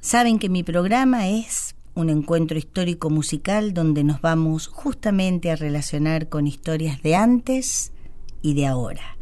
Saben 0.00 0.38
que 0.38 0.48
mi 0.48 0.62
programa 0.62 1.28
es 1.28 1.74
un 1.94 2.08
encuentro 2.08 2.56
histórico 2.56 3.10
musical 3.10 3.74
donde 3.74 4.02
nos 4.02 4.22
vamos 4.22 4.66
justamente 4.66 5.50
a 5.50 5.56
relacionar 5.56 6.30
con 6.30 6.46
historias 6.46 7.02
de 7.02 7.16
antes 7.16 7.92
y 8.40 8.54
de 8.54 8.66
ahora, 8.66 9.18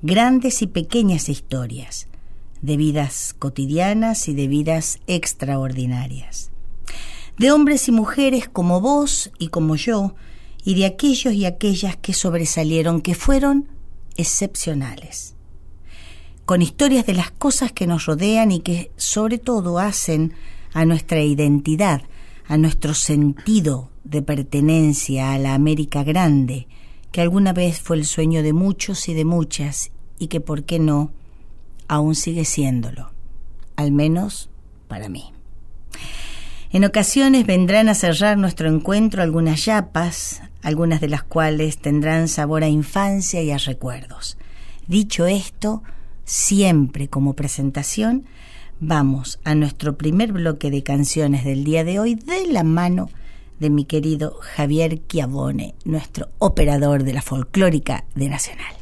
grandes 0.00 0.62
y 0.62 0.68
pequeñas 0.68 1.28
historias, 1.28 2.08
de 2.62 2.78
vidas 2.78 3.34
cotidianas 3.38 4.28
y 4.28 4.34
de 4.34 4.48
vidas 4.48 5.00
extraordinarias, 5.06 6.50
de 7.36 7.52
hombres 7.52 7.86
y 7.88 7.92
mujeres 7.92 8.48
como 8.48 8.80
vos 8.80 9.30
y 9.38 9.48
como 9.48 9.76
yo, 9.76 10.14
y 10.64 10.76
de 10.76 10.86
aquellos 10.86 11.34
y 11.34 11.44
aquellas 11.44 11.94
que 11.98 12.14
sobresalieron, 12.14 13.02
que 13.02 13.14
fueron 13.14 13.68
excepcionales 14.16 15.35
con 16.46 16.62
historias 16.62 17.04
de 17.04 17.14
las 17.14 17.32
cosas 17.32 17.72
que 17.72 17.88
nos 17.88 18.06
rodean 18.06 18.52
y 18.52 18.60
que 18.60 18.92
sobre 18.96 19.38
todo 19.38 19.80
hacen 19.80 20.32
a 20.72 20.84
nuestra 20.84 21.20
identidad, 21.20 22.02
a 22.46 22.56
nuestro 22.56 22.94
sentido 22.94 23.90
de 24.04 24.22
pertenencia 24.22 25.32
a 25.32 25.38
la 25.38 25.54
América 25.54 26.04
Grande, 26.04 26.68
que 27.10 27.20
alguna 27.20 27.52
vez 27.52 27.80
fue 27.80 27.96
el 27.96 28.06
sueño 28.06 28.44
de 28.44 28.52
muchos 28.52 29.08
y 29.08 29.14
de 29.14 29.24
muchas 29.24 29.90
y 30.20 30.28
que, 30.28 30.40
¿por 30.40 30.62
qué 30.62 30.78
no?, 30.78 31.10
aún 31.88 32.14
sigue 32.14 32.44
siéndolo, 32.44 33.10
al 33.74 33.90
menos 33.90 34.48
para 34.86 35.08
mí. 35.08 35.32
En 36.70 36.84
ocasiones 36.84 37.46
vendrán 37.46 37.88
a 37.88 37.94
cerrar 37.94 38.38
nuestro 38.38 38.68
encuentro 38.68 39.22
algunas 39.22 39.64
yapas, 39.64 40.42
algunas 40.62 41.00
de 41.00 41.08
las 41.08 41.24
cuales 41.24 41.78
tendrán 41.78 42.28
sabor 42.28 42.62
a 42.62 42.68
infancia 42.68 43.42
y 43.42 43.50
a 43.50 43.58
recuerdos. 43.58 44.36
Dicho 44.86 45.26
esto, 45.26 45.82
siempre 46.26 47.08
como 47.08 47.34
presentación, 47.34 48.26
vamos 48.80 49.38
a 49.44 49.54
nuestro 49.54 49.96
primer 49.96 50.32
bloque 50.32 50.70
de 50.70 50.82
canciones 50.82 51.44
del 51.44 51.64
día 51.64 51.84
de 51.84 51.98
hoy 51.98 52.16
de 52.16 52.46
la 52.48 52.64
mano 52.64 53.08
de 53.58 53.70
mi 53.70 53.86
querido 53.86 54.36
Javier 54.40 55.00
Chiavone, 55.06 55.76
nuestro 55.84 56.28
operador 56.38 57.04
de 57.04 57.14
la 57.14 57.22
folclórica 57.22 58.04
de 58.14 58.28
Nacional. 58.28 58.74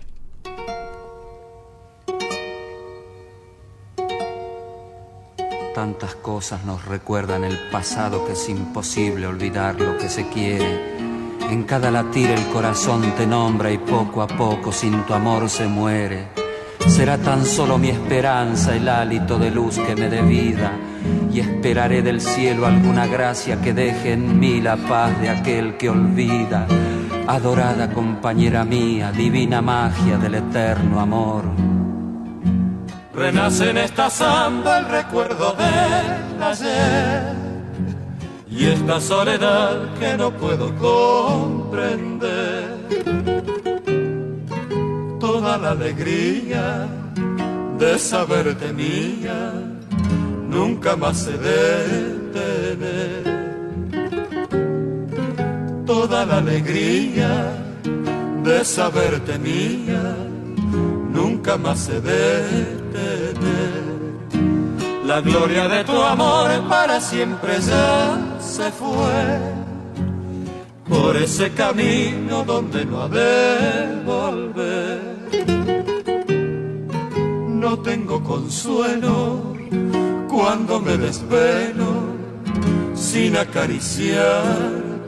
Tantas 5.75 6.15
cosas 6.15 6.65
nos 6.65 6.84
recuerdan 6.87 7.44
el 7.44 7.59
pasado 7.71 8.25
que 8.27 8.33
es 8.33 8.49
imposible 8.49 9.27
olvidar 9.27 9.81
lo 9.81 9.99
que 9.99 10.09
se 10.09 10.28
quiere. 10.28 10.94
En 11.50 11.65
cada 11.65 11.91
latir 11.91 12.31
el 12.31 12.44
corazón 12.47 13.03
te 13.16 13.27
nombra 13.27 13.71
y 13.71 13.78
poco 13.78 14.22
a 14.22 14.27
poco 14.27 14.72
sin 14.72 15.04
tu 15.04 15.12
amor 15.12 15.50
se 15.50 15.66
muere 15.66 16.44
Será 16.87 17.19
tan 17.19 17.45
solo 17.45 17.78
mi 17.78 17.89
esperanza 17.89 18.75
el 18.77 18.89
hálito 18.89 19.39
de 19.39 19.50
luz 19.50 19.78
que 19.78 19.97
me 19.97 20.09
dé 20.09 20.22
vida 20.22 20.72
y 21.33 21.41
esperaré 21.41 22.03
del 22.03 22.21
cielo 22.21 22.67
alguna 22.67 23.06
gracia 23.06 23.61
que 23.61 23.72
deje 23.72 24.12
en 24.12 24.39
mí 24.39 24.61
la 24.61 24.77
paz 24.77 25.21
de 25.21 25.31
aquel 25.31 25.77
que 25.77 25.91
olvida. 25.91 26.67
Adorada 27.27 27.91
compañera 27.93 28.65
mía, 28.65 29.11
divina 29.12 29.61
magia 29.62 30.19
del 30.19 30.37
eterno 30.37 31.00
amor. 31.00 31.45
Renace 33.15 33.71
en 33.71 33.78
esta 33.78 34.11
samba 34.11 34.78
el 34.78 34.89
recuerdo 34.89 35.55
del 35.55 36.43
ayer 36.43 37.34
y 38.51 38.66
esta 38.66 39.01
soledad 39.01 39.95
que 39.99 40.16
no 40.16 40.31
puedo 40.33 40.75
comprender 40.77 42.25
toda 45.24 45.56
la 45.56 45.70
alegría 45.70 46.86
de 47.78 47.98
saberte 47.98 48.74
mía, 48.74 49.54
nunca 50.50 50.96
más 50.96 51.16
se 51.16 51.32
detener. 51.50 53.24
Toda 55.86 56.26
la 56.26 56.36
alegría 56.44 57.32
de 58.42 58.64
saberte 58.66 59.38
mía, 59.38 60.02
nunca 61.18 61.56
más 61.56 61.78
se 61.86 62.02
detener. 62.02 63.84
La 65.06 65.22
gloria 65.22 65.68
de 65.68 65.84
tu 65.84 66.02
amor 66.02 66.50
para 66.68 67.00
siempre 67.00 67.52
ya 67.62 68.18
se 68.41 68.70
fue 68.70 69.41
por 70.86 71.16
ese 71.16 71.50
camino 71.54 72.44
donde 72.44 72.84
no 72.84 73.04
ha 73.04 73.08
de 73.08 74.02
volver 74.04 75.13
no 77.64 77.78
tengo 77.78 78.22
consuelo 78.22 79.54
cuando 80.28 80.80
me 80.80 80.98
desvelo 80.98 81.92
sin 82.94 83.38
acariciar 83.38 84.42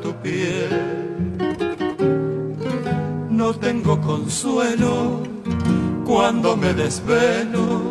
tu 0.03 0.15
piel. 0.23 0.73
No 3.29 3.53
tengo 3.53 4.01
consuelo 4.01 5.23
cuando 6.07 6.57
me 6.57 6.73
desvelo 6.73 7.83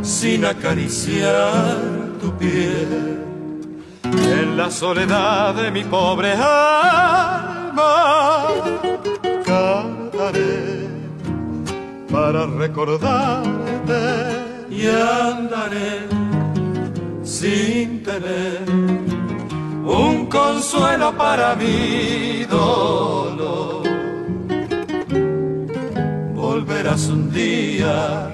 sin 0.00 0.46
acariciar 0.46 1.76
tu 2.18 2.32
piel. 2.38 3.18
En 4.04 4.56
la 4.56 4.70
soledad 4.70 5.54
de 5.54 5.70
mi 5.70 5.84
pobre 5.84 6.32
alma 6.32 7.84
cantaré 9.44 10.71
para 12.12 12.46
recordarte 12.46 14.02
y 14.70 14.86
andaré 14.86 16.06
sin 17.24 18.02
tener 18.02 18.60
un 19.84 20.26
consuelo 20.26 21.16
para 21.16 21.54
mi 21.56 22.44
dolor. 22.44 23.82
Volverás 26.34 27.08
un 27.08 27.32
día, 27.32 28.30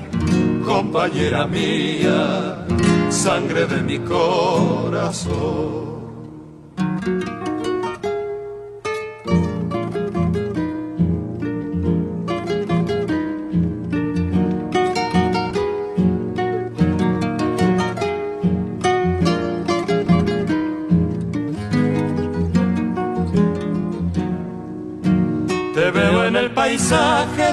compañera 0.67 1.47
mía, 1.47 2.67
sangre 3.11 3.67
de 3.67 3.83
mi 3.83 3.99
corazón. 4.01 5.88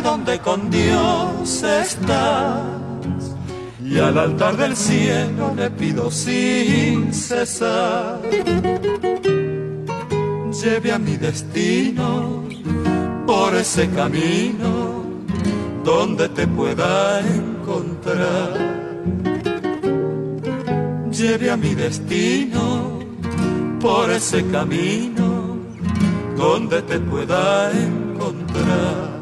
Donde 0.03 0.39
con 0.39 0.69
Dios 0.69 1.63
estás. 1.63 2.61
Y 3.83 3.99
al 3.99 4.17
altar 4.17 4.55
del 4.55 4.75
cielo 4.77 5.53
le 5.55 5.69
pido 5.71 6.09
sin 6.09 7.13
cesar. 7.13 8.21
Lleve 10.63 10.91
a 10.91 10.99
mi 10.99 11.17
destino 11.17 12.43
por 13.27 13.55
ese 13.55 13.89
camino 13.89 15.03
donde 15.83 16.29
te 16.29 16.47
pueda 16.47 17.19
encontrar. 17.19 18.75
lleve 21.11 21.49
a 21.49 21.55
mi 21.55 21.73
destino 21.73 22.99
por 23.79 24.09
ese 24.11 24.45
camino 24.47 25.57
donde 26.35 26.81
te 26.81 26.99
pueda 26.99 27.71
encontrar. 27.71 29.14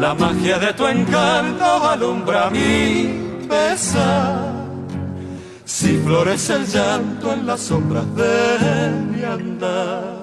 La 0.00 0.14
magia 0.14 0.58
de 0.58 0.72
tu 0.72 0.86
encanto 0.86 1.64
alumbra 1.84 2.48
mi 2.48 3.20
pesar. 3.46 4.50
Si 5.66 5.98
florece 5.98 6.54
el 6.54 6.66
llanto 6.66 7.34
en 7.34 7.46
las 7.46 7.60
sombras 7.60 8.06
de 8.16 8.90
mi 9.10 9.22
andar. 9.22 10.22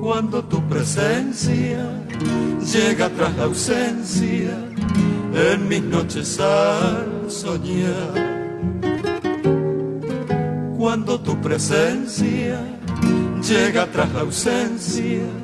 Cuando 0.00 0.42
tu 0.44 0.66
presencia 0.70 1.84
llega 2.72 3.10
tras 3.10 3.36
la 3.36 3.44
ausencia 3.44 4.56
en 5.34 5.68
mis 5.68 5.82
noches 5.82 6.40
al 6.40 7.30
soñar. 7.30 8.14
Cuando 10.78 11.20
tu 11.20 11.38
presencia 11.42 12.58
llega 13.42 13.84
tras 13.92 14.10
la 14.14 14.20
ausencia 14.20 15.43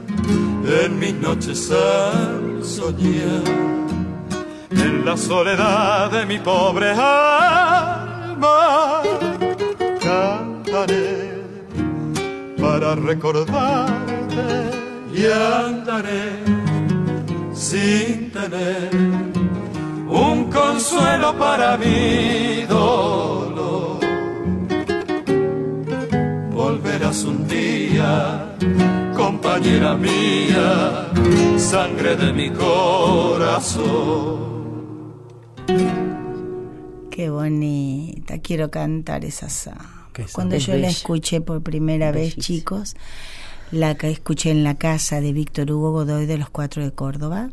en 0.85 0.99
mis 0.99 1.15
noches 1.15 1.71
al 1.71 2.65
soñar. 2.65 3.45
En 4.71 5.05
la 5.05 5.17
soledad 5.17 6.11
de 6.11 6.27
mi 6.27 6.39
pobre 6.39 6.91
alma 6.91 8.53
cantaré 10.01 11.31
para 12.61 12.95
recordarte 12.95 14.71
y 15.13 15.27
andaré 15.27 16.61
sin 17.53 18.31
tener 18.31 18.91
un 20.09 20.51
consuelo 20.51 21.37
para 21.39 21.77
mi 21.77 22.65
dolor. 22.69 24.01
Volverás 26.53 27.25
un 27.25 27.47
día, 27.49 28.57
compañera 29.51 29.97
mía, 29.97 31.11
sangre 31.59 32.15
de 32.17 32.33
mi 32.33 32.51
corazón. 32.51 33.81
Qué 37.11 37.31
bonita, 37.31 38.39
quiero 38.39 38.71
cantar 38.71 39.25
esa 39.25 39.49
samba. 39.49 40.09
Cuando 40.33 40.55
Es 40.57 40.67
yo 40.67 40.77
la 40.77 40.89
escuché 40.89 41.41
por 41.41 41.63
primera 41.63 42.13
vez, 42.13 42.37
chicos, 42.37 42.95
la 43.73 43.97
que 43.97 44.11
escuché 44.11 44.51
en 44.51 44.63
la 44.63 44.77
casa 44.77 45.21
de 45.21 45.33
Víctor 45.33 45.73
Hugo 45.73 45.93
Godoy 45.93 46.27
de 46.27 46.39
los 46.39 46.51
Cuatro 46.51 46.85
de 46.85 46.93
Córdoba 46.93 47.51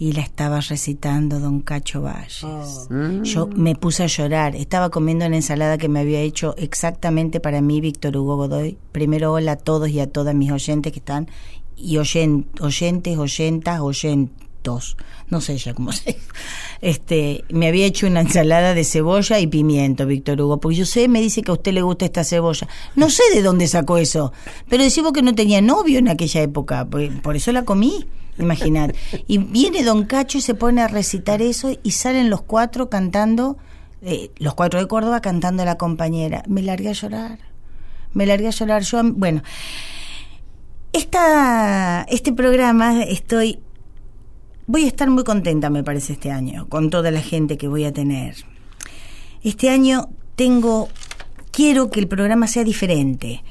y 0.00 0.12
la 0.12 0.22
estaba 0.22 0.60
recitando 0.60 1.38
Don 1.40 1.60
Cacho 1.60 2.00
Valles. 2.00 2.42
Mm. 2.88 3.22
Yo 3.22 3.46
me 3.48 3.74
puse 3.76 4.02
a 4.02 4.06
llorar, 4.06 4.56
estaba 4.56 4.88
comiendo 4.88 5.26
una 5.26 5.36
ensalada 5.36 5.76
que 5.76 5.90
me 5.90 6.00
había 6.00 6.20
hecho 6.20 6.54
exactamente 6.56 7.38
para 7.38 7.60
mí 7.60 7.82
Víctor 7.82 8.16
Hugo 8.16 8.36
Godoy. 8.36 8.78
Primero 8.92 9.30
hola 9.34 9.52
a 9.52 9.56
todos 9.56 9.90
y 9.90 10.00
a 10.00 10.06
todas 10.10 10.34
mis 10.34 10.50
oyentes 10.50 10.90
que 10.92 11.00
están 11.00 11.28
y 11.76 11.98
oyen- 11.98 12.46
oyentes, 12.60 13.18
oyentas, 13.18 13.80
oyentos. 13.80 14.96
No 15.28 15.40
sé 15.42 15.56
ya 15.58 15.74
cómo 15.74 15.92
se 15.92 16.16
este 16.82 17.44
Me 17.50 17.68
había 17.68 17.86
hecho 17.86 18.06
una 18.06 18.20
ensalada 18.20 18.72
de 18.74 18.84
cebolla 18.84 19.38
y 19.38 19.46
pimiento, 19.46 20.06
Víctor 20.06 20.40
Hugo, 20.40 20.60
porque 20.60 20.76
yo 20.78 20.86
sé, 20.86 21.08
me 21.08 21.20
dice 21.20 21.42
que 21.42 21.50
a 21.50 21.54
usted 21.54 21.72
le 21.74 21.82
gusta 21.82 22.06
esta 22.06 22.24
cebolla. 22.24 22.66
No 22.96 23.10
sé 23.10 23.22
de 23.34 23.42
dónde 23.42 23.68
sacó 23.68 23.98
eso, 23.98 24.32
pero 24.68 24.82
decimos 24.82 25.12
que 25.12 25.20
no 25.22 25.34
tenía 25.34 25.60
novio 25.60 25.98
en 25.98 26.08
aquella 26.08 26.40
época, 26.40 26.86
por, 26.88 27.22
por 27.22 27.36
eso 27.36 27.52
la 27.52 27.64
comí. 27.66 28.06
Imaginad. 28.38 28.92
Y 29.26 29.38
viene 29.38 29.82
Don 29.82 30.04
Cacho 30.04 30.38
y 30.38 30.40
se 30.40 30.54
pone 30.54 30.80
a 30.80 30.88
recitar 30.88 31.42
eso 31.42 31.76
y 31.82 31.90
salen 31.92 32.30
los 32.30 32.42
cuatro 32.42 32.88
cantando, 32.88 33.58
eh, 34.02 34.30
los 34.38 34.54
cuatro 34.54 34.80
de 34.80 34.86
Córdoba 34.86 35.20
cantando 35.20 35.62
a 35.62 35.66
la 35.66 35.76
compañera. 35.76 36.42
Me 36.46 36.62
largué 36.62 36.88
a 36.88 36.92
llorar. 36.92 37.38
Me 38.12 38.26
largué 38.26 38.48
a 38.48 38.50
llorar. 38.50 38.82
Yo, 38.82 39.02
bueno, 39.04 39.42
esta, 40.92 42.06
este 42.08 42.32
programa 42.32 43.02
estoy 43.02 43.60
voy 44.70 44.84
a 44.84 44.86
estar 44.86 45.10
muy 45.10 45.24
contenta, 45.24 45.68
me 45.68 45.82
parece, 45.82 46.12
este 46.12 46.30
año, 46.30 46.68
con 46.68 46.90
toda 46.90 47.10
la 47.10 47.20
gente 47.20 47.58
que 47.58 47.66
voy 47.66 47.84
a 47.84 47.92
tener. 47.92 48.36
Este 49.42 49.68
año 49.68 50.10
tengo, 50.36 50.88
quiero 51.50 51.90
que 51.90 51.98
el 51.98 52.06
programa 52.06 52.46
sea 52.46 52.62
diferente. 52.62 53.42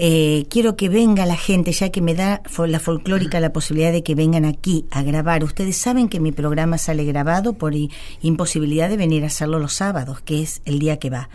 Eh, 0.00 0.46
quiero 0.48 0.76
que 0.76 0.88
venga 0.88 1.26
la 1.26 1.34
gente, 1.34 1.72
ya 1.72 1.90
que 1.90 2.00
me 2.00 2.14
da 2.14 2.40
la 2.68 2.78
folclórica 2.78 3.40
la 3.40 3.52
posibilidad 3.52 3.90
de 3.90 4.04
que 4.04 4.14
vengan 4.14 4.44
aquí 4.44 4.86
a 4.92 5.02
grabar. 5.02 5.42
Ustedes 5.42 5.76
saben 5.76 6.08
que 6.08 6.20
mi 6.20 6.30
programa 6.30 6.78
sale 6.78 7.04
grabado 7.04 7.54
por 7.54 7.72
imposibilidad 8.22 8.88
de 8.88 8.96
venir 8.96 9.24
a 9.24 9.26
hacerlo 9.26 9.58
los 9.58 9.72
sábados, 9.72 10.20
que 10.20 10.40
es 10.40 10.62
el 10.66 10.78
día 10.78 11.00
que 11.00 11.10
va. 11.10 11.28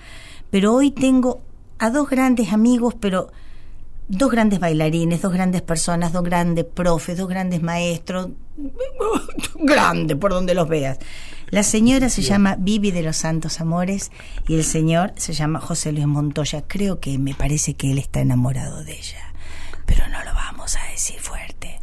Pero 0.49 0.73
hoy 0.73 0.91
tengo 0.91 1.41
a 1.77 1.89
dos 1.89 2.09
grandes 2.09 2.53
amigos, 2.53 2.95
pero 2.97 3.33
dos 4.07 4.31
grandes 4.31 4.61
bailarines, 4.61 5.21
dos 5.21 5.33
grandes 5.33 5.61
personas, 5.61 6.13
dos 6.13 6.23
grandes 6.23 6.63
profes, 6.63 7.17
dos 7.17 7.27
grandes 7.27 7.61
maestros, 7.61 8.29
grande 9.55 10.15
por 10.15 10.31
donde 10.31 10.53
los 10.53 10.69
veas. 10.69 10.99
La 11.53 11.61
señora 11.61 12.09
se 12.09 12.23
llama 12.23 12.55
Vivi 12.57 12.89
de 12.89 13.03
los 13.03 13.17
Santos 13.17 13.61
Amores 13.61 14.11
y 14.47 14.55
el 14.55 14.63
señor 14.63 15.13
se 15.17 15.33
llama 15.33 15.59
José 15.59 15.91
Luis 15.91 16.07
Montoya. 16.07 16.63
Creo 16.67 16.99
que 16.99 17.19
me 17.19 17.35
parece 17.35 17.75
que 17.75 17.91
él 17.91 17.99
está 17.99 18.21
enamorado 18.21 18.83
de 18.83 18.93
ella, 18.93 19.31
pero 19.85 20.07
no 20.07 20.23
lo 20.23 20.33
vamos 20.33 20.75
a 20.75 20.83
decir 20.89 21.19
fuerte. 21.19 21.79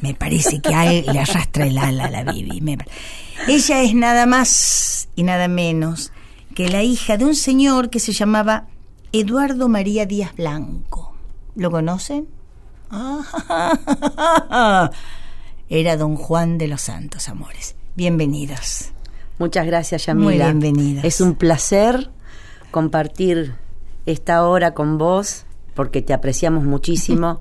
Me 0.00 0.14
parece 0.14 0.62
que 0.62 0.74
a 0.74 0.90
él 0.90 1.04
le 1.12 1.20
arrastra 1.20 1.66
el 1.66 1.76
ala 1.76 2.06
a 2.06 2.10
la 2.10 2.24
Vivi. 2.24 2.62
Me 2.62 2.78
ella 3.46 3.82
es 3.82 3.94
nada 3.94 4.24
más 4.24 5.10
y 5.16 5.24
nada 5.24 5.48
menos 5.48 6.10
que 6.54 6.70
la 6.70 6.82
hija 6.82 7.18
de 7.18 7.26
un 7.26 7.34
señor 7.34 7.90
que 7.90 8.00
se 8.00 8.12
llamaba 8.12 8.68
Eduardo 9.12 9.68
María 9.68 10.06
Díaz 10.06 10.34
Blanco. 10.34 11.14
¿Lo 11.56 11.70
conocen? 11.70 12.26
Era 15.68 15.96
don 15.98 16.16
Juan 16.16 16.56
de 16.56 16.68
los 16.68 16.80
Santos 16.80 17.28
Amores. 17.28 17.76
Bienvenidos. 17.96 18.93
Muchas 19.38 19.66
gracias, 19.66 20.06
Yamila. 20.06 20.26
Muy 20.26 20.60
bienvenidos. 20.60 21.04
Es 21.04 21.20
un 21.20 21.34
placer 21.34 22.10
compartir 22.70 23.54
esta 24.06 24.46
hora 24.46 24.74
con 24.74 24.98
vos, 24.98 25.44
porque 25.74 26.02
te 26.02 26.12
apreciamos 26.12 26.64
muchísimo, 26.64 27.40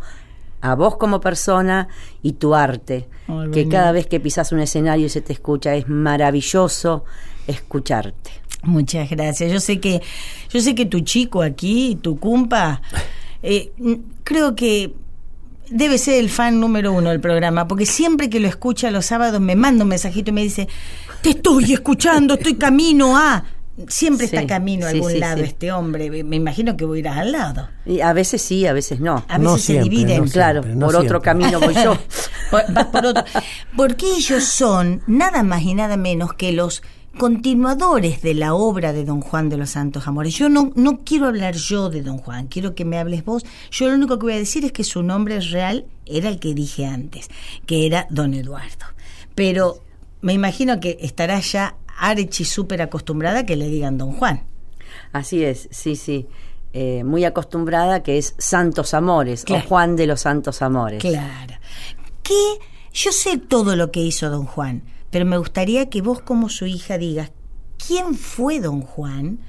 a 0.62 0.75
vos 0.75 0.95
como 0.95 1.19
persona 1.19 1.90
y 2.22 2.34
tu 2.34 2.56
arte, 2.56 3.07
que 3.51 3.68
cada 3.68 3.92
vez 3.92 4.07
que 4.07 4.19
pisas 4.19 4.51
un 4.51 4.60
escenario 4.60 5.07
y 5.07 5.10
se 5.10 5.22
te 5.22 5.34
escucha, 5.34 5.75
es 5.75 5.90
maravilloso 5.90 7.04
escucharte. 7.48 8.31
Muchas 8.63 9.10
gracias. 9.10 9.51
Yo 9.51 9.60
sé 9.60 9.79
que, 9.82 10.01
yo 10.50 10.62
sé 10.62 10.74
que 10.74 10.86
tu 10.86 11.01
chico 11.01 11.41
aquí, 11.41 12.00
tu 12.01 12.18
cumpa, 12.18 12.82
eh, 13.44 13.74
creo 14.24 14.56
que 14.56 14.94
debe 15.70 15.98
ser 15.98 16.20
el 16.20 16.29
fan 16.29 16.60
número 16.60 16.94
uno 16.94 17.10
del 17.10 17.20
programa, 17.20 17.68
porque 17.68 17.86
siempre 17.86 18.29
que 18.29 18.39
lo 18.39 18.48
escucha 18.48 18.89
los 18.89 19.06
sábados 19.06 19.41
me 19.41 19.56
manda 19.56 19.84
un 19.84 19.89
mensajito 19.89 20.29
y 20.29 20.34
me 20.34 20.44
dice, 20.44 20.70
te 21.24 21.30
estoy 21.32 21.74
escuchando, 21.74 22.36
estoy 22.36 22.56
camino 22.56 23.18
a... 23.18 23.44
Siempre 23.88 24.27
Sí, 24.27 24.36
está 24.36 24.46
camino 24.46 24.86
a 24.86 24.92
sí, 24.92 24.98
algún 24.98 25.12
sí, 25.13 25.18
lado 25.18 25.38
sí. 25.39 25.44
este 25.46 25.72
hombre. 25.72 26.24
Me 26.24 26.36
imagino 26.36 26.77
que 26.77 26.86
voy 26.86 26.98
a 26.98 27.00
ir 27.00 27.08
al 27.08 27.32
lado. 27.32 27.70
Y 27.88 28.01
a 28.01 28.13
veces 28.13 28.39
sí, 28.44 28.68
a 28.68 28.74
veces 28.74 29.00
no. 29.00 29.25
A 29.27 29.39
veces 29.39 29.44
No 29.44 29.58
se 29.58 29.63
siempre, 29.63 29.89
dividen. 29.89 30.25
no 30.25 30.30
claro, 30.32 30.62
siempre, 30.62 30.80
no 30.80 30.86
por 30.86 30.96
otro 30.98 31.22
camino 31.24 31.60
voy 31.60 31.74
yo. 31.74 31.98
Por- 32.51 32.72
vas 32.72 32.86
por 32.86 33.03
otro. 33.08 33.24
Porque 33.75 34.06
ellos 34.15 34.44
son 34.44 35.01
nada 35.08 35.42
más 35.42 35.63
y 35.63 35.74
nada 35.74 35.98
menos 35.98 36.34
que 36.34 36.51
los 36.51 36.84
continuadores 37.18 38.22
de 38.22 38.36
la 38.36 38.53
obra 38.53 38.94
de 38.94 39.06
Don 39.06 39.22
Juan 39.22 39.50
de 39.50 39.58
los 39.58 39.72
Santos 39.72 40.06
Amores. 40.08 40.36
Yo 40.36 40.50
no, 40.50 40.72
no 40.75 41.00
quiero 41.03 41.25
hablar 41.25 41.56
yo 41.56 41.89
de 41.89 42.03
Don 42.03 42.20
Juan, 42.20 42.46
quiero 42.46 42.75
que 42.75 42.86
me 42.86 43.00
hables 43.00 43.25
vos. 43.25 43.44
Yo 43.72 43.88
lo 43.89 43.96
único 43.96 44.20
que 44.20 44.24
voy 44.27 44.34
a 44.34 44.38
decir 44.38 44.65
es 44.65 44.72
que 44.72 44.84
su 44.84 45.01
nombre 45.01 45.39
real 45.39 45.86
era 46.06 46.30
el 46.30 46.39
que 46.39 46.53
dije 46.53 46.86
antes, 46.86 47.30
que 47.65 47.88
era 47.88 48.06
Don 48.12 48.36
Eduardo. 48.36 48.86
Pero 49.34 49.82
me 50.24 50.34
imagino 50.34 50.80
que 50.80 50.98
estará 51.01 51.39
ya 51.39 51.75
archi 51.98 52.46
súper 52.46 52.82
acostumbrada 52.82 53.39
a 53.39 53.46
que 53.46 53.56
le 53.56 53.68
digan 53.68 53.98
Don 53.98 54.13
Juan. 54.13 54.44
Así 55.12 55.44
es, 55.44 55.68
sí, 55.70 55.96
sí. 55.96 56.27
Eh, 56.74 57.03
muy 57.03 57.24
acostumbrada 57.24 58.01
que 58.01 58.18
es 58.18 58.34
Santos 58.39 58.96
Amores 58.96 59.44
Claro. 59.44 59.63
o 59.63 59.68
Juan 59.68 59.96
de 59.96 60.08
los 60.08 60.22
Santos 60.22 60.62
Amores. 60.63 61.01
Claro. 61.01 61.53
Que 62.24 62.58
yo 62.94 63.12
sé 63.12 63.38
todo 63.38 63.75
lo 63.75 63.92
que 63.92 64.00
hizo 64.00 64.30
don 64.30 64.46
Juan, 64.46 64.82
pero 65.12 65.25
me 65.25 65.38
gustaría 65.38 65.89
que 65.89 66.01
vos 66.01 66.22
como 66.22 66.50
su 66.50 66.65
hija 66.65 66.98
digas, 66.98 67.32
¿quién 67.86 68.15
fue 68.15 68.60
don 68.60 68.82
Juan? 68.82 69.39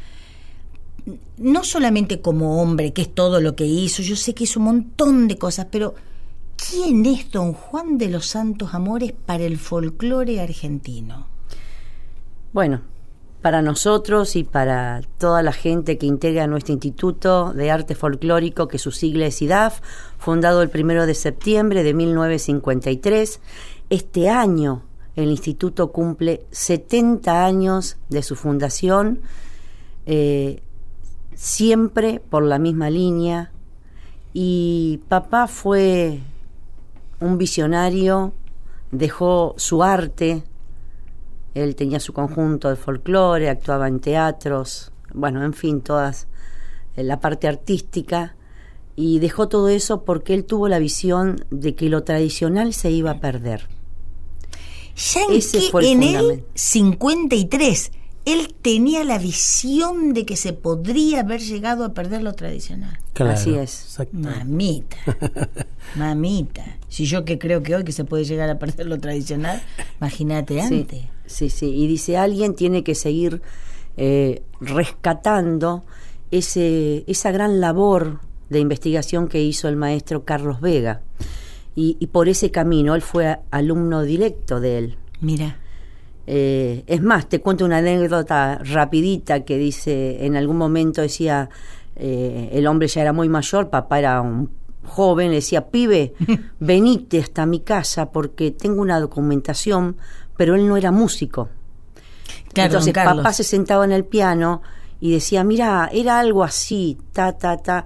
No 1.39 1.65
solamente 1.65 2.21
como 2.21 2.61
hombre, 2.61 2.93
que 2.93 3.03
es 3.03 3.15
todo 3.15 3.41
lo 3.41 3.55
que 3.55 3.65
hizo, 3.65 4.03
yo 4.03 4.17
sé 4.17 4.35
que 4.35 4.45
hizo 4.45 4.59
un 4.59 4.67
montón 4.67 5.29
de 5.29 5.39
cosas, 5.39 5.67
pero 5.71 5.95
¿quién 6.71 7.05
es 7.07 7.31
don 7.31 7.53
Juan 7.53 7.99
de 7.99 8.09
los 8.09 8.27
Santos 8.27 8.75
Amores 8.75 9.13
para 9.13 9.45
el 9.45 9.59
folclore 9.59 10.41
argentino? 10.41 11.27
Bueno, 12.53 12.83
para 13.43 13.61
nosotros 13.61 14.37
y 14.37 14.45
para 14.45 15.03
toda 15.19 15.43
la 15.43 15.53
gente 15.53 15.99
que 15.99 16.07
integra 16.07 16.47
nuestro 16.47 16.73
Instituto 16.73 17.53
de 17.53 17.71
Arte 17.71 17.95
Folclórico, 17.95 18.69
que 18.69 18.79
su 18.79 18.91
sigla 18.91 19.27
es 19.27 19.43
IDAF, 19.43 19.81
fundado 20.19 20.63
el 20.63 20.71
primero 20.71 21.07
de 21.07 21.15
septiembre 21.15 21.83
de 21.83 21.93
1953, 21.93 23.41
este 23.91 24.31
año 24.31 24.83
el 25.17 25.31
instituto 25.31 25.93
cumple 25.93 26.45
70 26.51 27.45
años 27.45 27.97
de 28.09 28.23
su 28.23 28.35
fundación 28.35 29.21
eh, 30.07 30.61
siempre 31.35 32.21
por 32.31 32.43
la 32.43 32.59
misma 32.59 32.91
línea. 32.91 33.53
Y 34.33 35.01
papá 35.09 35.47
fue 35.47 36.21
un 37.21 37.39
visionario, 37.39 38.33
dejó 38.91 39.55
su 39.57 39.83
arte, 39.83 40.45
él 41.55 41.77
tenía 41.77 42.01
su 42.01 42.13
conjunto 42.13 42.69
de 42.69 42.77
folclore, 42.77 43.49
actuaba 43.49 43.89
en 43.89 44.01
teatros, 44.01 44.93
bueno, 45.13 45.45
en 45.45 45.53
fin, 45.55 45.81
todas 45.81 46.27
eh, 46.97 47.05
la 47.05 47.21
parte 47.21 47.47
artística 47.49 48.35
y 48.97 49.19
dejó 49.21 49.49
todo 49.49 49.69
eso 49.69 50.05
porque 50.05 50.35
él 50.35 50.45
tuvo 50.45 50.69
la 50.69 50.79
visión 50.79 51.45
de 51.51 51.75
que 51.75 51.89
lo 51.89 52.03
tradicional 52.05 52.73
se 52.75 52.91
iba 52.91 53.13
a 53.13 53.21
perder. 53.21 53.69
Ya 54.97 55.23
en, 55.29 55.33
Ese 55.37 55.59
que- 55.61 55.71
fue 55.71 55.83
el 55.83 55.89
en 55.93 56.03
el 56.05 56.15
fundamento. 56.17 56.49
53, 56.55 57.93
él 58.27 58.55
tenía 58.63 59.05
la 59.05 59.19
visión 59.19 60.15
de 60.15 60.25
que 60.25 60.37
se 60.37 60.53
podría 60.53 61.21
haber 61.21 61.41
llegado 61.41 61.85
a 61.85 61.93
perder 61.95 62.23
lo 62.23 62.33
tradicional. 62.35 62.99
Claro, 63.13 63.33
Así 63.33 63.55
es. 63.55 63.99
Mamita, 64.13 64.97
mamita. 65.97 66.65
Si 66.89 67.07
yo 67.07 67.25
que 67.25 67.39
creo 67.39 67.63
que 67.63 67.75
hoy 67.75 67.85
que 67.85 67.93
se 67.93 68.05
puede 68.05 68.25
llegar 68.25 68.51
a 68.51 68.59
perder 68.59 68.87
lo 68.87 68.99
tradicional, 68.99 69.63
imagínate 70.01 70.61
antes. 70.61 71.05
sí, 71.27 71.51
sí. 71.51 71.67
Y 71.67 71.87
dice, 71.87 72.17
alguien 72.17 72.55
tiene 72.55 72.83
que 72.83 72.95
seguir 72.95 73.43
eh, 73.97 74.43
rescatando 74.61 75.85
ese, 76.31 77.05
esa 77.07 77.31
gran 77.31 77.61
labor 77.61 78.21
de 78.51 78.61
investigación 78.61 79.29
que 79.29 79.43
hizo 79.43 79.69
el 79.69 79.77
maestro 79.77 80.25
Carlos 80.25 80.61
Vega. 80.61 81.01
Y, 81.77 81.97
y 81.99 82.07
por 82.09 82.29
ese 82.29 82.51
camino, 82.51 82.95
él 82.95 83.03
fue 83.03 83.39
alumno 83.51 84.03
directo 84.03 84.61
de 84.61 84.79
él. 84.79 84.97
Mira, 85.21 85.59
Eh, 86.27 86.85
es 86.87 87.03
más, 87.03 87.29
te 87.29 87.41
cuento 87.41 87.67
una 87.67 87.79
anécdota 87.79 88.59
rapidita 88.65 89.45
que 89.45 89.59
dice, 89.59 90.25
en 90.25 90.37
algún 90.37 90.57
momento 90.57 91.03
decía, 91.03 91.51
eh, 91.97 92.49
el 92.53 92.67
hombre 92.67 92.89
ya 92.89 93.03
era 93.03 93.13
muy 93.13 93.29
mayor, 93.29 93.69
papá 93.69 93.99
era 93.99 94.23
un 94.23 94.49
joven, 94.85 95.29
le 95.31 95.37
decía, 95.37 95.69
pibe, 95.71 96.15
venite 96.61 97.21
hasta 97.21 97.47
mi 97.47 97.61
casa 97.61 98.11
porque 98.13 98.51
tengo 98.51 98.81
una 98.83 99.01
documentación, 99.01 99.97
pero 100.37 100.55
él 100.55 100.67
no 100.69 100.77
era 100.77 100.91
músico. 100.93 101.49
claro, 102.53 102.79
Entonces 102.79 102.93
papá 102.95 103.33
se 103.33 103.45
sentaba 103.45 103.85
en 103.85 103.93
el 103.93 104.05
piano 104.05 104.63
y 105.01 105.11
decía, 105.13 105.45
mira, 105.45 105.91
era 105.93 106.19
algo 106.21 106.45
así, 106.45 106.99
ta, 107.13 107.33
ta, 107.37 107.57
ta, 107.59 107.85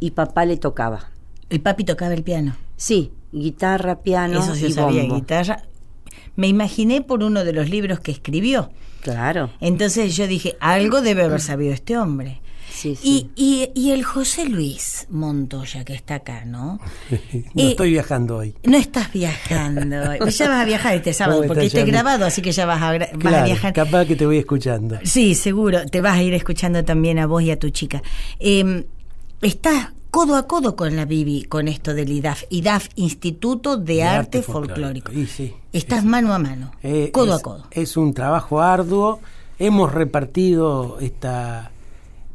y 0.00 0.10
papá 0.12 0.44
le 0.44 0.56
tocaba. 0.56 1.10
el 1.48 1.60
papi 1.60 1.84
tocaba 1.84 2.12
el 2.14 2.22
piano. 2.22 2.56
Sí, 2.76 3.12
guitarra, 3.32 4.00
piano 4.00 4.40
Eso 4.40 4.54
sí 4.54 4.66
y 4.66 4.72
sabía, 4.72 5.02
bombo. 5.02 5.14
guitarra. 5.16 5.62
Me 6.36 6.48
imaginé 6.48 7.00
por 7.02 7.22
uno 7.22 7.44
de 7.44 7.52
los 7.52 7.68
libros 7.70 8.00
que 8.00 8.10
escribió. 8.10 8.70
Claro, 9.00 9.50
Entonces 9.60 10.14
yo 10.16 10.26
dije, 10.26 10.56
algo 10.60 11.00
debe 11.00 11.24
haber 11.24 11.40
sabido 11.40 11.72
este 11.72 11.96
hombre. 11.98 12.40
Sí, 12.72 12.96
sí. 12.96 13.30
Y, 13.36 13.70
y, 13.74 13.80
y 13.80 13.90
el 13.92 14.04
José 14.04 14.46
Luis 14.46 15.06
Montoya, 15.10 15.84
que 15.84 15.94
está 15.94 16.16
acá, 16.16 16.44
¿no? 16.44 16.78
No 17.54 17.62
Eh, 17.62 17.70
estoy 17.70 17.90
viajando 17.90 18.36
hoy. 18.38 18.54
No 18.64 18.76
estás 18.76 19.12
viajando. 19.12 19.96
Pues 20.18 20.38
ya 20.38 20.48
vas 20.48 20.62
a 20.62 20.64
viajar 20.64 20.94
este 20.94 21.12
sábado, 21.12 21.38
¿Cómo 21.40 21.48
porque 21.48 21.66
este 21.66 21.84
grabado, 21.84 22.24
así 22.24 22.40
que 22.42 22.52
ya 22.52 22.66
vas 22.66 22.80
a, 22.82 22.92
vas 22.98 23.44
viajar. 23.44 23.72
capaz 23.72 24.04
que 24.06 24.16
te 24.16 24.24
voy 24.26 24.38
escuchando. 24.38 24.98
Sí, 25.04 25.34
seguro. 25.34 25.84
Te 25.86 26.00
vas 26.00 26.16
a 26.18 26.22
ir 26.22 26.34
escuchando 26.34 26.84
también 26.84 27.18
a 27.18 27.26
vos 27.26 27.42
y 27.42 27.50
a 27.50 27.58
tu 27.58 27.70
chica. 27.70 28.02
Eh, 28.38 28.84
estás 29.42 29.88
codo 30.10 30.36
a 30.36 30.46
codo 30.46 30.76
con 30.76 30.94
la 30.94 31.04
Bibi, 31.06 31.44
con 31.44 31.68
esto 31.68 31.94
del 31.94 32.10
IDAF. 32.12 32.44
IDAF, 32.50 32.88
Instituto 32.96 33.76
de, 33.78 34.02
Arte, 34.04 34.42
Folclórico. 34.42 35.10
Y 35.12 35.26
sí. 35.26 35.54
Estás 35.72 36.00
es- 36.00 36.04
mano 36.04 36.32
a 36.34 36.38
mano, 36.38 36.72
eh, 36.82 37.10
codo 37.12 37.34
es- 37.34 37.40
a 37.40 37.42
codo. 37.42 37.66
Es 37.70 37.96
un 37.96 38.12
trabajo 38.14 38.60
arduo. 38.60 39.20
Hemos 39.58 39.92
repartido 39.92 40.98
esta 41.00 41.71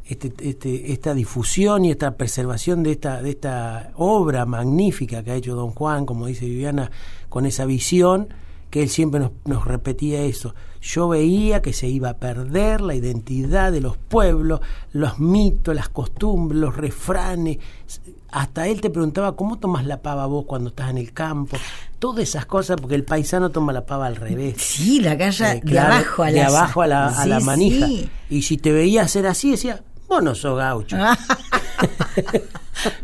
este- 0.08 0.32
este- 0.48 0.92
esta 0.92 1.14
difusión 1.14 1.84
y 1.84 1.90
esta 1.90 2.16
preservación 2.16 2.82
de 2.82 2.92
esta, 2.92 3.20
de 3.22 3.30
esta 3.30 3.92
obra 3.96 4.46
magnífica 4.46 5.22
que 5.22 5.30
ha 5.32 5.34
hecho 5.34 5.54
don 5.54 5.70
Juan, 5.72 6.06
como 6.06 6.26
dice 6.26 6.46
Viviana, 6.46 6.90
con 7.28 7.44
esa 7.46 7.64
visión, 7.66 8.28
que 8.70 8.82
él 8.82 8.88
siempre 8.90 9.20
nos, 9.20 9.30
nos 9.44 9.64
repetía 9.66 10.22
eso. 10.22 10.54
Yo 10.82 11.08
veía 11.08 11.62
que 11.62 11.72
se 11.72 11.88
iba 11.88 12.10
a 12.10 12.16
perder 12.18 12.80
la 12.82 12.94
identidad 12.94 13.72
de 13.72 13.80
los 13.80 13.96
pueblos, 13.96 14.60
los 14.92 15.18
mitos, 15.18 15.74
las 15.74 15.88
costumbres, 15.88 16.60
los 16.60 16.76
refranes. 16.76 17.58
Hasta 18.30 18.68
él 18.68 18.82
te 18.82 18.90
preguntaba, 18.90 19.34
¿cómo 19.36 19.58
tomas 19.58 19.86
la 19.86 20.02
pava 20.02 20.26
vos 20.26 20.44
cuando 20.46 20.68
estás 20.68 20.90
en 20.90 20.98
el 20.98 21.12
campo? 21.14 21.56
Todas 21.98 22.22
esas 22.24 22.44
cosas, 22.44 22.76
porque 22.78 22.94
el 22.94 23.04
paisano 23.04 23.50
toma 23.50 23.72
la 23.72 23.86
pava 23.86 24.06
al 24.06 24.16
revés. 24.16 24.56
Sí, 24.58 25.00
la 25.00 25.12
agarra 25.12 25.54
Eh, 25.54 25.60
de 25.64 25.78
abajo 25.78 26.22
a 26.22 26.26
la 26.30 26.32
de 26.32 26.42
abajo 26.42 26.82
a 26.82 26.86
la, 26.86 27.06
a 27.08 27.26
la 27.26 27.40
manija. 27.40 27.86
sí. 27.86 28.10
Y 28.28 28.42
si 28.42 28.58
te 28.58 28.70
veía 28.70 29.02
hacer 29.02 29.26
así, 29.26 29.50
decía, 29.52 29.82
vos 30.08 30.22
no 30.22 30.34
sos 30.34 30.56
gaucho. 30.58 30.96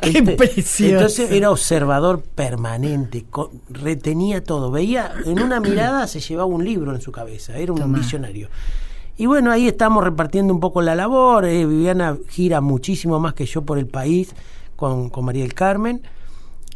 Qué 0.00 0.20
¿Viste? 0.20 0.36
precioso. 0.36 0.94
Entonces 0.94 1.30
era 1.30 1.50
observador 1.50 2.22
permanente, 2.22 3.24
co- 3.28 3.50
retenía 3.68 4.42
todo. 4.42 4.70
Veía, 4.70 5.12
en 5.24 5.40
una 5.42 5.60
mirada 5.60 6.06
se 6.06 6.20
llevaba 6.20 6.46
un 6.46 6.64
libro 6.64 6.94
en 6.94 7.00
su 7.00 7.10
cabeza, 7.12 7.56
era 7.56 7.72
un 7.72 7.78
Tomá. 7.80 7.98
visionario. 7.98 8.48
Y 9.16 9.26
bueno, 9.26 9.50
ahí 9.52 9.68
estamos 9.68 10.02
repartiendo 10.02 10.52
un 10.54 10.60
poco 10.60 10.82
la 10.82 10.94
labor. 10.94 11.44
eh, 11.44 11.66
Viviana 11.66 12.16
gira 12.28 12.60
muchísimo 12.60 13.18
más 13.20 13.34
que 13.34 13.46
yo 13.46 13.62
por 13.62 13.78
el 13.78 13.86
país 13.86 14.34
con, 14.76 15.08
con 15.10 15.24
María 15.24 15.42
del 15.42 15.54
Carmen. 15.54 16.02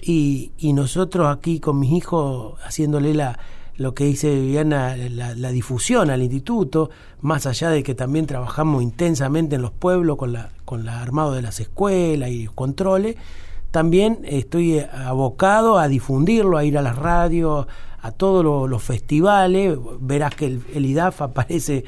Y, 0.00 0.52
y 0.58 0.72
nosotros 0.72 1.26
aquí 1.36 1.58
con 1.58 1.78
mis 1.80 1.90
hijos 1.92 2.54
haciéndole 2.64 3.14
la, 3.14 3.38
lo 3.78 3.94
que 3.94 4.04
dice 4.04 4.34
Viviana, 4.34 4.94
la, 4.96 5.34
la 5.34 5.50
difusión 5.50 6.10
al 6.10 6.22
instituto, 6.22 6.90
más 7.22 7.46
allá 7.46 7.70
de 7.70 7.82
que 7.82 7.94
también 7.94 8.26
trabajamos 8.26 8.82
intensamente 8.82 9.56
en 9.56 9.62
los 9.62 9.70
pueblos 9.70 10.16
con 10.18 10.32
la, 10.34 10.50
con 10.66 10.84
la 10.84 11.00
armado 11.00 11.32
de 11.32 11.40
las 11.42 11.60
escuelas 11.60 12.28
y 12.30 12.44
los 12.44 12.54
controles, 12.54 13.16
también 13.70 14.18
estoy 14.24 14.80
abocado 14.80 15.78
a 15.78 15.88
difundirlo, 15.88 16.58
a 16.58 16.64
ir 16.64 16.76
a 16.76 16.82
las 16.82 16.96
radios, 16.96 17.66
a 18.02 18.10
todos 18.12 18.42
lo- 18.44 18.66
los 18.66 18.82
festivales, 18.82 19.78
verás 20.00 20.34
que 20.34 20.46
el, 20.46 20.62
el 20.74 20.84
IDAF 20.86 21.22
aparece 21.30 21.84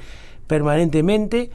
permanentemente 0.46 1.50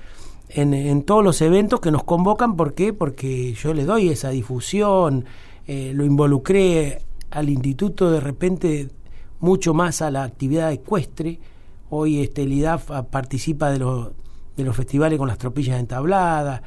en, 0.49 0.73
en 0.73 1.03
todos 1.03 1.23
los 1.23 1.41
eventos 1.41 1.79
que 1.79 1.91
nos 1.91 2.03
convocan, 2.03 2.55
¿por 2.55 2.73
qué? 2.73 2.91
Porque 2.93 3.53
yo 3.53 3.73
le 3.73 3.85
doy 3.85 4.09
esa 4.09 4.29
difusión, 4.29 5.25
eh, 5.67 5.91
lo 5.93 6.05
involucré 6.05 7.01
al 7.31 7.49
instituto 7.49 8.09
de 8.11 8.19
repente 8.19 8.89
mucho 9.39 9.73
más 9.73 10.01
a 10.01 10.11
la 10.11 10.23
actividad 10.23 10.71
ecuestre. 10.71 11.39
Hoy 11.89 12.21
este, 12.21 12.43
el 12.43 12.53
IDAF 12.53 12.89
participa 13.09 13.69
de 13.71 13.79
los, 13.79 14.09
de 14.57 14.63
los 14.63 14.75
festivales 14.75 15.19
con 15.19 15.27
las 15.27 15.37
tropillas 15.37 15.79
entabladas, 15.79 16.61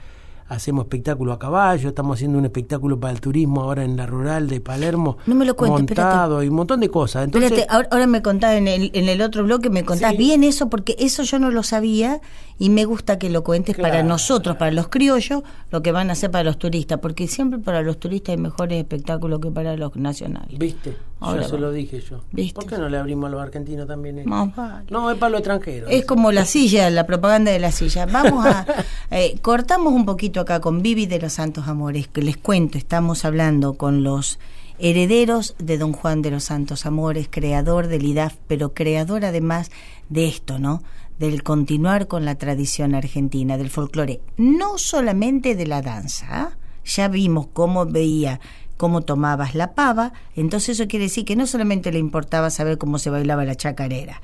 hacemos 0.48 0.84
espectáculo 0.84 1.32
a 1.34 1.38
caballo, 1.38 1.90
estamos 1.90 2.16
haciendo 2.16 2.38
un 2.38 2.44
espectáculo 2.46 2.98
para 2.98 3.12
el 3.12 3.20
turismo 3.20 3.62
ahora 3.62 3.84
en 3.84 3.96
la 3.98 4.06
rural 4.06 4.48
de 4.48 4.62
Palermo, 4.62 5.18
No 5.26 5.34
me 5.34 5.44
lo 5.44 5.54
cuentes, 5.54 5.80
montado 5.80 6.42
y 6.42 6.48
un 6.48 6.54
montón 6.54 6.80
de 6.80 6.88
cosas. 6.88 7.24
Entonces, 7.24 7.50
Espérate, 7.50 7.70
ahora, 7.74 7.88
ahora 7.90 8.06
me 8.06 8.22
contás 8.22 8.54
en 8.54 8.66
el, 8.66 8.90
en 8.94 9.08
el 9.10 9.20
otro 9.20 9.44
bloque, 9.44 9.68
me 9.68 9.84
contás 9.84 10.12
Sí. 10.12 10.16
bien 10.16 10.44
eso, 10.44 10.70
porque 10.70 10.96
eso 10.98 11.22
yo 11.24 11.38
no 11.38 11.50
lo 11.50 11.62
sabía 11.62 12.22
y 12.58 12.70
me 12.70 12.86
gusta 12.86 13.18
que 13.18 13.28
lo 13.28 13.44
cuentes 13.44 13.76
para 13.76 13.90
Claro. 13.90 14.08
nosotros, 14.08 14.56
para 14.56 14.70
los 14.70 14.88
criollos, 14.88 15.42
lo 15.70 15.82
que 15.82 15.92
van 15.92 16.08
a 16.08 16.12
hacer 16.14 16.30
para 16.30 16.44
los 16.44 16.58
turistas, 16.58 16.98
porque 17.00 17.26
siempre 17.28 17.58
para 17.58 17.82
los 17.82 17.98
turistas 18.00 18.34
hay 18.36 18.40
mejores 18.40 18.78
espectáculos 18.78 19.40
que 19.40 19.50
para 19.50 19.76
los 19.76 19.96
nacionales. 19.96 20.58
¿Viste? 20.58 20.96
Ahora 21.20 21.44
se 21.44 21.58
lo 21.58 21.72
dije 21.72 22.00
yo. 22.00 22.20
¿Viste? 22.30 22.54
¿Por 22.54 22.66
qué 22.66 22.78
no 22.78 22.88
le 22.88 22.96
abrimos 22.96 23.28
a 23.28 23.30
los 23.30 23.42
argentinos 23.42 23.86
también? 23.88 24.18
esto? 24.18 24.30
Más 24.30 24.54
vale. 24.54 24.86
No, 24.90 25.10
es 25.10 25.18
para 25.18 25.30
los 25.30 25.40
extranjeros. 25.40 25.90
Es 25.90 26.04
como 26.04 26.30
la 26.30 26.44
silla, 26.44 26.88
la 26.90 27.06
propaganda 27.06 27.50
de 27.50 27.58
la 27.58 27.72
silla. 27.72 28.06
Vamos 28.06 28.46
a. 28.46 28.66
eh, 29.10 29.38
cortamos 29.42 29.92
un 29.92 30.06
poquito 30.06 30.40
acá 30.40 30.60
con 30.60 30.82
Vivi 30.82 31.06
de 31.06 31.20
los 31.20 31.32
Santos 31.32 31.66
Amores, 31.66 32.08
que 32.08 32.22
les 32.22 32.36
cuento, 32.36 32.78
estamos 32.78 33.24
hablando 33.24 33.74
con 33.74 34.04
los 34.04 34.38
herederos 34.78 35.56
de 35.58 35.76
don 35.76 35.92
Juan 35.92 36.22
de 36.22 36.30
los 36.30 36.44
Santos 36.44 36.86
Amores, 36.86 37.28
creador 37.30 37.88
del 37.88 38.04
IDAF, 38.04 38.36
pero 38.46 38.74
creador 38.74 39.24
además 39.24 39.70
de 40.08 40.28
esto, 40.28 40.58
¿no? 40.58 40.82
Del 41.18 41.42
continuar 41.42 42.06
con 42.06 42.24
la 42.24 42.36
tradición 42.36 42.94
argentina, 42.94 43.58
del 43.58 43.70
folclore, 43.70 44.20
no 44.36 44.78
solamente 44.78 45.56
de 45.56 45.66
la 45.66 45.82
danza. 45.82 46.26
¿ah? 46.30 46.50
Ya 46.84 47.08
vimos 47.08 47.48
cómo 47.52 47.86
veía 47.86 48.40
cómo 48.78 49.02
tomabas 49.02 49.54
la 49.54 49.74
pava, 49.74 50.14
entonces 50.34 50.80
eso 50.80 50.88
quiere 50.88 51.04
decir 51.04 51.26
que 51.26 51.36
no 51.36 51.46
solamente 51.46 51.92
le 51.92 51.98
importaba 51.98 52.48
saber 52.48 52.78
cómo 52.78 52.98
se 52.98 53.10
bailaba 53.10 53.44
la 53.44 53.54
chacarera. 53.54 54.22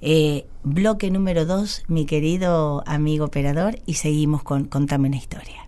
Eh, 0.00 0.46
bloque 0.62 1.10
número 1.10 1.46
dos, 1.46 1.82
mi 1.88 2.06
querido 2.06 2.84
amigo 2.86 3.24
operador, 3.24 3.78
y 3.86 3.94
seguimos 3.94 4.44
con 4.44 4.66
Contame 4.66 5.08
una 5.08 5.16
historia. 5.16 5.66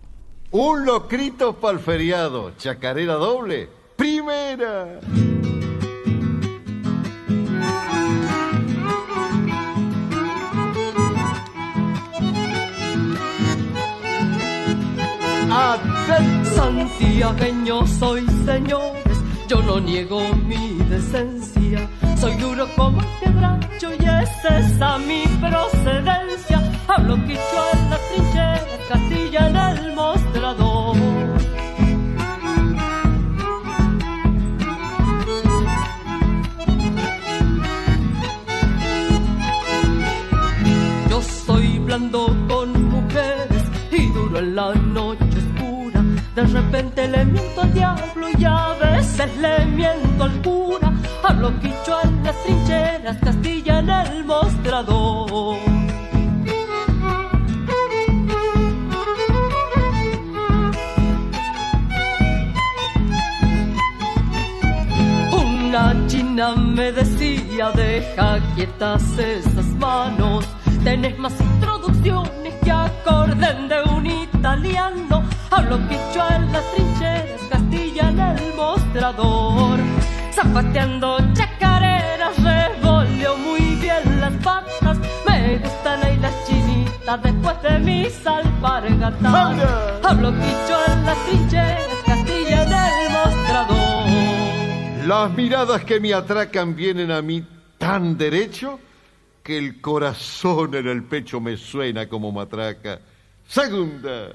Un 0.51 0.85
locrito 0.85 1.55
pa'l 1.59 1.79
feriado, 1.79 2.53
chacarera 2.57 3.15
doble, 3.15 3.67
primera. 3.97 4.99
Aten- 15.49 16.36
santiagueño 16.57 17.85
soy, 17.85 18.25
señores, 18.45 19.17
yo 19.47 19.61
no 19.61 19.79
niego 19.79 20.19
mi 20.49 20.63
decencia. 20.89 21.79
Soy 22.19 22.33
duro 22.35 22.65
como 22.75 22.99
el 22.99 23.07
quebracho 23.19 23.89
y 23.93 24.03
esa 24.23 24.59
es 24.59 24.65
esa 24.71 24.97
mi 24.97 25.23
procedencia. 25.45 26.57
Hablo 26.87 27.15
quichua 27.27 27.65
en 27.73 27.89
la 27.91 27.97
trinchera, 28.07 28.65
castilla 28.89 29.41
en 29.49 29.55
el 29.55 29.95
mostrador. 29.95 30.97
Yo 41.09 41.21
soy 41.45 41.79
blando 41.79 42.21
con 42.49 42.67
mujeres 42.95 43.63
y 43.91 44.07
duro 44.07 44.39
en 44.39 44.55
la 44.55 44.73
de 46.37 46.45
repente 46.45 47.07
le 47.07 47.25
miento 47.25 47.61
al 47.61 47.73
diablo 47.73 48.27
y 48.37 48.45
a 48.45 48.75
veces 48.79 49.35
le 49.37 49.65
miento 49.65 50.23
al 50.23 50.39
cura. 50.43 50.93
Hablo 51.23 51.51
quicho 51.59 51.97
en 52.03 52.23
las 52.23 52.35
trincheras, 52.43 53.17
Castilla 53.23 53.79
en 53.79 53.89
el 53.89 54.23
mostrador. 54.23 55.57
Una 65.31 66.05
china 66.05 66.55
me 66.55 66.91
decía, 66.91 67.71
deja 67.71 68.37
quietas 68.53 69.17
esas 69.17 69.65
manos. 69.79 70.45
Tenés 70.83 71.17
más 71.17 71.33
introducciones 71.41 72.46
que 72.67 72.71
acorden 72.73 73.69
de 73.69 73.81
un 73.95 74.05
italiano. 74.05 75.23
Hablo 75.51 75.77
quichua 75.87 76.35
en 76.35 76.51
las 76.51 76.65
trincheras, 76.73 77.41
Castilla 77.49 78.09
en 78.09 78.19
el 78.19 78.53
mostrador. 78.55 79.79
Zapateando 80.33 81.17
chacareras, 81.33 82.35
revoleo 82.43 83.37
muy 83.37 83.61
bien 83.83 84.19
las 84.19 84.33
patas. 84.43 84.97
Me 85.25 85.59
gustan 85.59 86.03
ahí 86.03 86.17
las 86.17 86.35
chinitas 86.45 87.23
después 87.23 87.61
de 87.61 87.79
mis 87.79 88.27
alpargatas. 88.27 90.03
Hablo 90.03 90.29
quichua 90.41 90.81
en 90.93 91.05
las 91.05 91.19
trincheras, 91.25 91.99
Castilla 92.05 92.63
en 92.63 92.73
el 92.73 93.11
mostrador. 93.17 95.07
Las 95.07 95.31
miradas 95.31 95.85
que 95.85 96.01
me 96.01 96.13
atracan 96.13 96.75
vienen 96.75 97.11
a 97.11 97.21
mí 97.21 97.41
tan 97.77 98.17
derecho 98.17 98.77
que 99.47 99.57
el 99.57 99.79
corazón 99.79 100.75
en 100.75 100.87
el 100.89 101.05
pecho 101.05 101.39
me 101.39 101.55
suena 101.55 102.09
como 102.09 102.33
matraca. 102.33 102.99
Segunda. 103.47 104.33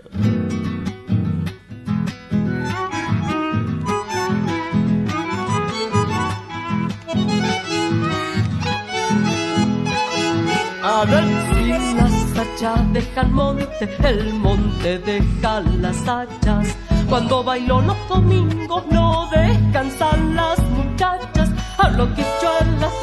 Si 11.53 11.69
las 11.95 12.39
hachas 12.39 12.93
dejan 12.95 13.35
monte, 13.35 13.91
el 14.05 14.33
monte 14.33 14.99
deja 14.99 15.61
las 15.61 16.09
hachas. 16.09 16.75
Cuando 17.11 17.45
bailo 17.45 17.83
los 17.83 18.09
domingos 18.09 18.83
no 18.91 19.29
descansan 19.31 20.37
las 20.37 20.59
muchachas. 20.71 21.51
Hablo 21.77 22.09
quicho 22.15 22.51
en 22.63 22.81
las 22.81 23.02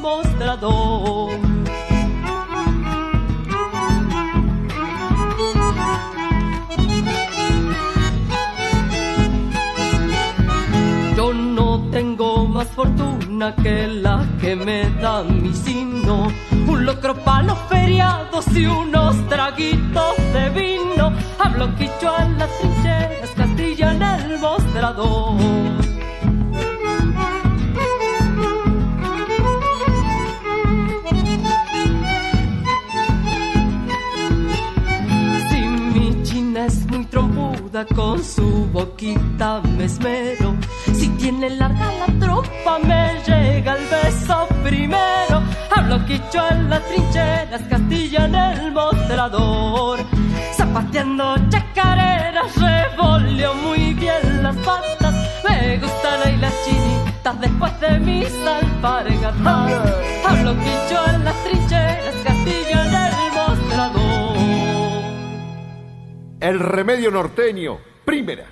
mostrador. 0.00 1.30
Yo 11.16 11.32
no 11.34 11.80
tengo 11.90 12.46
más 12.46 12.68
fortuna 12.68 13.54
que 13.56 13.86
la 13.86 14.26
que 14.40 14.56
me 14.56 14.90
da 15.02 15.22
mi 15.22 15.52
signo. 15.52 16.28
Un 16.66 16.86
locro 16.86 17.14
para 17.14 17.42
los 17.42 17.58
feriados 17.68 18.46
y 18.54 18.66
unos 18.66 19.16
traguitos 19.28 20.16
de 20.32 20.48
vino. 20.50 21.12
Hablo 21.38 21.74
quicho 21.76 22.18
en 22.18 22.38
las 22.38 22.50
trincheras, 22.58 23.30
Castilla 23.36 23.92
en 23.92 24.02
el 24.02 24.38
mostrador. 24.38 25.79
Con 37.94 38.22
su 38.22 38.68
boquita 38.72 39.60
me 39.76 39.84
esmero. 39.84 40.56
Si 40.92 41.08
tiene 41.10 41.50
larga 41.50 41.92
la 42.00 42.06
trompa 42.18 42.78
me 42.82 43.22
llega 43.24 43.76
el 43.76 43.86
beso 43.86 44.48
primero. 44.64 45.42
Hablo 45.70 46.04
quicho 46.04 46.40
en 46.50 46.68
las 46.68 46.84
trincheras, 46.88 47.62
Castilla 47.70 48.24
en 48.24 48.34
el 48.34 48.72
mostrador. 48.72 50.00
Zapateando 50.56 51.36
chacareras, 51.48 52.56
revoleo 52.56 53.54
muy 53.54 53.94
bien 53.94 54.42
las 54.42 54.56
patas. 54.56 55.14
Me 55.48 55.78
gustan 55.78 56.22
ahí 56.24 56.36
las 56.38 56.54
chinitas 56.64 57.40
después 57.40 57.80
de 57.80 58.00
mis 58.00 58.32
alpargatas. 58.46 59.92
Hablo 60.26 60.54
quicho 60.58 61.06
en 61.14 61.24
las 61.24 61.44
trincheras, 61.44 61.59
El 66.50 66.58
remedio 66.58 67.12
norteño. 67.12 67.78
Primera. 68.04 68.44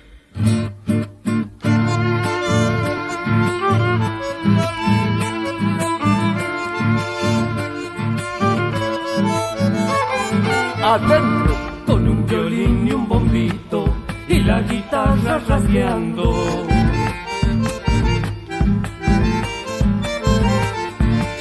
Adentro. 10.81 11.55
con 11.85 12.07
un 12.07 12.25
violín 12.25 12.87
y 12.87 12.91
un 12.93 13.05
bombito 13.05 13.93
y 14.29 14.39
la 14.43 14.61
guitarra 14.61 15.39
rasgueando. 15.45 16.33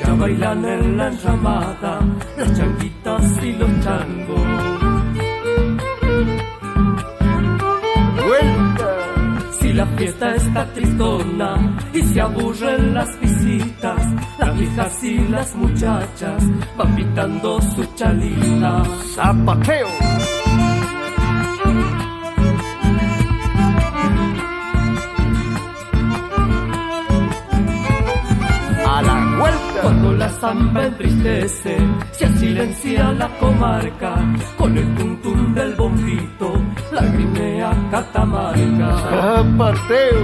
Ya 0.00 0.12
bailan 0.14 0.64
en 0.64 0.96
la 0.96 1.06
enramada 1.06 2.00
las 2.36 2.52
changuitas 2.58 3.44
y 3.44 3.52
los 3.52 3.70
changos. 3.84 4.77
La 9.78 9.86
fiesta 9.96 10.34
está 10.34 10.66
tristona 10.72 11.78
y 11.94 12.02
se 12.02 12.20
aburren 12.20 12.94
las 12.94 13.20
visitas, 13.20 14.02
las 14.40 14.58
viejas 14.58 15.04
y 15.04 15.18
las 15.28 15.54
muchachas 15.54 16.42
van 16.76 16.96
pitando 16.96 17.60
su 17.62 17.84
chalita. 17.94 18.82
Zapateo. 19.14 19.86
A 28.84 29.02
la 29.02 29.36
vuelta. 29.38 29.80
Cuando 29.82 30.12
la 30.14 30.28
samba 30.40 30.86
entristece, 30.86 31.76
se 32.10 32.28
silencia 32.38 33.12
la 33.12 33.28
comarca 33.38 34.12
con 34.56 34.76
el 34.76 34.94
tuntum 34.96 35.54
del 35.54 35.74
bombito, 35.76 36.52
lagrimea 37.00 37.70
Catamarca. 37.90 38.98
Zapateo. 39.10 40.22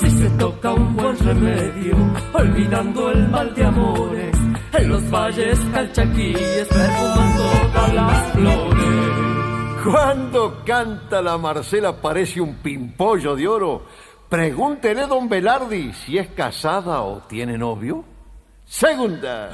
Si 0.00 0.10
se 0.10 0.30
toca 0.30 0.72
un 0.72 0.96
buen 0.96 1.18
remedio, 1.18 1.96
olvidando 2.32 3.10
el 3.10 3.28
mal 3.28 3.54
de 3.54 3.64
amores, 3.64 4.36
en 4.72 4.88
los 4.88 5.10
valles 5.10 5.58
calchaquíes 5.72 6.68
perfuman 6.68 7.36
todas 7.36 7.94
las 7.94 8.32
flores. 8.32 9.82
Cuando 9.84 10.62
canta 10.64 11.20
la 11.20 11.36
Marcela 11.38 12.00
parece 12.00 12.40
un 12.40 12.54
pimpollo 12.56 13.34
de 13.34 13.48
oro. 13.48 13.82
Pregúntele, 14.28 15.06
don 15.06 15.28
Velardi, 15.28 15.92
si 15.92 16.16
es 16.16 16.28
casada 16.28 17.02
o 17.02 17.18
tiene 17.28 17.58
novio. 17.58 18.11
Segunda. 18.72 19.50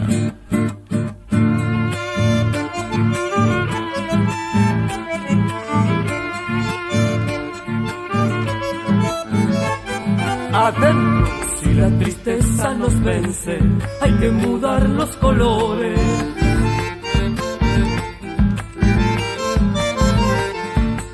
Atento. 10.52 11.30
Si 11.60 11.74
la 11.74 11.88
tristeza 11.98 12.74
nos 12.74 13.02
vence, 13.02 13.58
hay 14.00 14.12
que 14.18 14.30
mudar 14.30 14.88
los 14.88 15.16
colores. 15.16 16.00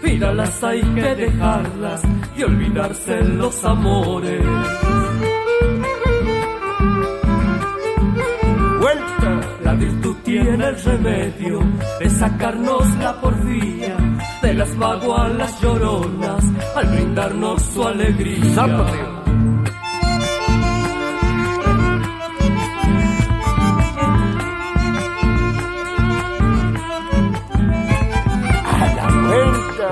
Míralas 0.03 0.63
hay 0.63 0.83
que 0.83 1.15
dejarlas 1.15 2.03
y 2.37 2.43
olvidarse 2.43 3.25
los 3.25 3.65
amores. 3.65 4.84
Virtud 10.55 10.65
tiene 10.65 10.67
el 10.67 10.83
remedio 10.83 11.61
de 12.01 12.11
sacarnos 12.11 12.97
la 12.99 13.21
porfía 13.21 13.97
de 14.43 14.55
las 14.55 14.77
vagualas 14.77 15.61
lloronas 15.61 16.45
al 16.77 16.87
brindarnos 16.87 17.63
su 17.63 17.87
alegría. 17.87 19.21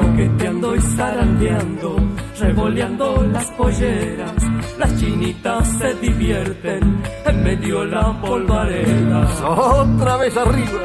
Coqueteando 0.01 0.75
y 0.75 0.81
zarandeando, 0.81 1.96
revoleando 2.40 3.22
las 3.31 3.51
polleras, 3.53 4.41
las 4.78 4.96
chinitas 4.98 5.68
se 5.78 5.94
divierten 5.94 7.02
en 7.26 7.42
medio 7.42 7.80
de 7.80 7.87
la 7.87 8.20
polvareda. 8.20 9.28
Otra 9.46 10.16
vez 10.16 10.37
arriba. 10.37 10.80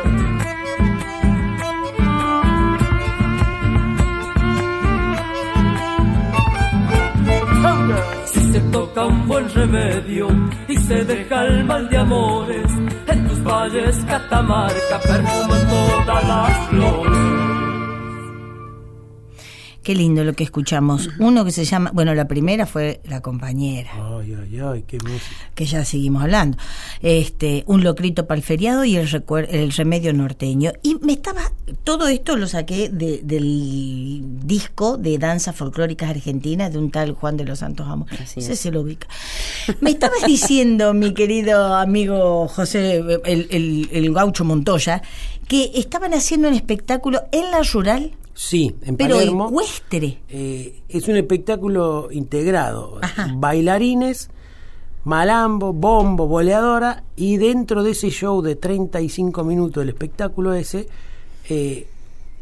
Si 8.25 8.51
se 8.51 8.59
toca 8.71 9.05
un 9.05 9.27
buen 9.27 9.49
remedio 9.53 10.27
y 10.67 10.77
se 10.77 11.03
deja 11.05 11.45
el 11.45 11.63
mal 11.65 11.89
de 11.89 11.97
amores, 11.97 12.71
en 13.07 13.27
tus 13.27 13.43
valles 13.43 13.95
Catamarca 14.07 14.99
perfuman 14.99 15.67
todas 15.67 16.27
las 16.27 16.67
flores. 16.69 17.16
Qué 19.87 19.95
lindo 19.95 20.25
lo 20.25 20.33
que 20.33 20.43
escuchamos. 20.43 21.09
Uno 21.17 21.45
que 21.45 21.51
se 21.53 21.63
llama, 21.63 21.91
bueno, 21.93 22.13
la 22.13 22.27
primera 22.27 22.65
fue 22.65 22.99
La 23.05 23.21
compañera, 23.21 23.89
Ay, 24.19 24.33
ay, 24.37 24.59
ay, 24.59 24.83
qué 24.85 24.97
música. 24.97 25.49
que 25.55 25.65
ya 25.65 25.85
seguimos 25.85 26.23
hablando. 26.23 26.57
Este, 27.01 27.63
un 27.67 27.85
locrito 27.85 28.27
para 28.27 28.37
el 28.37 28.43
feriado 28.43 28.83
y 28.83 28.97
el, 28.97 29.07
recuer- 29.07 29.47
el 29.49 29.71
remedio 29.71 30.11
norteño. 30.11 30.73
Y 30.83 30.95
me 31.01 31.13
estaba, 31.13 31.53
todo 31.85 32.09
esto 32.09 32.35
lo 32.35 32.47
saqué 32.47 32.89
de- 32.89 33.21
del 33.23 34.21
disco 34.45 34.97
de 34.97 35.17
danzas 35.19 35.55
folclóricas 35.55 36.09
argentinas 36.09 36.73
de 36.73 36.79
un 36.79 36.91
tal 36.91 37.13
Juan 37.13 37.37
de 37.37 37.45
los 37.45 37.59
Santos 37.59 37.87
Amos. 37.87 38.11
Así 38.11 38.41
Ese 38.41 38.53
es. 38.53 38.59
se 38.59 38.71
lo 38.71 38.81
ubica. 38.81 39.07
Me 39.79 39.91
estabas 39.91 40.21
diciendo, 40.27 40.93
mi 40.93 41.13
querido 41.13 41.75
amigo 41.75 42.49
José, 42.49 42.97
el, 43.23 43.47
el- 43.51 43.89
el 43.93 44.13
gaucho 44.13 44.43
Montoya, 44.43 45.01
que 45.47 45.71
estaban 45.75 46.13
haciendo 46.13 46.49
un 46.49 46.55
espectáculo 46.55 47.21
en 47.31 47.51
la 47.51 47.61
rural, 47.63 48.11
Sí, 48.39 48.75
en 48.83 48.97
pero 48.97 49.15
Palermo. 49.15 49.49
ecuestre. 49.49 50.19
Eh, 50.29 50.83
es 50.89 51.07
un 51.07 51.17
espectáculo 51.17 52.09
integrado. 52.11 52.99
Ajá. 53.01 53.31
Bailarines, 53.35 54.29
malambo, 55.05 55.73
bombo, 55.73 56.27
boleadora 56.27 57.03
y 57.15 57.37
dentro 57.37 57.81
de 57.81 57.91
ese 57.91 58.11
show 58.11 58.43
de 58.43 58.55
35 58.55 59.43
minutos 59.43 59.81
del 59.81 59.89
espectáculo 59.89 60.53
ese 60.53 60.87
eh, 61.49 61.87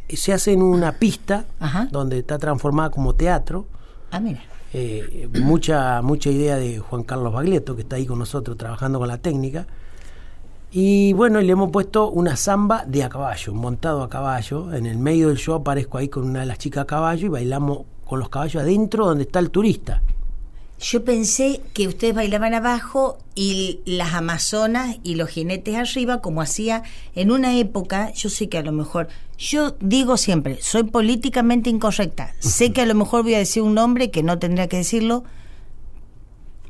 se 0.10 0.34
hace 0.34 0.52
en 0.52 0.64
una 0.64 1.00
pista 1.00 1.46
Ajá. 1.62 1.88
donde 1.90 2.20
está 2.20 2.38
transformada 2.40 2.90
como 2.90 3.16
teatro. 3.16 3.66
Ah, 4.12 4.20
mira. 4.20 4.44
Eh, 4.74 5.30
mucha 5.42 6.02
mucha 6.02 6.30
idea 6.30 6.58
de 6.58 6.80
Juan 6.80 7.04
Carlos 7.04 7.32
Baglietto 7.32 7.74
que 7.78 7.84
está 7.84 7.96
ahí 7.96 8.06
con 8.06 8.20
nosotros 8.20 8.58
trabajando 8.58 9.00
con 9.00 9.08
la 9.08 9.20
técnica 9.20 9.66
y 10.72 11.14
bueno 11.14 11.40
y 11.40 11.46
le 11.46 11.54
hemos 11.54 11.72
puesto 11.72 12.10
una 12.10 12.36
samba 12.36 12.84
de 12.86 13.04
a 13.04 13.10
caballo 13.10 13.54
montado 13.54 14.04
a 14.04 14.10
caballo. 14.10 14.74
En 14.74 14.86
el 14.86 14.98
medio 14.98 15.30
del 15.30 15.38
show 15.38 15.56
aparezco 15.56 15.98
ahí 15.98 16.10
con 16.10 16.24
una 16.24 16.42
de 16.42 16.46
las 16.46 16.58
chicas 16.58 16.84
a 16.84 16.88
caballo 16.88 17.28
y 17.28 17.30
bailamos 17.30 17.80
con 18.06 18.20
los 18.20 18.30
caballos 18.30 18.62
adentro 18.62 19.06
donde 19.06 19.24
está 19.24 19.40
el 19.40 19.52
turista. 19.52 20.02
Yo 20.80 21.06
pensé 21.06 21.62
que 21.74 21.88
ustedes 21.88 22.14
bailaban 22.14 22.54
abajo 22.54 23.18
y 23.34 23.80
las 23.86 24.14
amazonas 24.14 24.98
y 25.04 25.16
los 25.16 25.30
jinetes 25.30 25.76
arriba, 25.76 26.22
como 26.22 26.42
hacía 26.42 26.84
en 27.16 27.32
una 27.32 27.58
época, 27.58 28.12
yo 28.12 28.30
sé 28.30 28.50
que 28.50 28.58
a 28.58 28.62
lo 28.62 28.74
mejor, 28.74 29.08
yo 29.38 29.76
digo 29.80 30.18
siempre, 30.18 30.58
soy 30.62 30.84
políticamente 30.84 31.70
incorrecta, 31.70 32.36
sé 32.40 32.72
que 32.74 32.82
a 32.82 32.86
lo 32.86 32.94
mejor 32.94 33.24
voy 33.24 33.36
a 33.36 33.40
decir 33.40 33.64
un 33.64 33.74
nombre 33.74 34.12
que 34.12 34.22
no 34.22 34.38
tendría 34.38 34.68
que 34.68 34.78
decirlo, 34.78 35.24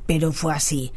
pero 0.05 0.31
fue 0.31 0.53
así. 0.53 0.93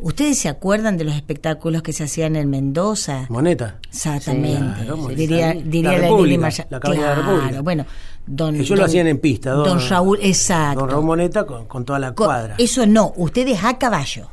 ¿Ustedes 0.00 0.38
se 0.38 0.48
acuerdan 0.48 0.96
de 0.96 1.04
los 1.04 1.14
espectáculos 1.14 1.82
que 1.82 1.92
se 1.92 2.04
hacían 2.04 2.36
en 2.36 2.48
Mendoza? 2.50 3.26
moneta 3.28 3.78
Exactamente. 3.88 4.80
Sí, 4.80 4.84
claro, 4.86 5.08
diría 5.08 5.52
diría 5.54 5.92
La 5.92 5.98
la, 5.98 6.02
República, 6.08 6.40
Maya- 6.40 6.66
la 6.70 6.80
cabaña 6.80 7.00
de 7.02 7.06
la 7.08 7.14
Claro, 7.14 7.32
República. 7.34 7.60
bueno, 7.62 7.86
don, 8.26 8.56
ellos 8.56 8.78
lo 8.78 8.84
hacían 8.84 9.06
en 9.06 9.18
pista 9.18 9.50
don, 9.52 9.64
Don 9.64 9.88
Raúl, 9.88 10.18
exacto. 10.22 10.80
don 10.80 10.90
Raúl 10.90 11.04
Moneta 11.04 11.44
con, 11.46 11.66
con 11.66 11.84
toda 11.84 11.98
la 11.98 12.12
cuadra 12.12 12.54
Eso 12.58 12.86
no, 12.86 13.12
ustedes 13.16 13.62
a 13.64 13.78
caballo. 13.78 14.28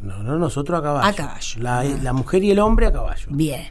no, 0.00 0.22
no 0.22 0.38
nosotros 0.38 0.78
a 0.78 0.82
caballo 0.82 1.06
A 1.08 1.12
caballo. 1.12 1.60
la, 1.62 1.84
la 1.84 2.12
mujer 2.12 2.42
y 2.44 2.50
el 2.50 2.58
hombre 2.58 2.86
a 2.86 2.92
caballo 2.92 3.26
Bien, 3.30 3.62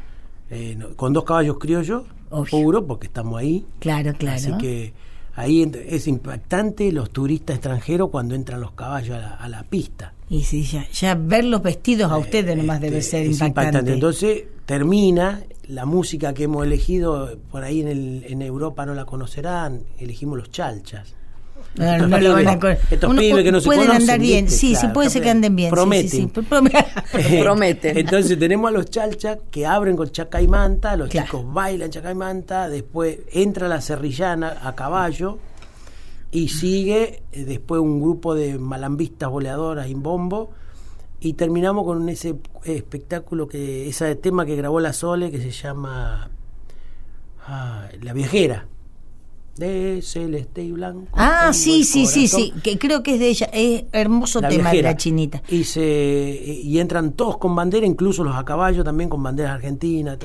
Eh, 0.50 0.76
no, 0.78 0.96
con 0.96 1.14
dos 1.14 1.24
caballos 1.24 1.58
criollos 1.60 2.04
puro 2.50 2.86
porque 2.88 3.08
estamos 3.08 3.40
ahí 3.40 3.66
claro, 3.80 4.14
claro. 4.18 4.38
Así 4.38 4.52
que 4.58 4.94
ahí 5.36 5.70
es 5.88 6.08
impactante 6.08 6.92
los 6.92 7.10
turistas 7.12 7.58
extranjeros 7.58 8.10
cuando 8.10 8.36
entran 8.36 8.62
los 8.62 8.72
caballos 8.72 9.16
a 9.16 9.20
la, 9.20 9.36
a 9.36 9.50
la 9.50 9.64
pista. 9.64 10.14
Y 10.30 10.44
sí, 10.44 10.64
ya, 10.64 10.88
ya 10.90 11.16
verlos 11.16 11.62
vestidos 11.62 12.12
a 12.12 12.18
ustedes 12.18 12.56
nomás 12.56 12.80
debe 12.80 13.02
ser 13.02 13.26
es 13.26 13.42
impactante. 13.42 13.94
Entonces 13.94 14.44
termina 14.66 15.44
la 15.68 15.86
música 15.86 16.34
que 16.34 16.44
hemos 16.44 16.66
elegido, 16.66 17.38
por 17.50 17.64
ahí 17.64 17.82
en, 17.82 17.88
el, 17.88 18.24
en 18.28 18.42
Europa 18.42 18.86
no 18.86 18.94
la 18.94 19.06
conocerán, 19.06 19.84
elegimos 20.00 20.38
los 20.38 20.50
chalchas. 20.50 21.16
No, 21.74 21.86
no, 21.86 21.94
Estos 21.94 22.10
no 22.10 22.18
lo 22.20 22.34
van 22.34 22.48
a 22.48 22.52
pibes- 22.52 22.60
con- 22.60 22.72
estos 22.92 23.10
Uno 23.10 23.20
pibes 23.22 23.44
que 23.46 23.52
no 23.54 23.62
se 23.62 23.66
pueden 23.66 23.82
conocen, 23.88 24.02
andar 24.02 24.20
bien, 24.20 24.46
¿viste? 24.46 24.60
sí, 24.60 24.68
sí, 24.76 24.80
Claro, 24.82 24.94
puede 24.94 25.10
ser 25.10 25.22
que 25.24 25.30
anden 25.30 25.56
bien. 25.56 25.70
sí, 25.70 25.74
Prometen. 25.74 26.10
sí, 26.10 26.32
sí, 27.24 27.40
Prometen. 27.40 27.98
Entonces 27.98 28.38
tenemos 28.38 28.68
a 28.70 28.72
los 28.74 28.86
chalchas 28.90 29.38
que 29.50 29.66
abren 29.66 29.96
con 29.96 30.10
chaca 30.12 30.42
y 30.42 30.48
manta, 30.50 30.98
los 30.98 31.08
Claro. 31.10 31.28
chicos 31.28 31.54
bailan 31.54 31.90
chaca 31.90 32.12
y 32.12 32.16
manta, 32.16 32.68
después 32.68 33.20
entra 33.32 33.70
la 33.70 33.80
serrillana 33.80 34.58
a 34.64 34.76
caballo 34.76 35.40
y 36.30 36.50
sigue 36.50 37.24
eh, 37.32 37.46
después 37.46 37.80
un 37.82 38.02
grupo 38.02 38.36
de 38.36 38.58
malambistas 38.60 39.30
boleadoras 39.30 39.88
y 39.88 39.94
bombo 39.94 40.52
y 41.22 41.34
terminamos 41.34 41.86
con 41.86 42.10
ese 42.10 42.36
espectáculo 42.66 43.48
que 43.48 43.88
ese 43.88 44.16
tema 44.16 44.46
que 44.46 44.56
grabó 44.58 44.80
la 44.82 44.92
Sole 44.92 45.32
que 45.32 45.40
se 45.40 45.52
llama 45.52 46.30
ah, 47.48 47.88
La 48.02 48.12
viajera 48.14 48.66
de 49.58 50.02
celeste 50.02 50.64
y 50.64 50.72
blanco. 50.72 51.08
Ah, 51.14 51.52
sí, 51.54 51.84
sí, 51.84 52.06
sí, 52.06 52.28
sí, 52.28 52.54
que 52.64 52.78
creo 52.80 53.04
que 53.04 53.16
es 53.16 53.20
de 53.20 53.28
ella. 53.30 53.50
Es 53.54 53.84
hermoso 53.92 54.42
La 54.42 54.50
tema 54.50 54.72
de 54.72 54.82
la 54.82 54.96
chinita. 54.98 55.44
Y, 55.50 55.64
se, 55.64 55.82
y 56.64 56.80
entran 56.80 57.12
todos 57.14 57.38
con 57.38 57.56
bandera, 57.56 57.86
incluso 57.86 58.24
los 58.24 58.36
a 58.36 58.44
caballo 58.46 58.84
también 58.84 59.10
con 59.10 59.22
banderas 59.22 59.54
argentinas. 59.54 60.18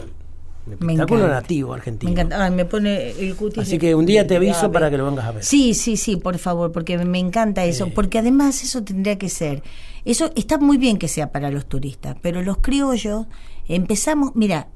Me 0.66 0.94
espectáculo 0.94 1.28
nativo 1.28 1.70
Me 1.70 1.76
argentino. 1.76 2.10
encanta. 2.12 2.44
Ay, 2.44 2.50
me 2.50 2.64
pone 2.64 3.10
el 3.10 3.36
cutis. 3.36 3.62
Así 3.62 3.78
que 3.78 3.94
un 3.94 4.04
día 4.04 4.26
te 4.26 4.34
aviso 4.36 4.72
para 4.72 4.90
que 4.90 4.96
lo 4.98 5.06
vengas 5.06 5.24
a 5.26 5.30
ver. 5.32 5.44
Sí, 5.44 5.74
sí, 5.74 5.96
sí, 5.96 6.16
por 6.16 6.38
favor, 6.38 6.72
porque 6.72 6.98
me 6.98 7.18
encanta 7.20 7.64
eso, 7.64 7.90
porque 7.94 8.18
además 8.18 8.62
eso 8.64 8.82
tendría 8.82 9.16
que 9.16 9.28
ser. 9.28 9.62
Eso 10.04 10.30
está 10.34 10.58
muy 10.58 10.76
bien 10.76 10.98
que 10.98 11.06
sea 11.08 11.30
para 11.30 11.50
los 11.50 11.66
turistas, 11.66 12.16
pero 12.20 12.42
los 12.42 12.58
criollos 12.58 13.26
empezamos, 13.68 14.34
mira, 14.34 14.68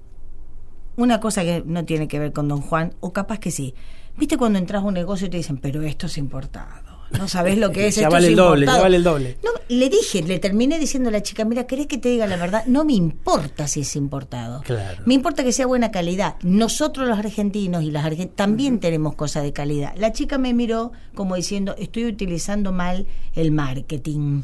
una 0.96 1.18
cosa 1.18 1.42
que 1.42 1.62
no 1.66 1.84
tiene 1.84 2.06
que 2.08 2.18
ver 2.18 2.32
con 2.32 2.46
Don 2.46 2.60
Juan, 2.60 2.94
o 3.00 3.12
capaz 3.12 3.38
que 3.38 3.50
sí. 3.50 3.74
¿Viste 4.20 4.36
cuando 4.36 4.58
entras 4.58 4.82
a 4.82 4.86
un 4.86 4.94
negocio 4.94 5.26
y 5.26 5.30
te 5.30 5.38
dicen, 5.38 5.56
pero 5.56 5.82
esto 5.82 6.06
es 6.06 6.18
importado? 6.18 6.90
No 7.18 7.26
sabes 7.26 7.58
lo 7.58 7.72
que 7.72 7.86
es 7.88 7.96
Ya 7.96 8.02
esto 8.02 8.12
vale 8.12 8.26
es 8.26 8.30
el 8.30 8.36
doble, 8.36 8.60
importado"? 8.66 8.78
ya 8.78 8.82
vale 8.82 8.96
el 8.96 9.02
doble. 9.02 9.38
No, 9.42 9.50
le 9.68 9.88
dije, 9.88 10.22
le 10.22 10.38
terminé 10.38 10.78
diciendo 10.78 11.08
a 11.08 11.12
la 11.12 11.22
chica, 11.22 11.44
mira, 11.44 11.66
¿querés 11.66 11.86
que 11.88 11.98
te 11.98 12.10
diga 12.10 12.26
la 12.26 12.36
verdad? 12.36 12.64
No 12.66 12.84
me 12.84 12.92
importa 12.92 13.66
si 13.66 13.80
es 13.80 13.96
importado. 13.96 14.60
Claro. 14.62 15.02
Me 15.06 15.14
importa 15.14 15.42
que 15.42 15.52
sea 15.52 15.66
buena 15.66 15.90
calidad. 15.90 16.36
Nosotros 16.42 17.08
los 17.08 17.18
argentinos 17.18 17.82
y 17.82 17.90
las 17.90 18.04
argentinas 18.04 18.36
también 18.36 18.78
tenemos 18.78 19.14
cosas 19.14 19.42
de 19.42 19.52
calidad. 19.52 19.94
La 19.96 20.12
chica 20.12 20.38
me 20.38 20.52
miró 20.54 20.92
como 21.14 21.34
diciendo, 21.34 21.74
estoy 21.78 22.04
utilizando 22.04 22.70
mal 22.72 23.06
el 23.34 23.50
marketing, 23.50 24.42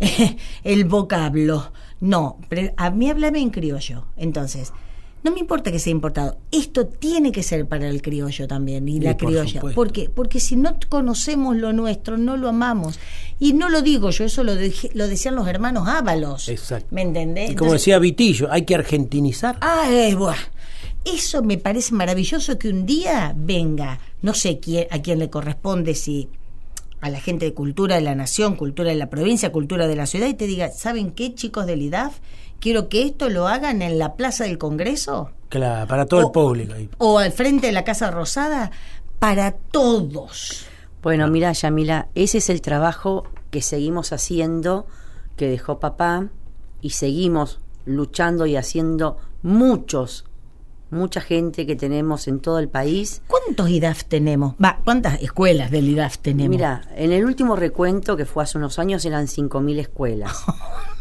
el 0.64 0.84
vocablo. 0.86 1.72
No, 2.00 2.38
pero 2.48 2.72
a 2.76 2.90
mí 2.90 3.08
háblame 3.10 3.40
en 3.40 3.50
criollo. 3.50 4.06
Entonces, 4.16 4.72
no 5.24 5.30
me 5.30 5.38
importa 5.40 5.70
que 5.70 5.78
sea 5.78 5.90
importado. 5.92 6.36
Esto 6.50 6.86
tiene 6.86 7.30
que 7.32 7.42
ser 7.42 7.66
para 7.66 7.88
el 7.88 8.02
criollo 8.02 8.48
también 8.48 8.88
y 8.88 8.98
la 9.00 9.16
por 9.16 9.28
criolla. 9.28 9.52
supuesto. 9.60 9.74
¿Por 9.74 9.92
qué? 9.92 10.10
Porque 10.10 10.40
si 10.40 10.56
no 10.56 10.76
conocemos 10.88 11.56
lo 11.56 11.72
nuestro, 11.72 12.18
no 12.18 12.36
lo 12.36 12.48
amamos. 12.48 12.98
Y 13.38 13.52
no 13.52 13.68
lo 13.68 13.82
digo 13.82 14.10
yo, 14.10 14.24
eso 14.24 14.42
lo, 14.44 14.52
lo 14.54 15.08
decían 15.08 15.34
los 15.34 15.46
hermanos 15.48 15.86
Ábalos. 15.88 16.48
Exacto. 16.48 16.88
¿Me 16.90 17.02
entendés? 17.02 17.50
Y 17.50 17.54
como 17.54 17.70
Entonces- 17.70 17.82
decía 17.86 17.98
Vitillo, 17.98 18.50
hay 18.50 18.64
que 18.64 18.74
argentinizar. 18.74 19.58
Ah, 19.60 19.88
buah. 20.16 20.34
Eso 21.04 21.42
me 21.42 21.58
parece 21.58 21.94
maravilloso 21.94 22.58
que 22.58 22.68
un 22.68 22.86
día 22.86 23.34
venga, 23.36 23.98
no 24.22 24.34
sé 24.34 24.60
quién, 24.60 24.86
a 24.90 25.02
quién 25.02 25.18
le 25.18 25.30
corresponde, 25.30 25.94
si 25.96 26.28
a 27.00 27.10
la 27.10 27.20
gente 27.20 27.44
de 27.46 27.52
cultura 27.54 27.96
de 27.96 28.02
la 28.02 28.14
nación, 28.14 28.54
cultura 28.54 28.90
de 28.90 28.94
la 28.96 29.10
provincia, 29.10 29.50
cultura 29.50 29.88
de 29.88 29.96
la 29.96 30.06
ciudad, 30.06 30.28
y 30.28 30.34
te 30.34 30.46
diga, 30.46 30.70
¿saben 30.70 31.10
qué, 31.10 31.34
chicos 31.34 31.66
del 31.66 31.82
IDAF? 31.82 32.18
Quiero 32.62 32.88
que 32.88 33.02
esto 33.02 33.28
lo 33.28 33.48
hagan 33.48 33.82
en 33.82 33.98
la 33.98 34.14
Plaza 34.14 34.44
del 34.44 34.56
Congreso 34.56 35.30
Claro, 35.48 35.86
para 35.88 36.06
todo 36.06 36.20
O- 36.20 36.26
el 36.26 36.30
público. 36.32 36.72
ahí. 36.74 36.88
o 36.98 37.18
al 37.18 37.32
frente 37.32 37.66
de 37.66 37.72
la 37.72 37.82
Casa 37.84 38.10
Rosada, 38.10 38.70
para 39.18 39.50
todos. 39.52 40.64
Bueno, 41.02 41.26
mira, 41.28 41.52
Yamila, 41.52 42.06
ese 42.14 42.38
es 42.38 42.48
el 42.50 42.62
trabajo 42.62 43.24
que 43.50 43.60
seguimos 43.62 44.12
haciendo, 44.12 44.86
que 45.36 45.48
dejó 45.48 45.80
papá, 45.80 46.28
y 46.80 46.90
seguimos 46.90 47.58
luchando 47.84 48.46
y 48.46 48.54
haciendo 48.56 49.16
muchos, 49.42 50.24
mucha 50.90 51.20
gente 51.20 51.66
que 51.66 51.74
tenemos 51.74 52.28
en 52.28 52.38
todo 52.38 52.60
el 52.60 52.68
país. 52.68 53.22
¿Cuántos 53.26 53.68
IDAF 53.70 54.04
tenemos? 54.04 54.54
Va, 54.64 54.78
¿cuántas 54.84 55.20
escuelas 55.20 55.70
del 55.72 55.88
IDAF 55.88 56.18
tenemos? 56.18 56.50
Mira, 56.50 56.82
en 56.94 57.10
el 57.12 57.24
último 57.24 57.56
recuento 57.56 58.16
que 58.16 58.24
fue 58.24 58.44
hace 58.44 58.56
unos 58.58 58.78
años 58.78 59.04
eran 59.04 59.26
5.000 59.26 59.80
escuelas. 59.80 60.44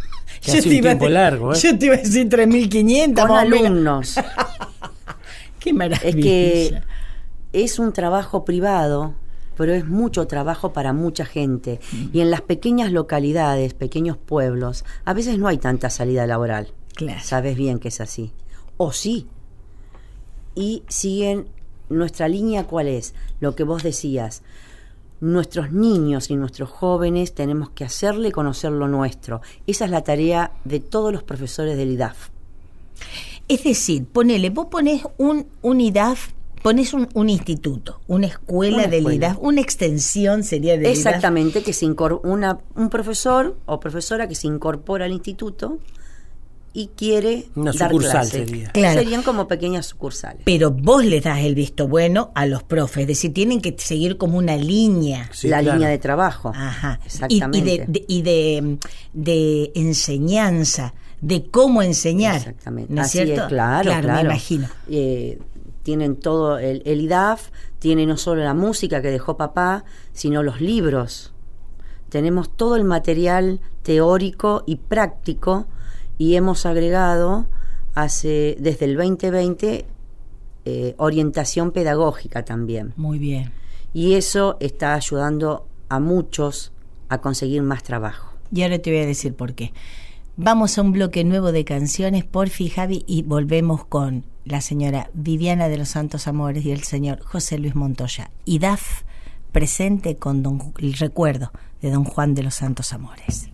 Que 0.41 0.51
hace 0.51 0.69
un 0.69 0.81
tiempo 0.81 1.07
largo, 1.07 1.53
¿eh? 1.53 1.57
Yo 1.61 1.77
te 1.77 1.85
iba 1.85 1.95
a 1.95 1.97
decir 1.99 2.27
3.500. 2.27 3.15
con 3.15 3.29
más 3.29 3.45
o 3.45 3.49
menos. 3.49 3.65
alumnos. 3.65 4.15
Qué 5.59 5.73
maravilla. 5.73 6.09
Es 6.09 6.15
que 6.15 6.81
es 7.53 7.79
un 7.79 7.93
trabajo 7.93 8.43
privado 8.43 9.13
pero 9.61 9.73
es 9.73 9.87
mucho 9.87 10.25
trabajo 10.25 10.73
para 10.73 10.91
mucha 10.91 11.23
gente. 11.23 11.79
Y 12.11 12.21
en 12.21 12.31
las 12.31 12.41
pequeñas 12.41 12.91
localidades, 12.91 13.75
pequeños 13.75 14.17
pueblos, 14.17 14.85
a 15.05 15.13
veces 15.13 15.37
no 15.37 15.47
hay 15.47 15.59
tanta 15.59 15.91
salida 15.91 16.25
laboral. 16.25 16.73
Claro. 16.95 17.19
Sabes 17.23 17.55
bien 17.55 17.77
que 17.77 17.89
es 17.89 18.01
así. 18.01 18.31
O 18.77 18.91
sí. 18.91 19.27
Y 20.55 20.81
siguen 20.87 21.47
nuestra 21.89 22.27
línea, 22.27 22.65
¿cuál 22.65 22.87
es? 22.87 23.13
Lo 23.39 23.55
que 23.55 23.63
vos 23.63 23.83
decías. 23.83 24.41
Nuestros 25.21 25.71
niños 25.71 26.29
y 26.29 26.35
nuestros 26.35 26.69
jóvenes 26.69 27.33
tenemos 27.33 27.69
que 27.69 27.83
hacerle 27.83 28.31
conocer 28.31 28.71
lo 28.71 28.87
nuestro. 28.87 29.41
Esa 29.67 29.85
es 29.85 29.91
la 29.91 30.03
tarea 30.03 30.51
de 30.65 30.79
todos 30.79 31.13
los 31.13 31.23
profesores 31.23 31.77
del 31.77 31.91
IDAF. 31.91 32.29
Es 33.47 33.63
decir, 33.63 34.05
ponele, 34.05 34.49
vos 34.49 34.67
pones 34.67 35.03
un, 35.17 35.45
un 35.61 35.79
IDAF, 35.79 36.29
pones 36.63 36.93
un, 36.93 37.07
un 37.13 37.29
instituto, 37.29 38.01
una 38.07 38.27
escuela 38.27 38.77
Una 38.77 38.87
del. 38.87 39.13
IDAF, 39.13 39.37
una 39.41 39.61
extensión 39.61 40.43
sería 40.43 40.73
del 40.73 40.83
IDAF. 40.83 40.97
Exactamente, 40.97 41.61
que 41.61 41.73
se 41.73 41.85
una, 41.85 42.59
un 42.75 42.89
profesor 42.89 43.57
o 43.65 43.79
profesora 43.79 44.27
que 44.27 44.35
se 44.35 44.47
incorpora 44.47 45.05
al 45.05 45.11
instituto 45.11 45.79
y 46.73 46.87
quiere 46.95 47.47
Una 47.55 47.73
dar 47.73 47.89
sucursal 47.89 48.11
clase. 48.21 48.45
sería. 48.45 48.69
Claro. 48.71 48.99
Serían 48.99 49.23
como 49.23 49.47
pequeñas 49.47 49.87
sucursales. 49.87 50.41
Pero 50.45 50.71
vos 50.71 51.03
les 51.03 51.23
das 51.23 51.39
el 51.39 51.53
visto 51.53 51.87
bueno 51.87 52.31
a 52.33 52.45
los 52.45 52.63
profes, 52.63 53.01
es 53.01 53.07
decir, 53.07 53.33
tienen 53.33 53.59
que 53.61 53.75
seguir 53.77 54.17
como 54.17 54.37
una 54.37 54.55
línea. 54.55 55.29
Sí, 55.33 55.47
la 55.49 55.59
claro. 55.59 55.77
línea 55.77 55.89
de 55.89 55.97
trabajo. 55.97 56.53
Ajá. 56.55 56.99
Y, 57.01 57.03
y 57.03 57.07
Exactamente. 57.07 57.69
de, 57.69 57.85
de- 57.87 58.05
y 58.07 58.21
de, 58.21 58.77
de 59.13 59.71
enseñanza, 59.75 60.93
de 61.19 61.49
cómo 61.49 61.81
enseñar. 61.81 62.37
Exactamente. 62.37 62.93
¿No 62.93 63.01
es 63.01 63.07
Así 63.07 63.17
cierto? 63.25 63.43
es, 63.43 63.47
claro, 63.49 63.91
claro. 63.91 64.13
me 64.13 64.21
imagino. 64.21 64.67
Eh, 64.89 65.39
tienen 65.83 66.15
todo 66.15 66.57
el, 66.57 66.81
el 66.85 67.01
IDAF, 67.01 67.49
tiene 67.79 68.05
no 68.05 68.15
solo 68.17 68.43
la 68.43 68.53
música 68.53 69.01
que 69.01 69.09
dejó 69.09 69.35
papá, 69.37 69.83
sino 70.13 70.41
los 70.43 70.61
libros. 70.61 71.33
Tenemos 72.09 72.55
todo 72.55 72.75
el 72.75 72.83
material 72.83 73.59
teórico 73.83 74.63
y 74.67 74.75
práctico 74.75 75.65
y 76.21 76.35
hemos 76.35 76.67
agregado 76.67 77.47
hace 77.95 78.55
desde 78.59 78.85
el 78.85 78.95
2020 78.95 79.87
eh, 80.65 80.93
orientación 80.97 81.71
pedagógica 81.71 82.45
también. 82.45 82.93
Muy 82.95 83.17
bien. 83.17 83.51
Y 83.91 84.13
eso 84.13 84.55
está 84.59 84.93
ayudando 84.93 85.67
a 85.89 85.99
muchos 85.99 86.73
a 87.09 87.21
conseguir 87.21 87.63
más 87.63 87.81
trabajo. 87.81 88.35
Y 88.53 88.61
ahora 88.61 88.77
te 88.77 88.91
voy 88.91 88.99
a 88.99 89.07
decir 89.07 89.33
por 89.33 89.55
qué. 89.55 89.73
Vamos 90.37 90.77
a 90.77 90.83
un 90.83 90.91
bloque 90.91 91.23
nuevo 91.23 91.51
de 91.51 91.65
canciones, 91.65 92.23
porfi 92.23 92.69
Javi, 92.69 93.03
y 93.07 93.23
volvemos 93.23 93.83
con 93.83 94.23
la 94.45 94.61
señora 94.61 95.09
Viviana 95.15 95.69
de 95.69 95.79
los 95.79 95.89
Santos 95.89 96.27
Amores 96.27 96.63
y 96.63 96.71
el 96.71 96.83
señor 96.83 97.19
José 97.23 97.57
Luis 97.57 97.73
Montoya. 97.73 98.29
Y 98.45 98.59
DAF 98.59 99.05
presente 99.51 100.17
con 100.17 100.43
don, 100.43 100.71
el 100.77 100.93
recuerdo 100.93 101.51
de 101.81 101.89
don 101.89 102.03
Juan 102.03 102.35
de 102.35 102.43
los 102.43 102.53
Santos 102.53 102.93
Amores. 102.93 103.49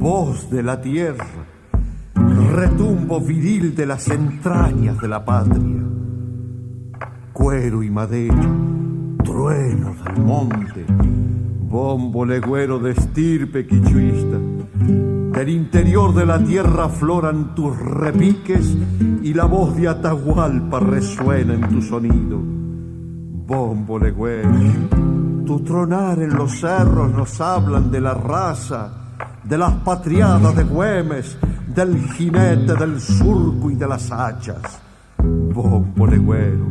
Voz 0.00 0.48
de 0.48 0.62
la 0.62 0.80
tierra, 0.80 1.26
retumbo 2.14 3.20
viril 3.20 3.74
de 3.74 3.84
las 3.84 4.08
entrañas 4.08 4.98
de 4.98 5.06
la 5.06 5.22
patria, 5.22 5.82
cuero 7.34 7.82
y 7.82 7.90
madera, 7.90 8.48
trueno 9.22 9.94
del 10.02 10.24
monte, 10.24 10.86
bombo 10.88 12.24
legüero 12.24 12.78
de 12.78 12.92
estirpe 12.92 13.66
quichuista. 13.66 14.38
Del 14.38 15.48
interior 15.50 16.14
de 16.14 16.24
la 16.24 16.42
tierra 16.42 16.84
afloran 16.84 17.54
tus 17.54 17.78
repiques 17.78 18.74
y 19.22 19.34
la 19.34 19.44
voz 19.44 19.76
de 19.76 19.86
Atahualpa 19.86 20.80
resuena 20.80 21.52
en 21.52 21.68
tu 21.68 21.82
sonido. 21.82 22.40
Bombo 22.40 23.98
legüero, 23.98 24.50
tu 25.44 25.60
tronar 25.60 26.22
en 26.22 26.34
los 26.34 26.58
cerros 26.58 27.12
nos 27.12 27.38
hablan 27.42 27.90
de 27.90 28.00
la 28.00 28.14
raza, 28.14 28.99
de 29.44 29.58
las 29.58 29.72
patriadas 29.82 30.54
de 30.54 30.64
Güemes, 30.64 31.38
del 31.74 31.96
jinete 32.12 32.74
del 32.74 33.00
surco 33.00 33.70
y 33.70 33.74
de 33.74 33.86
las 33.86 34.10
hachas. 34.10 34.80
Bombo 35.18 36.06
legüero, 36.06 36.66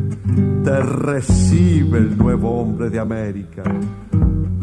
te 0.63 0.79
recibe 0.81 1.99
el 1.99 2.17
nuevo 2.17 2.61
hombre 2.61 2.89
de 2.89 2.99
América, 2.99 3.63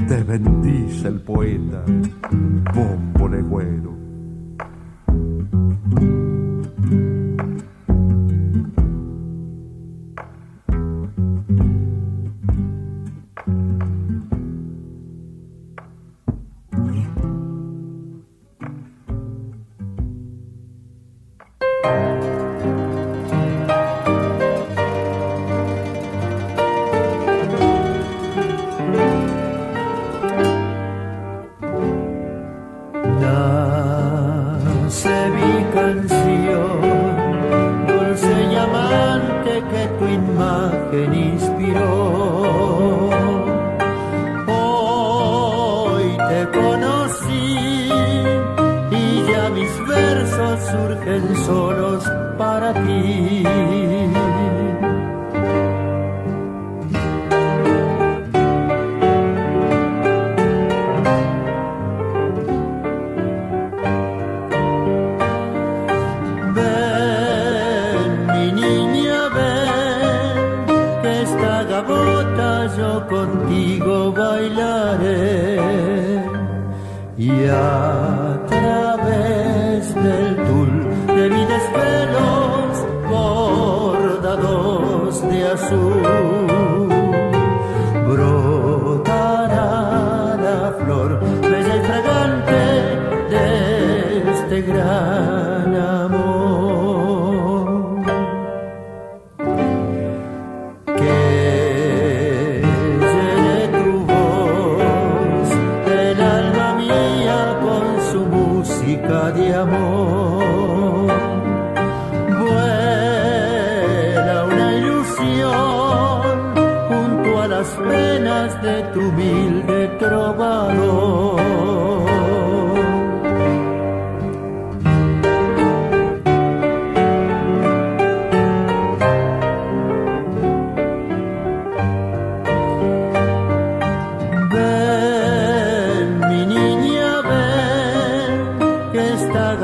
te 0.08 0.22
bendice 0.24 1.08
el 1.08 1.20
poeta, 1.20 1.82
bombo 2.74 3.28
legüero. 3.28 3.96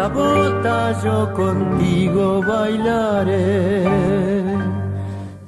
Esta 0.03 0.09
gabota 0.09 1.01
yo 1.05 1.33
contigo 1.35 2.43
bailaré. 2.43 3.85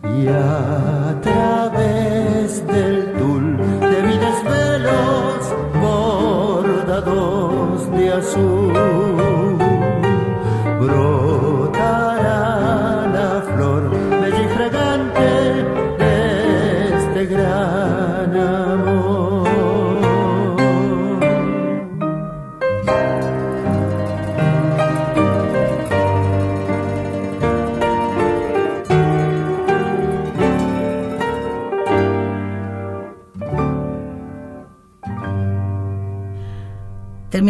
Y 0.03 0.29
a 0.29 1.19
través 1.23 2.67
del 2.67 3.13
tul 3.15 3.57
de 3.81 4.03
mi 4.03 4.19
desvelos 4.19 5.55
bordados 5.83 7.91
de 7.97 8.13
azul. 8.13 9.24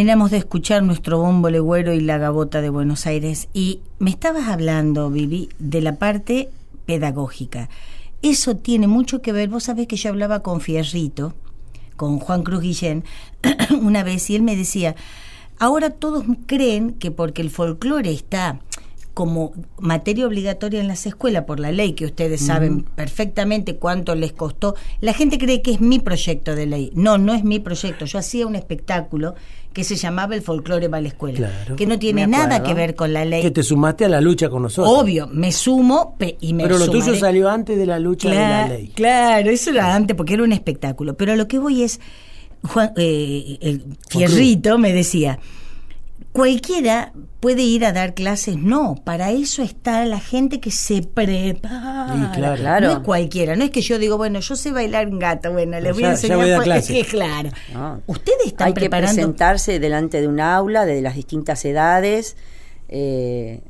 Terminamos 0.05 0.33
de 0.33 0.37
escuchar 0.37 0.83
nuestro 0.83 1.19
bombo 1.19 1.49
legüero 1.49 1.95
y 1.95 2.01
la 2.03 2.19
gabota 2.19 2.61
de 2.61 2.69
Buenos 2.69 3.07
Aires 3.07 3.49
y 3.55 3.81
me 3.99 4.11
estabas 4.11 4.49
hablando, 4.49 5.09
Vivi, 5.09 5.49
de 5.59 5.81
la 5.81 5.97
parte 5.97 6.51
pedagógica. 6.85 7.71
Eso 8.21 8.55
tiene 8.55 8.87
mucho 8.87 9.23
que 9.23 9.33
ver, 9.33 9.49
vos 9.49 9.65
sabés 9.65 9.87
que 9.87 9.97
yo 9.97 10.11
hablaba 10.11 10.41
con 10.41 10.61
Fierrito, 10.61 11.33
con 11.97 12.19
Juan 12.19 12.43
Cruz 12.43 12.61
Guillén, 12.61 13.05
una 13.81 14.03
vez 14.03 14.29
y 14.29 14.37
él 14.37 14.43
me 14.43 14.57
decía, 14.57 14.95
ahora 15.59 15.89
todos 15.89 16.25
creen 16.45 16.93
que 16.93 17.11
porque 17.11 17.41
el 17.41 17.49
folclore 17.49 18.11
está 18.13 18.61
como 19.15 19.53
materia 19.79 20.27
obligatoria 20.27 20.81
en 20.81 20.89
las 20.89 21.07
escuelas 21.07 21.45
por 21.45 21.61
la 21.61 21.73
ley, 21.73 21.93
que 21.95 22.05
ustedes 22.05 22.45
saben 22.45 22.83
perfectamente 22.83 23.77
cuánto 23.77 24.15
les 24.17 24.33
costó, 24.33 24.75
la 25.01 25.15
gente 25.15 25.39
cree 25.39 25.63
que 25.63 25.71
es 25.71 25.81
mi 25.81 26.01
proyecto 26.01 26.57
de 26.57 26.67
ley. 26.67 26.91
No, 26.95 27.17
no 27.17 27.33
es 27.33 27.45
mi 27.45 27.61
proyecto. 27.61 28.07
Yo 28.07 28.19
hacía 28.19 28.45
un 28.45 28.57
espectáculo 28.57 29.37
que 29.75 29.85
se 29.85 29.97
llamaba 29.97 30.35
El 30.35 30.41
folclore 30.41 30.89
va 30.89 30.97
a 30.97 31.01
la 31.03 31.09
escuela, 31.09 31.37
Claro. 31.37 31.77
que 31.77 31.87
no 31.87 31.99
tiene 31.99 32.27
nada 32.27 32.63
que 32.63 32.73
ver 32.73 32.95
con 32.95 33.13
la 33.13 33.27
ley. 33.27 33.43
Que 33.43 33.51
te 33.51 33.63
sumaste 33.63 34.07
a 34.07 34.09
la 34.09 34.23
lucha 34.23 34.49
con 34.49 34.63
nosotros. 34.63 34.97
Obvio, 34.99 35.27
me 35.27 35.53
sumo 35.53 36.17
pe- 36.17 36.39
y 36.41 36.55
me 36.55 36.63
Pero 36.63 36.79
lo 36.79 36.87
tuyo 36.87 37.01
sumaré. 37.03 37.21
salió 37.21 37.51
antes 37.51 37.77
de 37.77 37.85
la 37.85 37.99
lucha 37.99 38.31
de 38.31 38.35
la 38.37 38.69
ley. 38.69 38.89
Claro, 38.95 39.51
eso 39.51 39.71
era 39.71 39.95
antes 39.95 40.17
porque 40.17 40.33
era 40.35 40.45
un 40.45 40.53
espectáculo. 40.53 41.17
Pero 41.17 41.33
a 41.33 41.37
lo 41.37 41.47
que 41.49 41.59
voy 41.59 41.83
es, 41.83 42.01
Juan, 42.63 42.93
eh, 42.97 43.59
el 43.61 43.83
Fierrito 44.09 44.79
me 44.79 44.93
decía, 44.95 45.39
cualquiera 46.35 47.13
puede 47.41 47.63
ir 47.63 47.85
a 47.87 47.93
dar 47.93 48.13
clases. 48.15 48.57
No, 48.57 48.97
para 49.05 49.31
eso 49.31 49.63
está 49.63 50.05
la 50.05 50.19
gente 50.21 50.59
que 50.61 50.71
se 50.73 51.01
prepara. 51.03 52.09
Sí, 52.13 52.39
claro. 52.39 52.61
Claro. 52.61 52.87
No 52.89 52.93
es 52.95 52.99
cualquiera, 52.99 53.55
no 53.57 53.65
es 53.65 53.71
que 53.71 53.81
yo 53.83 53.99
digo, 53.99 54.17
bueno, 54.19 54.41
yo 54.41 54.57
sé 54.57 54.73
bailar 54.73 55.05
en 55.09 55.19
gato, 55.21 55.53
bueno, 55.53 55.79
les 55.81 55.85
Pues 55.85 55.95
voy 55.95 56.03
ya- 56.03 56.09
a 56.09 56.13
enseñar. 56.13 56.37
voy 56.39 56.51
a 56.51 56.59
clase. 56.61 56.99
Es 57.01 57.07
que, 57.07 57.11
claro. 57.11 57.51
No. 57.73 58.03
Ustedes 58.07 58.47
están 58.47 58.67
Hay 58.69 58.75
que 58.75 58.91
presentarse 58.91 59.79
delante 59.79 60.21
de 60.21 60.27
un 60.29 60.41
aula 60.41 60.85
de 60.85 61.01
las 61.03 61.15
distintas 61.15 61.65
edades 61.65 62.37
eh, 62.89 63.61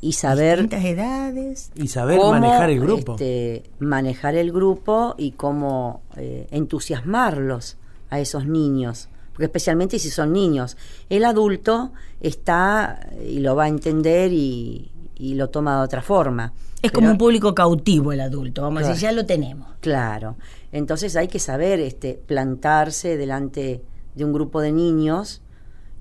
y 0.00 0.12
saber 0.14 0.60
distintas 0.62 0.84
edades. 0.84 1.70
Y 1.74 1.88
saber 1.88 2.18
cómo, 2.18 2.32
manejar 2.32 2.70
el 2.70 2.80
grupo. 2.80 3.12
este, 3.12 3.64
manejar 3.80 4.34
el 4.34 4.50
grupo 4.50 5.14
y 5.18 5.32
cómo 5.32 6.00
eh, 6.16 6.46
entusiasmarlos 6.50 7.76
a 8.10 8.18
esos 8.18 8.46
niños. 8.46 9.08
Porque 9.36 9.44
especialmente 9.44 9.98
si 9.98 10.08
son 10.10 10.32
niños. 10.32 10.78
El 11.10 11.24
adulto 11.26 11.92
está 12.20 13.06
y 13.28 13.40
lo 13.40 13.54
va 13.54 13.64
a 13.64 13.68
entender 13.68 14.32
y, 14.32 14.90
y 15.14 15.34
lo 15.34 15.50
toma 15.50 15.76
de 15.78 15.84
otra 15.84 16.00
forma. 16.00 16.54
Es 16.76 16.90
Pero- 16.90 16.94
como 16.94 17.10
un 17.10 17.18
público 17.18 17.54
cautivo 17.54 18.12
el 18.12 18.20
adulto, 18.20 18.62
vamos 18.62 18.82
a 18.84 18.88
decir, 18.88 19.02
ya 19.02 19.12
lo 19.12 19.26
tenemos. 19.26 19.68
Claro. 19.80 20.36
Entonces 20.72 21.16
hay 21.16 21.28
que 21.28 21.38
saber 21.38 21.80
este, 21.80 22.14
plantarse 22.14 23.16
delante 23.18 23.82
de 24.14 24.24
un 24.24 24.32
grupo 24.32 24.60
de 24.62 24.72
niños 24.72 25.42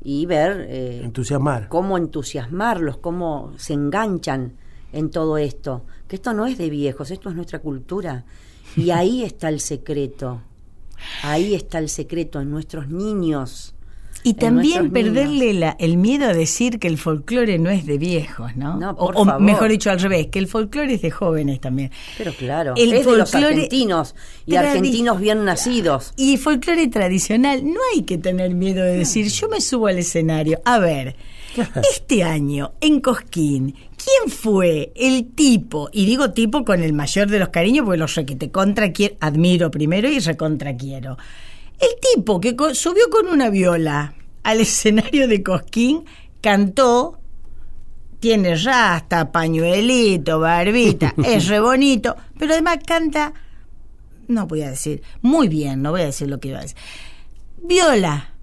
y 0.04 0.26
ver 0.28 0.66
eh, 0.70 1.02
Entusiasmar. 1.04 1.68
cómo 1.68 1.98
entusiasmarlos, 1.98 2.98
cómo 2.98 3.52
se 3.58 3.74
enganchan 3.74 4.54
en 4.94 5.10
todo 5.10 5.38
esto. 5.38 5.84
Que 6.08 6.16
esto 6.16 6.34
no 6.34 6.46
es 6.46 6.58
de 6.58 6.70
viejos, 6.70 7.12
esto 7.12 7.30
es 7.30 7.36
nuestra 7.36 7.60
cultura. 7.60 8.24
Y 8.78 8.92
ahí 8.92 9.24
está 9.24 9.50
el 9.50 9.60
secreto. 9.60 10.42
Ahí 11.24 11.54
está 11.56 11.80
el 11.80 11.90
secreto 11.90 12.40
en 12.42 12.52
nuestros 12.52 12.88
niños. 12.90 13.72
Y 14.24 14.34
también 14.34 14.90
perderle 14.90 15.54
la- 15.54 15.76
el 15.80 15.98
miedo 15.98 16.26
a 16.26 16.34
decir 16.34 16.80
que 16.80 16.88
el 16.88 16.98
folclore 16.98 17.60
no 17.60 17.70
es 17.70 17.86
de 17.86 18.00
viejos, 18.00 18.56
¿no? 18.56 18.76
No, 18.76 18.90
o, 18.92 18.96
por 18.96 19.18
o 19.18 19.24
favor. 19.26 19.40
mejor 19.42 19.70
dicho 19.70 19.92
al 19.92 20.00
revés, 20.00 20.28
que 20.32 20.40
el 20.40 20.48
folclore 20.48 20.96
es 20.96 21.04
de 21.04 21.12
jóvenes 21.12 21.62
también. 21.62 21.92
Pero 22.18 22.34
claro, 22.34 22.74
El 22.76 22.92
es 22.94 23.06
de 23.06 23.18
los 23.18 23.30
folclore 23.30 23.54
argentinos 23.56 24.16
y 24.48 24.56
argentinos 24.56 25.20
bien 25.20 25.46
nacidos. 25.46 26.12
Y 26.18 26.38
folclore 26.38 26.88
tradicional, 26.88 27.64
no 27.64 27.80
hay 27.94 28.02
que 28.02 28.18
tener 28.18 28.56
miedo 28.56 28.84
de 28.84 28.98
decir, 28.98 29.28
yo 29.28 29.48
me 29.48 29.62
subo 29.62 29.86
al 29.86 30.00
escenario. 30.00 30.60
A 30.66 30.80
ver, 30.80 31.16
este 31.92 32.24
año 32.24 32.74
en 32.82 33.02
Cosquín, 33.02 33.74
¿quién 33.74 34.32
fue 34.32 34.92
el 34.96 35.34
tipo? 35.34 35.90
Y 35.92 36.06
digo 36.06 36.32
tipo 36.32 36.64
con 36.66 36.84
el 36.84 36.94
mayor 36.94 37.30
de 37.30 37.40
los 37.40 37.50
cariños, 37.50 37.86
porque 37.86 38.00
los 38.00 38.16
requete 38.16 38.52
contra 38.52 38.92
quiero, 38.92 39.16
admiro 39.20 39.72
primero 39.72 40.10
y 40.10 40.20
recontra 40.20 40.76
quiero. 40.76 41.18
El 41.80 41.90
tipo 42.14 42.40
que 42.40 42.56
subió 42.74 43.10
con 43.10 43.28
una 43.28 43.50
viola 43.50 44.14
al 44.44 44.62
escenario 44.62 45.28
de 45.28 45.44
Cosquín, 45.44 46.06
cantó, 46.42 47.20
tiene 48.20 48.56
rasta, 48.56 49.32
pañuelito, 49.32 50.40
barbita, 50.40 51.14
es 51.26 51.48
re 51.48 51.60
bonito, 51.60 52.16
pero 52.38 52.54
además 52.54 52.80
canta 52.86 53.34
no 54.28 54.48
voy 54.48 54.62
a 54.64 54.70
decir, 54.70 55.02
muy 55.22 55.48
bien, 55.48 55.82
no 55.82 55.92
voy 55.92 56.02
a 56.02 56.06
decir 56.06 56.28
lo 56.30 56.40
que 56.40 56.50
iba 56.50 56.60
a 56.60 56.62
decir. 56.62 56.78
Viola, 57.62 58.34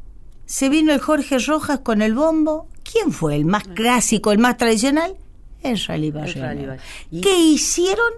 se 0.46 0.68
vino 0.68 0.92
el 0.92 1.00
Jorge 1.00 1.38
Rojas 1.38 1.80
con 1.80 2.02
el 2.02 2.14
bombo. 2.14 2.68
¿Quién 2.92 3.12
fue 3.12 3.36
el 3.36 3.44
más 3.46 3.64
clásico, 3.68 4.32
el 4.32 4.38
más 4.38 4.56
tradicional? 4.58 5.14
El 5.62 5.78
Rally. 5.86 6.12
Y- 7.10 7.20
¿Qué 7.20 7.38
hicieron? 7.38 8.12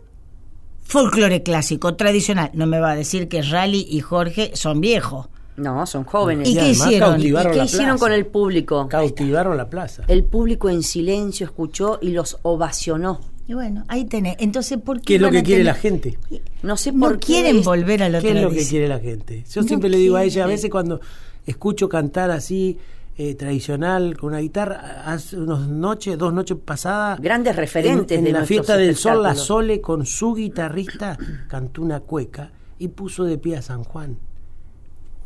Folclore 0.82 1.42
clásico, 1.42 1.94
tradicional. 1.94 2.50
No 2.54 2.66
me 2.66 2.78
va 2.80 2.92
a 2.92 2.96
decir 2.96 3.28
que 3.28 3.42
Rally 3.42 3.86
y 3.88 4.00
Jorge 4.00 4.50
son 4.54 4.80
viejos. 4.80 5.28
No, 5.56 5.86
son 5.86 6.04
jóvenes. 6.04 6.48
¿Y 6.48 6.52
Y 6.52 6.56
qué 6.56 6.68
hicieron? 6.70 7.10
¿Y 7.20 7.30
cautivaron 7.32 7.52
qué 7.52 7.64
hicieron 7.64 7.98
con 7.98 8.12
el 8.12 8.26
público? 8.26 8.88
Cautivaron 8.88 9.56
la 9.56 9.70
plaza. 9.70 10.02
El 10.08 10.24
público 10.24 10.68
en 10.68 10.82
silencio 10.82 11.46
escuchó 11.46 11.98
y 12.02 12.08
los 12.10 12.38
ovacionó. 12.42 13.20
Y 13.46 13.54
bueno, 13.54 13.84
ahí 13.88 14.04
tenés. 14.06 14.36
Entonces, 14.40 14.78
¿por 14.78 14.98
qué, 15.00 15.04
¿Qué 15.04 15.14
es 15.16 15.20
lo 15.20 15.30
que 15.30 15.42
quiere 15.42 15.60
tener- 15.62 15.66
la 15.74 15.74
gente? 15.80 16.18
No 16.62 16.76
sé 16.76 16.92
No 16.92 17.06
por 17.06 17.20
qué 17.20 17.26
quieren 17.26 17.58
es- 17.58 17.64
volver 17.64 18.02
a 18.02 18.08
la 18.08 18.20
¿Qué 18.20 18.30
es 18.32 18.42
lo 18.42 18.50
que 18.50 18.66
quiere 18.66 18.88
la 18.88 18.98
gente? 18.98 19.44
Yo 19.52 19.60
No 19.62 19.68
siempre 19.68 19.90
le 19.90 19.98
digo 19.98 20.16
a 20.16 20.24
ella, 20.24 20.44
a 20.44 20.46
veces 20.46 20.70
cuando 20.70 21.00
escucho 21.46 21.88
cantar 21.88 22.30
así 22.30 22.78
eh, 23.16 23.34
tradicional 23.34 24.16
con 24.16 24.30
una 24.30 24.40
guitarra, 24.40 25.04
hace 25.06 25.36
unas 25.36 25.68
noches, 25.68 26.18
dos 26.18 26.32
noches 26.32 26.56
pasadas, 26.64 27.20
Grandes 27.20 27.54
referentes 27.54 28.18
en, 28.18 28.26
en 28.26 28.32
de 28.32 28.40
la 28.40 28.46
fiesta 28.46 28.76
del 28.76 28.96
sol, 28.96 29.22
la. 29.22 29.34
Sole 29.34 29.80
con 29.80 30.04
su 30.04 30.34
guitarrista 30.34 31.16
cantó 31.48 31.82
una 31.82 32.00
cueca 32.00 32.50
y 32.78 32.88
puso 32.88 33.24
de 33.24 33.38
pie 33.38 33.56
a 33.56 33.62
San 33.62 33.84
Juan. 33.84 34.18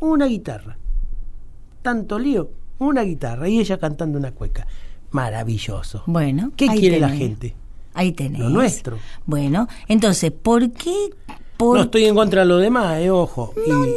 Una 0.01 0.27
guitarra. 0.27 0.77
Tanto 1.81 2.19
lío, 2.19 2.51
una 2.77 3.01
guitarra 3.01 3.49
y 3.49 3.59
ella 3.59 3.77
cantando 3.77 4.17
una 4.17 4.31
cueca. 4.33 4.67
Maravilloso. 5.11 6.03
Bueno, 6.05 6.51
¿Qué 6.55 6.67
quiere 6.67 6.99
la 6.99 7.09
gente? 7.09 7.55
Ahí 7.93 8.11
tenés. 8.11 8.39
Lo 8.39 8.49
nuestro. 8.49 8.97
Bueno, 9.25 9.67
entonces, 9.87 10.31
¿por 10.31 10.71
qué? 10.71 11.09
Por 11.59 11.75
No 11.77 11.83
estoy 11.83 12.05
en 12.05 12.15
contra 12.15 12.41
de 12.43 12.47
lo 12.47 12.57
demás, 12.57 12.99
eh, 13.01 13.11
ojo. 13.11 13.53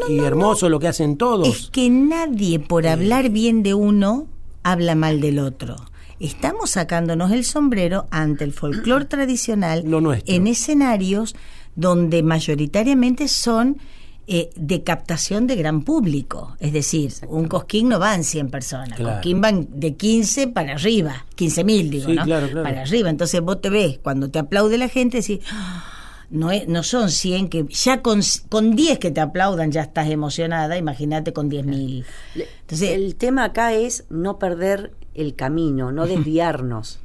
y, 0.09 0.15
y 0.15 0.19
hermoso 0.19 0.69
lo 0.69 0.81
que 0.81 0.89
hacen 0.89 1.17
todos. 1.17 1.47
Es 1.47 1.71
que 1.71 1.89
nadie 1.91 2.59
por 2.59 2.89
hablar 2.89 3.29
bien 3.31 3.63
de 3.63 3.73
uno 3.73 4.27
habla 4.65 4.97
mal 4.97 5.21
del 5.21 5.39
otro. 5.39 5.77
Estamos 6.19 6.71
sacándonos 6.71 7.31
el 7.31 7.45
sombrero 7.45 8.07
ante 8.11 8.43
el 8.43 8.53
folclore 8.53 9.05
tradicional 9.05 9.85
en 10.27 10.47
escenarios 10.49 11.37
donde 11.77 12.25
mayoritariamente 12.25 13.29
son 13.29 13.79
eh, 14.27 14.51
de 14.57 14.83
captación 14.83 15.47
de 15.47 15.55
gran 15.55 15.83
público. 15.83 16.57
Es 16.59 16.73
decir, 16.73 17.13
un 17.29 17.47
cosquín 17.47 17.89
no 17.89 18.01
van 18.01 18.25
100 18.25 18.51
personas, 18.51 18.97
Claro. 18.99 19.15
cosquín 19.15 19.41
van 19.41 19.69
de 19.71 19.95
15 19.95 20.49
para 20.49 20.73
arriba, 20.75 21.27
15 21.37 21.63
mil 21.65 21.91
digo, 21.91 22.07
Sí, 22.09 22.15
¿no? 22.17 22.25
claro, 22.25 22.47
claro. 22.49 22.63
Para 22.65 22.83
arriba. 22.83 23.09
Entonces 23.09 23.41
vos 23.41 23.61
te 23.61 23.71
ves, 23.71 23.99
cuando 24.03 24.31
te 24.31 24.41
aplaude 24.41 24.79
la 24.79 24.89
gente, 24.89 25.19
decís, 25.19 25.41
"Ah, 25.53 25.85
no, 26.33 26.51
es- 26.51 26.67
no 26.67 26.83
son 26.83 27.11
100 27.11 27.49
que 27.49 27.65
ya 27.69 28.03
con, 28.03 28.21
con 28.49 28.75
10 28.75 28.99
que 28.99 29.11
te 29.11 29.21
aplaudan 29.21 29.71
ya 29.71 29.83
estás 29.83 30.09
emocionada, 30.11 30.77
imagínate 30.77 31.33
con 31.33 31.49
10 31.49 31.65
mil. 31.67 32.05
Le- 32.35 32.49
Entonces, 32.63 32.91
el 32.91 33.15
tema 33.17 33.45
acá 33.45 33.73
es 33.75 34.05
no 34.11 34.39
perder 34.39 34.93
el 35.15 35.35
camino, 35.37 35.93
no 35.93 36.07
desviarnos. 36.17 36.99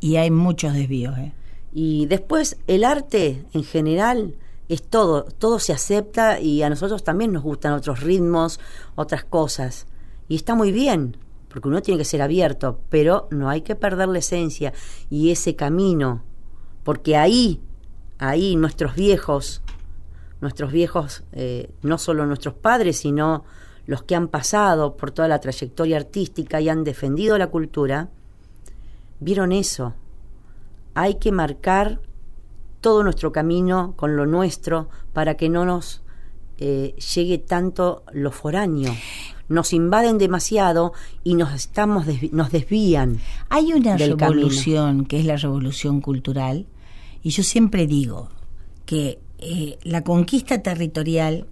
y 0.00 0.16
hay 0.16 0.30
muchos 0.30 0.74
desvíos, 0.74 1.16
¿eh? 1.18 1.32
Y 1.72 2.06
después 2.06 2.58
el 2.66 2.84
arte 2.84 3.44
en 3.52 3.64
general 3.64 4.34
es 4.68 4.82
todo, 4.82 5.24
todo 5.24 5.58
se 5.58 5.72
acepta 5.72 6.38
y 6.40 6.62
a 6.62 6.70
nosotros 6.70 7.02
también 7.04 7.32
nos 7.32 7.42
gustan 7.42 7.72
otros 7.72 8.00
ritmos, 8.00 8.60
otras 8.94 9.24
cosas. 9.24 9.86
Y 10.28 10.36
está 10.36 10.54
muy 10.54 10.72
bien, 10.72 11.16
porque 11.48 11.68
uno 11.68 11.82
tiene 11.82 11.98
que 11.98 12.04
ser 12.04 12.22
abierto, 12.22 12.80
pero 12.90 13.28
no 13.30 13.48
hay 13.50 13.62
que 13.62 13.74
perder 13.76 14.08
la 14.08 14.18
esencia 14.20 14.72
y 15.10 15.30
ese 15.30 15.54
camino, 15.56 16.22
porque 16.82 17.16
ahí, 17.16 17.60
ahí 18.18 18.56
nuestros 18.56 18.94
viejos 18.94 19.62
nuestros 20.44 20.72
viejos, 20.72 21.24
eh, 21.32 21.70
no 21.82 21.98
solo 21.98 22.26
nuestros 22.26 22.54
padres, 22.54 22.98
sino 22.98 23.44
los 23.86 24.02
que 24.02 24.14
han 24.14 24.28
pasado 24.28 24.96
por 24.96 25.10
toda 25.10 25.26
la 25.26 25.40
trayectoria 25.40 25.96
artística 25.96 26.60
y 26.60 26.68
han 26.68 26.84
defendido 26.84 27.38
la 27.38 27.48
cultura, 27.48 28.10
vieron 29.20 29.52
eso. 29.52 29.94
Hay 30.94 31.14
que 31.14 31.32
marcar 31.32 32.00
todo 32.80 33.02
nuestro 33.02 33.32
camino 33.32 33.94
con 33.96 34.16
lo 34.16 34.26
nuestro 34.26 34.88
para 35.14 35.36
que 35.36 35.48
no 35.48 35.64
nos 35.64 36.02
eh, 36.58 36.94
llegue 37.14 37.38
tanto 37.38 38.04
lo 38.12 38.30
foráneo. 38.30 38.94
Nos 39.48 39.72
invaden 39.72 40.18
demasiado 40.18 40.92
y 41.22 41.34
nos 41.34 41.52
estamos 41.54 42.06
nos 42.32 42.50
desvían. 42.50 43.18
Hay 43.48 43.72
una 43.72 43.96
revolución 43.96 45.06
que 45.06 45.20
es 45.20 45.24
la 45.24 45.36
revolución 45.36 46.00
cultural 46.00 46.66
y 47.24 47.30
yo 47.30 47.42
siempre 47.42 47.88
digo 47.88 48.28
que 48.86 49.18
eh, 49.38 49.78
la 49.82 50.04
conquista 50.04 50.62
territorial 50.62 51.46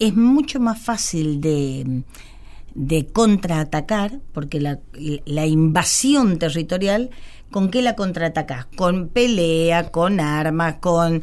es 0.00 0.16
mucho 0.16 0.58
más 0.58 0.80
fácil 0.80 1.40
de, 1.40 2.02
de 2.74 3.06
contraatacar, 3.06 4.20
porque 4.32 4.60
la, 4.60 4.78
la 5.24 5.46
invasión 5.46 6.38
territorial 6.38 7.10
¿con 7.54 7.70
qué 7.70 7.82
la 7.82 7.94
contraatacás? 7.94 8.66
Con 8.74 9.06
pelea, 9.06 9.92
con 9.92 10.18
armas, 10.18 10.78
con 10.80 11.22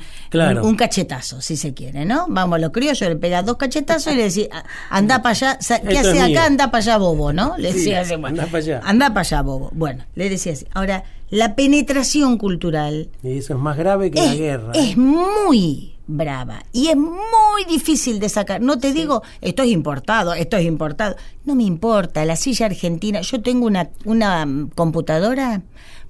un, 0.64 0.76
cachetazo, 0.78 1.42
si 1.42 1.58
se 1.58 1.74
quiere, 1.74 2.06
¿no? 2.06 2.28
Vamos, 2.30 2.56
a 2.56 2.60
los 2.60 2.72
criollos 2.72 3.02
le 3.02 3.18
pega 3.18 3.44
dos 3.44 3.58
cachetazos 3.58 4.14
y 4.14 4.16
le 4.16 4.24
decís, 4.30 4.48
anda 4.90 5.22
para 5.22 5.32
allá, 5.32 5.60
¿qué 5.86 6.00
hace 6.00 6.22
acá? 6.22 6.46
Anda 6.46 6.72
para 6.72 6.82
allá, 6.82 6.98
bobo, 6.98 7.34
¿no? 7.34 7.58
Le 7.58 7.74
decía 7.74 8.00
anda 8.00 8.46
para 8.46 8.58
allá. 8.60 8.82
Anda 8.86 9.10
para 9.10 9.20
allá, 9.20 9.42
bobo. 9.42 9.72
Bueno, 9.74 10.06
le 10.16 10.30
decía 10.30 10.54
así. 10.54 10.66
Ahora, 10.74 11.04
la 11.30 11.54
penetración 11.56 12.38
cultural. 12.38 13.10
Y 13.24 13.40
eso 13.40 13.56
es 13.56 13.60
más 13.60 13.76
grave 13.76 14.10
que 14.10 14.26
la 14.26 14.34
guerra. 14.34 14.72
Es 14.74 14.96
muy 14.96 15.91
brava 16.08 16.64
y 16.74 16.88
es 16.88 16.98
muy 16.98 17.66
difícil 17.68 18.20
de 18.20 18.30
sacar. 18.30 18.62
No 18.62 18.80
te 18.80 18.94
digo, 18.94 19.24
esto 19.42 19.64
es 19.64 19.70
importado, 19.70 20.34
esto 20.34 20.58
es 20.58 20.66
importado. 20.66 21.16
No 21.46 21.56
me 21.56 21.64
importa, 21.64 22.26
la 22.26 22.36
silla 22.36 22.68
argentina. 22.68 23.22
Yo 23.22 23.42
tengo 23.42 23.66
una, 23.66 23.90
una 24.06 24.48
computadora 24.76 25.62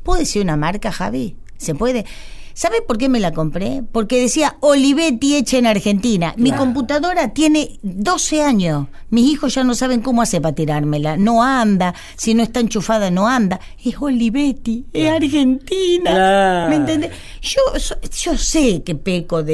¿Puedo 0.03 0.19
decir 0.19 0.41
una 0.41 0.57
marca, 0.57 0.91
Javi? 0.91 1.35
¿Se 1.57 1.75
puede? 1.75 2.05
¿Sabe 2.53 2.81
por 2.81 2.97
qué 2.97 3.07
me 3.07 3.19
la 3.19 3.31
compré? 3.31 3.83
Porque 3.91 4.19
decía 4.19 4.57
Olivetti 4.59 5.35
hecha 5.35 5.57
en 5.57 5.67
Argentina. 5.67 6.33
Mi 6.37 6.51
computadora 6.51 7.33
tiene 7.33 7.79
12 7.81 8.41
años. 8.41 8.87
Mis 9.09 9.31
hijos 9.31 9.55
ya 9.55 9.63
no 9.63 9.73
saben 9.73 10.01
cómo 10.01 10.21
hacer 10.21 10.41
para 10.41 10.55
tirármela. 10.55 11.17
No 11.17 11.43
anda. 11.43 11.93
Si 12.17 12.33
no 12.33 12.43
está 12.43 12.59
enchufada, 12.59 13.09
no 13.09 13.27
anda. 13.27 13.59
Es 13.83 13.95
Olivetti, 14.01 14.85
es 14.91 15.09
Argentina. 15.09 16.67
¿Me 16.67 16.75
entiendes? 16.75 17.11
Yo, 17.41 17.61
yo 18.21 18.37
sé 18.37 18.83
que 18.83 18.95
peco 18.95 19.43
de 19.43 19.53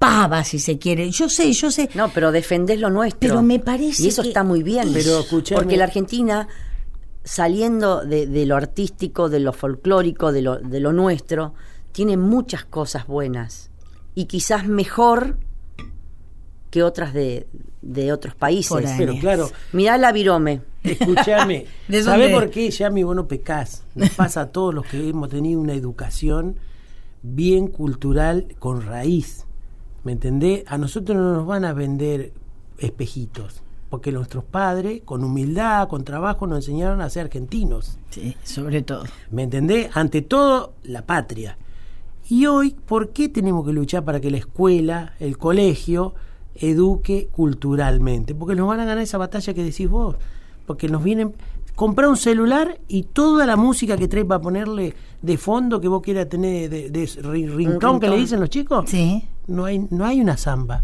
pava, 0.00 0.42
si 0.44 0.58
se 0.58 0.78
quiere. 0.78 1.10
Yo 1.10 1.28
sé, 1.28 1.52
yo 1.52 1.70
sé. 1.70 1.90
No, 1.94 2.10
pero 2.12 2.32
defendés 2.32 2.80
lo 2.80 2.90
nuestro. 2.90 3.20
Pero 3.20 3.42
me 3.42 3.60
parece. 3.60 4.02
Y 4.02 4.08
eso 4.08 4.22
está 4.22 4.42
muy 4.42 4.64
bien. 4.64 4.92
Pero 4.92 5.24
Porque 5.54 5.76
la 5.76 5.84
Argentina 5.84 6.48
saliendo 7.22 8.04
de, 8.04 8.46
lo 8.46 8.56
artístico, 8.56 9.28
de 9.28 9.40
lo 9.40 9.52
folclórico, 9.52 10.32
de 10.32 10.42
lo, 10.42 10.58
de 10.58 10.80
lo 10.80 10.92
nuestro, 10.94 11.52
tiene 11.92 12.16
muchas 12.16 12.64
cosas 12.64 13.06
buenas 13.06 13.70
y 14.14 14.24
quizás 14.24 14.66
mejor 14.66 15.36
que 16.70 16.82
otras 16.82 17.12
de, 17.12 17.46
de 17.82 18.10
otros 18.10 18.34
países. 18.34 18.90
Pero 18.96 19.14
claro. 19.18 19.50
Mirá 19.72 19.98
la 19.98 20.12
virome. 20.12 20.62
Escúchame. 20.82 21.66
¿Sabés 22.02 22.32
por 22.32 22.48
qué 22.48 22.70
ya 22.70 22.88
mi 22.88 23.02
bueno 23.02 23.28
pecás? 23.28 23.84
Nos 23.94 24.10
pasa 24.10 24.40
a 24.42 24.46
todos 24.46 24.72
los 24.74 24.86
que 24.86 25.10
hemos 25.10 25.28
tenido 25.28 25.60
una 25.60 25.74
educación 25.74 26.58
bien 27.22 27.66
cultural 27.68 28.46
con 28.58 28.80
raíz. 28.80 29.44
¿Me 30.04 30.12
entendés? 30.12 30.64
A 30.66 30.78
nosotros 30.78 31.16
no 31.16 31.34
nos 31.34 31.46
van 31.46 31.64
a 31.64 31.72
vender 31.72 32.32
espejitos 32.78 33.62
porque 33.90 34.12
nuestros 34.12 34.44
padres, 34.44 35.02
con 35.04 35.24
humildad, 35.24 35.88
con 35.88 36.04
trabajo, 36.04 36.46
nos 36.46 36.58
enseñaron 36.58 37.00
a 37.00 37.10
ser 37.10 37.26
argentinos. 37.26 37.98
Sí, 38.10 38.36
sobre 38.44 38.82
todo. 38.82 39.02
¿Me 39.32 39.42
entendés? 39.42 39.90
Ante 39.94 40.22
todo, 40.22 40.74
la 40.84 41.04
patria. 41.04 41.58
Y 42.28 42.46
hoy, 42.46 42.76
¿por 42.86 43.10
qué 43.10 43.28
tenemos 43.28 43.66
que 43.66 43.72
luchar 43.72 44.04
para 44.04 44.20
que 44.20 44.30
la 44.30 44.36
escuela, 44.36 45.14
el 45.18 45.36
colegio, 45.36 46.14
eduque 46.54 47.28
culturalmente? 47.32 48.32
Porque 48.32 48.54
nos 48.54 48.68
van 48.68 48.78
a 48.78 48.84
ganar 48.84 49.02
esa 49.02 49.18
batalla 49.18 49.52
que 49.52 49.64
decís 49.64 49.90
vos. 49.90 50.16
Porque 50.66 50.88
nos 50.88 51.02
vienen. 51.02 51.34
Comprar 51.74 52.10
un 52.10 52.16
celular 52.16 52.78
y 52.88 53.04
toda 53.04 53.46
la 53.46 53.56
música 53.56 53.96
que 53.96 54.06
trae 54.06 54.24
para 54.24 54.40
ponerle 54.40 54.94
de 55.22 55.38
fondo 55.38 55.80
que 55.80 55.88
vos 55.88 56.02
quieras 56.02 56.28
tener 56.28 56.68
de, 56.68 56.90
de, 56.90 57.06
rincón 57.48 57.98
que 57.98 58.08
le 58.08 58.18
dicen 58.18 58.38
los 58.38 58.50
chicos. 58.50 58.84
Sí. 58.88 59.24
No 59.50 59.64
hay, 59.64 59.86
no 59.90 60.06
hay 60.06 60.20
una 60.20 60.36
samba. 60.36 60.82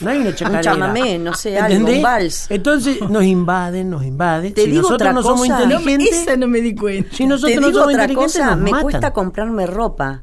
No 0.00 0.10
hay 0.10 0.18
una 0.18 0.34
chacarera. 0.34 0.58
Un 0.58 0.80
chamamé, 0.80 1.18
no 1.18 1.34
sé, 1.34 1.58
algo, 1.58 1.86
un 1.86 2.02
vals. 2.02 2.46
Entonces 2.50 3.00
nos 3.08 3.24
invaden, 3.24 3.90
nos 3.90 4.04
invaden. 4.04 4.54
Te 4.54 4.64
si 4.64 4.70
digo 4.70 4.82
nosotros 4.82 5.00
otra 5.00 5.12
no 5.12 5.22
cosa, 5.22 5.28
somos 5.34 5.46
inteligentes. 5.46 6.10
No, 6.10 6.22
esa 6.22 6.36
no 6.36 6.48
me 6.48 6.60
di 6.60 6.74
cuenta. 6.74 7.14
Si 7.14 7.26
nosotros 7.26 7.54
Te 7.54 7.60
no 7.60 7.66
digo 7.68 7.80
somos 7.80 7.94
otra 7.94 8.14
cosa, 8.14 8.56
me 8.56 8.70
cuesta 8.70 9.12
comprarme 9.12 9.66
ropa. 9.66 10.22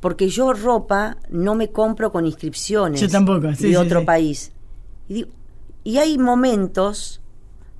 Porque 0.00 0.28
yo 0.28 0.52
ropa 0.52 1.16
no 1.30 1.54
me 1.54 1.70
compro 1.70 2.10
con 2.10 2.26
inscripciones 2.26 3.00
yo 3.00 3.08
tampoco, 3.08 3.54
sí, 3.54 3.70
de 3.70 3.76
otro 3.76 4.04
país. 4.04 4.52
Y, 5.08 5.14
digo, 5.14 5.28
y, 5.84 5.98
hay 5.98 6.18
momentos, 6.18 7.20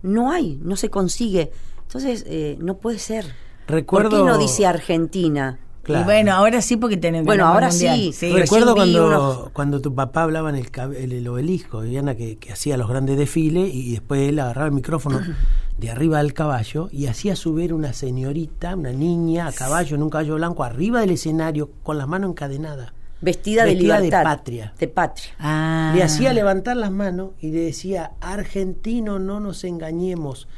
no 0.02 0.30
hay, 0.30 0.60
no 0.62 0.76
se 0.76 0.88
consigue. 0.88 1.50
Entonces, 1.82 2.24
eh, 2.28 2.56
no 2.60 2.76
puede 2.76 2.98
ser. 2.98 3.26
Recuerdo... 3.66 4.10
¿Por 4.10 4.18
qué 4.20 4.24
no 4.24 4.38
dice 4.38 4.66
Argentina? 4.66 5.58
Y 5.88 6.04
bueno, 6.04 6.32
ahora 6.32 6.62
sí 6.62 6.76
porque 6.76 6.96
tenemos. 6.96 7.26
Bueno, 7.26 7.46
ahora 7.46 7.70
sí, 7.72 8.12
Recuerdo 8.32 8.74
cuando, 8.74 9.50
cuando 9.52 9.80
tu 9.80 9.94
papá 9.94 10.22
hablaba 10.22 10.50
en 10.50 10.56
el, 10.56 11.12
el, 11.12 11.28
obelisco, 11.28 11.80
Viviana, 11.80 12.14
que, 12.14 12.38
que, 12.38 12.52
hacía 12.52 12.76
los 12.76 12.88
grandes 12.88 13.18
desfiles 13.18 13.74
y 13.74 13.92
después 13.92 14.28
él 14.28 14.38
agarraba 14.38 14.68
el 14.68 14.72
micrófono 14.72 15.20
de 15.78 15.90
arriba 15.90 16.18
del 16.18 16.34
caballo 16.34 16.88
y 16.92 17.06
hacía 17.06 17.34
subir 17.34 17.74
una 17.74 17.92
señorita, 17.92 18.76
una 18.76 18.92
niña 18.92 19.48
a 19.48 19.52
caballo, 19.52 19.96
en 19.96 20.02
un 20.04 20.10
caballo 20.10 20.36
blanco, 20.36 20.62
arriba 20.62 21.00
del 21.00 21.10
escenario, 21.10 21.70
con 21.82 21.98
las 21.98 22.06
manos 22.06 22.30
encadenadas. 22.30 22.92
Vestida, 23.20 23.64
de 23.64 23.74
libertad. 23.74 24.18
de 24.18 24.24
patria. 24.24 24.74
De 24.78 24.88
patria. 24.88 25.30
Ah. 25.38 25.92
Le 25.94 26.02
hacía 26.02 26.32
levantar 26.32 26.76
las 26.76 26.90
manos 26.90 27.30
y 27.40 27.50
le 27.50 27.60
decía, 27.60 28.12
argentino, 28.20 29.18
no 29.18 29.40
nos 29.40 29.64
engañemos, 29.64 30.48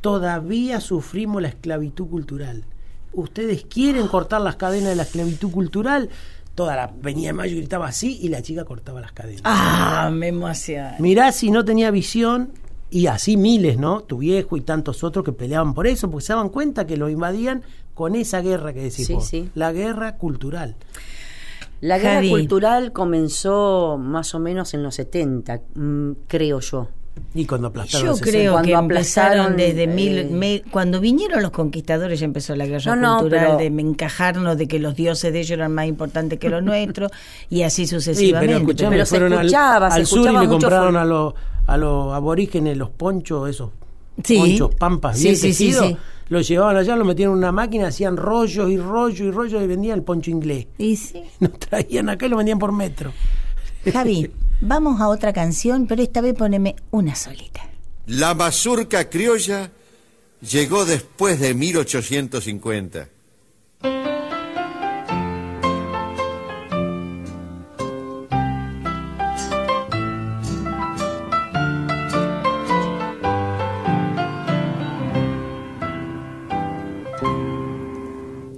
todavía 0.00 0.80
sufrimos 0.80 1.42
la 1.42 1.48
esclavitud 1.48 2.08
cultural 2.08 2.64
ustedes 3.12 3.64
quieren 3.64 4.08
cortar 4.08 4.40
las 4.40 4.56
cadenas 4.56 4.90
de 4.90 4.96
la 4.96 5.02
esclavitud 5.02 5.50
cultural. 5.50 6.10
Toda 6.54 6.76
la 6.76 6.92
venía 7.00 7.28
de 7.28 7.32
mayo 7.32 7.56
gritaba 7.56 7.88
así 7.88 8.18
y 8.20 8.28
la 8.28 8.42
chica 8.42 8.64
cortaba 8.64 9.00
las 9.00 9.12
cadenas. 9.12 9.42
Ah, 9.44 10.10
me 10.12 10.28
emociona. 10.28 10.96
Mirá 10.98 11.32
si 11.32 11.50
no 11.50 11.64
tenía 11.64 11.90
visión 11.90 12.52
y 12.90 13.06
así 13.06 13.38
miles, 13.38 13.78
¿no? 13.78 14.02
Tu 14.02 14.18
viejo 14.18 14.56
y 14.58 14.60
tantos 14.60 15.02
otros 15.02 15.24
que 15.24 15.32
peleaban 15.32 15.72
por 15.72 15.86
eso, 15.86 16.10
porque 16.10 16.26
se 16.26 16.34
daban 16.34 16.50
cuenta 16.50 16.86
que 16.86 16.98
lo 16.98 17.08
invadían 17.08 17.62
con 17.94 18.14
esa 18.14 18.42
guerra 18.42 18.74
que 18.74 18.82
decís 18.82 19.08
sí, 19.22 19.50
la 19.54 19.72
guerra 19.72 20.16
cultural. 20.16 20.76
La 21.80 21.98
guerra 21.98 22.28
cultural 22.28 22.92
comenzó 22.92 23.98
más 23.98 24.34
o 24.34 24.38
menos 24.38 24.72
en 24.74 24.82
los 24.82 24.94
70, 24.94 25.62
mm, 25.74 26.12
creo 26.28 26.60
yo. 26.60 26.88
Y 27.34 27.46
cuando 27.46 27.68
aplastaron 27.68 28.14
Yo 28.14 28.20
creo 28.20 28.60
que 28.62 28.72
empezaron 28.72 29.56
desde 29.56 29.86
mil, 29.86 30.42
eh, 30.42 30.62
cuando 30.70 31.00
vinieron 31.00 31.42
los 31.42 31.50
conquistadores 31.50 32.20
ya 32.20 32.26
empezó 32.26 32.54
la 32.54 32.66
guerra 32.66 32.94
cultural 32.94 33.58
de 33.58 33.66
encajarnos 33.66 34.58
de 34.58 34.68
que 34.68 34.78
los 34.78 34.94
dioses 34.94 35.32
de 35.32 35.40
ellos 35.40 35.52
eran 35.52 35.72
más 35.72 35.86
importantes 35.86 36.38
que 36.38 36.50
los 36.50 36.62
nuestros 36.62 37.10
y 37.48 37.62
así 37.62 37.86
sucesivamente. 37.86 38.74
pero, 38.74 39.06
se 39.06 39.16
escuchaba, 39.16 39.88
al, 39.88 40.06
sur 40.06 40.30
y 40.30 40.38
le 40.38 40.48
compraron 40.48 40.96
a 40.96 41.04
los 41.04 41.34
a 41.66 41.76
los 41.76 42.12
aborígenes 42.12 42.76
los 42.76 42.90
ponchos 42.90 43.48
esos 43.48 43.70
ponchos 44.26 44.74
pampas 44.74 45.22
bien 45.22 45.36
sí, 45.36 45.48
tejidos, 45.48 45.96
los 46.32 46.48
llevaban 46.48 46.76
allá, 46.78 46.96
los 46.96 47.06
metían 47.06 47.30
en 47.30 47.36
una 47.36 47.52
máquina, 47.52 47.88
hacían 47.88 48.16
rollos 48.16 48.70
y 48.70 48.78
rollos 48.78 49.20
y 49.20 49.30
rollos 49.30 49.62
y 49.62 49.66
vendían 49.66 49.98
el 49.98 50.02
poncho 50.02 50.30
inglés. 50.30 50.66
Y 50.78 50.96
sí. 50.96 51.22
Nos 51.40 51.58
traían 51.58 52.08
acá 52.08 52.24
y 52.24 52.30
lo 52.30 52.38
vendían 52.38 52.58
por 52.58 52.72
metro. 52.72 53.12
Javi, 53.92 54.30
Vamos 54.64 55.00
a 55.00 55.08
otra 55.08 55.32
canción, 55.32 55.88
pero 55.88 56.02
esta 56.02 56.20
vez 56.20 56.34
poneme 56.34 56.76
una 56.92 57.16
solita. 57.16 57.62
La 58.06 58.32
mazurca 58.32 59.10
criolla 59.10 59.72
llegó 60.40 60.84
después 60.84 61.40
de 61.40 61.52
1850. 61.52 63.08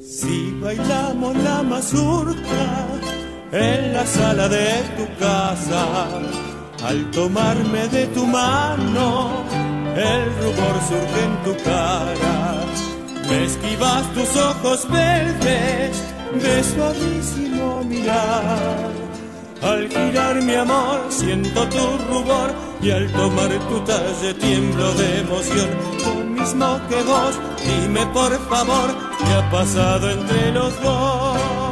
Si 0.02 0.50
bailamos 0.60 1.34
la 1.38 1.62
mazurca 1.62 3.03
en 3.54 3.92
la 3.92 4.04
sala 4.04 4.48
de 4.48 4.82
tu 4.96 5.06
casa. 5.18 6.08
Al 6.84 7.10
tomarme 7.12 7.86
de 7.88 8.06
tu 8.08 8.26
mano, 8.26 9.44
el 9.96 10.24
rubor 10.40 10.76
surge 10.88 11.20
en 11.28 11.34
tu 11.44 11.64
cara. 11.64 12.36
Me 13.28 13.44
esquivas 13.44 14.02
tus 14.12 14.36
ojos 14.36 14.88
verdes 14.90 16.02
de 16.42 16.64
suavísimo 16.64 17.84
mirar. 17.84 18.90
Al 19.62 19.88
girar 19.88 20.42
mi 20.42 20.54
amor 20.54 21.06
siento 21.08 21.66
tu 21.68 21.86
rubor 22.10 22.52
y 22.82 22.90
al 22.90 23.10
tomar 23.12 23.50
tu 23.68 23.80
talle 23.80 24.34
tiemblo 24.34 24.92
de 24.94 25.20
emoción. 25.20 25.70
Lo 26.04 26.14
mismo 26.42 26.80
que 26.88 27.02
vos, 27.02 27.40
dime 27.64 28.04
por 28.08 28.32
favor, 28.50 28.90
¿qué 29.18 29.32
ha 29.32 29.50
pasado 29.50 30.10
entre 30.10 30.52
los 30.52 30.82
dos? 30.82 31.63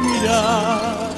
Mirar. 0.00 1.10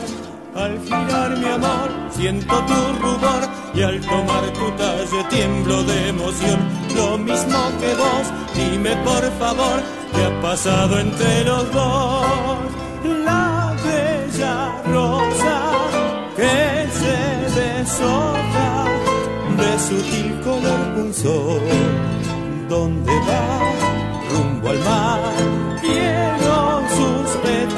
Al 0.55 0.81
girar 0.81 1.37
mi 1.37 1.49
amor 1.49 1.91
siento 2.11 2.57
tu 2.65 2.81
rubor 3.03 3.43
y 3.75 3.83
al 3.83 4.01
tomar 4.01 4.45
tu 4.59 4.71
talle 4.73 5.25
tiemblo 5.29 5.83
de 5.83 6.09
emoción. 6.09 6.59
Lo 6.95 7.19
mismo 7.19 7.59
que 7.81 7.95
vos, 7.95 8.27
dime 8.55 8.97
por 9.05 9.25
favor 9.39 9.83
qué 10.15 10.25
ha 10.25 10.41
pasado 10.41 10.99
entre 10.99 11.45
los 11.45 11.73
dos. 11.73 12.59
La 13.25 13.75
bella 13.85 14.83
rosa 14.87 15.59
que 16.37 16.89
se 17.01 17.61
deshoja 17.61 18.71
de 19.59 19.79
sutil 19.87 20.41
color 20.43 20.95
punzón. 20.95 21.61
¿Dónde 22.69 23.13
va? 23.29 23.57
rumbo 24.31 24.71
al 24.71 24.79
mar. 24.81 25.36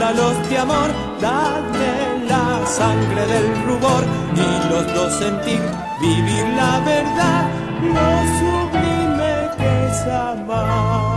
Pétalos 0.08 0.48
de 0.48 0.56
amor, 0.56 0.90
dame 1.20 2.24
la 2.26 2.66
sangre 2.66 3.26
del 3.26 3.62
rubor 3.64 4.04
y 4.34 4.70
los 4.70 4.94
dos 4.94 5.12
sentir, 5.12 5.60
vivir 6.00 6.44
la 6.56 6.80
verdad, 6.80 7.50
lo 7.82 8.08
sublime 8.38 9.50
que 9.58 9.86
es 9.86 10.00
amar. 10.06 11.08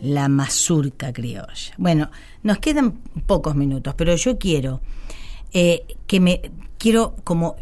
La 0.00 0.28
mazurca 0.30 1.12
criolla. 1.12 1.74
Bueno, 1.76 2.10
nos 2.42 2.58
quedan 2.60 2.92
pocos 3.26 3.54
minutos, 3.54 3.94
pero 3.98 4.16
yo 4.16 4.38
quiero 4.38 4.80
eh, 5.52 5.84
que 6.06 6.20
me 6.20 6.40
quiero 6.78 7.16
como 7.22 7.56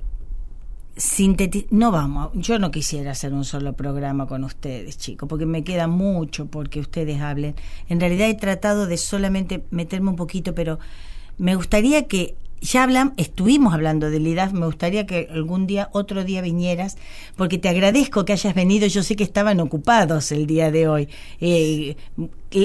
sintetizar. 0.97 1.69
No 1.73 1.91
vamos, 1.91 2.31
yo 2.35 2.59
no 2.59 2.71
quisiera 2.71 3.13
hacer 3.13 3.33
un 3.33 3.45
solo 3.45 3.73
programa 3.75 4.27
con 4.27 4.45
ustedes, 4.45 4.99
chicos, 4.99 5.29
porque 5.29 5.47
me 5.47 5.65
queda 5.65 5.87
mucho 5.87 6.47
porque 6.47 6.81
ustedes 6.81 7.21
hablen. 7.21 7.55
En 7.89 8.01
realidad 8.01 8.29
he 8.29 8.35
tratado 8.35 8.87
de 8.87 8.97
solamente 8.97 9.65
meterme 9.71 10.11
un 10.11 10.17
poquito, 10.17 10.55
pero 10.55 10.79
me 11.39 11.55
gustaría 11.55 12.07
que 12.07 12.37
ya 12.61 12.85
hablan, 12.85 13.13
estuvimos 13.17 13.75
hablando 13.75 14.09
del 14.09 14.27
IDAF, 14.27 14.53
me 14.53 14.67
gustaría 14.67 15.05
que 15.05 15.29
algún 15.33 15.67
día, 15.67 15.89
otro 15.93 16.23
día 16.23 16.41
vinieras, 16.41 16.97
porque 17.37 17.59
te 17.59 17.69
agradezco 17.69 18.25
que 18.25 18.33
hayas 18.33 18.55
venido, 18.55 18.87
yo 18.87 19.03
sé 19.03 19.17
que 19.17 19.25
estaban 19.25 19.59
ocupados 19.59 20.31
el 20.31 20.47
día 20.47 20.71
de 20.71 20.87
hoy. 20.87 21.09
Eh, 21.41 21.97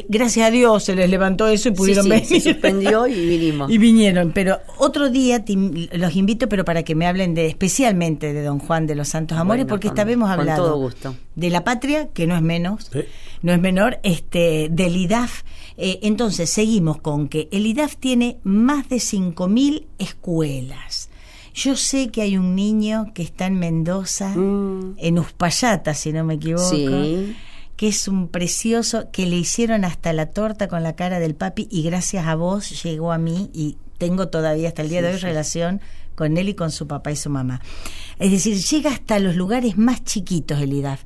gracias 0.10 0.48
a 0.48 0.52
Dios 0.52 0.84
se 0.84 0.96
les 0.96 1.10
levantó 1.10 1.48
eso 1.48 1.70
y 1.70 1.72
pudieron 1.72 2.04
sí, 2.06 2.10
sí, 2.10 2.16
venir. 2.16 2.42
Se 2.42 2.52
suspendió 2.54 3.08
y 3.08 3.14
vinimos. 3.28 3.70
Y 3.72 3.78
vinieron, 3.78 4.32
pero 4.34 4.60
otro 4.78 5.10
día 5.10 5.44
te, 5.46 5.54
los 5.56 6.16
invito, 6.16 6.48
pero 6.50 6.64
para 6.66 6.84
que 6.84 6.96
me 6.96 7.08
hablen 7.08 7.34
de 7.34 7.48
especialmente 7.48 8.34
de 8.34 8.44
Don 8.44 8.60
Juan 8.60 8.88
de 8.88 8.96
los 8.96 9.08
Santos 9.10 9.38
Amores, 9.38 9.66
Bueno, 9.66 9.70
porque 9.70 9.88
con- 9.88 9.96
esta 9.98 10.04
vez 10.06 10.14
hemos 10.16 10.30
hablado 10.30 10.66
todo 10.66 10.78
gusto. 10.78 11.16
de 11.36 11.50
la 11.50 11.64
patria, 11.64 12.08
que 12.14 12.28
no 12.28 12.36
es 12.36 12.42
menos, 12.42 12.90
Sí. 12.92 13.00
no 13.42 13.54
es 13.54 13.60
menor, 13.60 14.00
este, 14.04 14.68
del 14.72 14.96
IDAF. 14.98 15.44
Eh, 15.78 16.00
entonces, 16.02 16.50
seguimos 16.50 17.00
con 17.02 17.28
que 17.28 17.48
el 17.52 17.66
IDAF 17.68 17.98
tiene 17.98 18.38
más 18.44 18.90
de 18.90 18.98
5.000 19.00 19.86
escuelas. 20.00 21.10
Yo 21.54 21.76
sé 21.76 22.10
que 22.10 22.22
hay 22.22 22.38
un 22.38 22.56
niño 22.56 23.12
que 23.16 23.24
está 23.24 23.48
en 23.48 23.58
Mendoza, 23.58 24.32
en 24.34 25.20
Uspallata, 25.20 25.94
si 25.96 26.14
no 26.14 26.24
me 26.24 26.36
equivoco, 26.36 26.70
Sí. 26.70 27.36
Que 27.78 27.88
es 27.88 28.08
un 28.08 28.28
precioso, 28.28 29.10
que 29.12 29.26
le 29.28 29.38
hicieron 29.38 29.86
hasta 29.86 30.12
la 30.12 30.26
torta 30.32 30.68
con 30.68 30.84
la 30.84 30.96
cara 30.96 31.20
del 31.20 31.36
papi 31.36 31.68
y 31.72 31.84
gracias 31.84 32.26
a 32.26 32.36
vos 32.36 32.84
llegó 32.84 33.14
a 33.14 33.20
mí 33.20 33.50
y 33.54 33.78
tengo 34.00 34.28
todavía 34.28 34.68
hasta 34.68 34.82
el 34.82 34.90
día 34.90 35.02
de 35.02 35.14
hoy 35.14 35.18
relación 35.18 35.80
con 36.16 36.36
él 36.38 36.50
y 36.50 36.56
con 36.56 36.72
su 36.72 36.88
papá 36.88 37.12
y 37.12 37.16
su 37.16 37.30
mamá. 37.30 37.62
Es 38.18 38.32
decir, 38.32 38.58
llega 38.58 38.90
hasta 38.92 39.20
los 39.20 39.36
lugares 39.36 39.78
más 39.78 40.04
chiquitos 40.04 40.60
el 40.60 40.74
IDAF. 40.74 41.04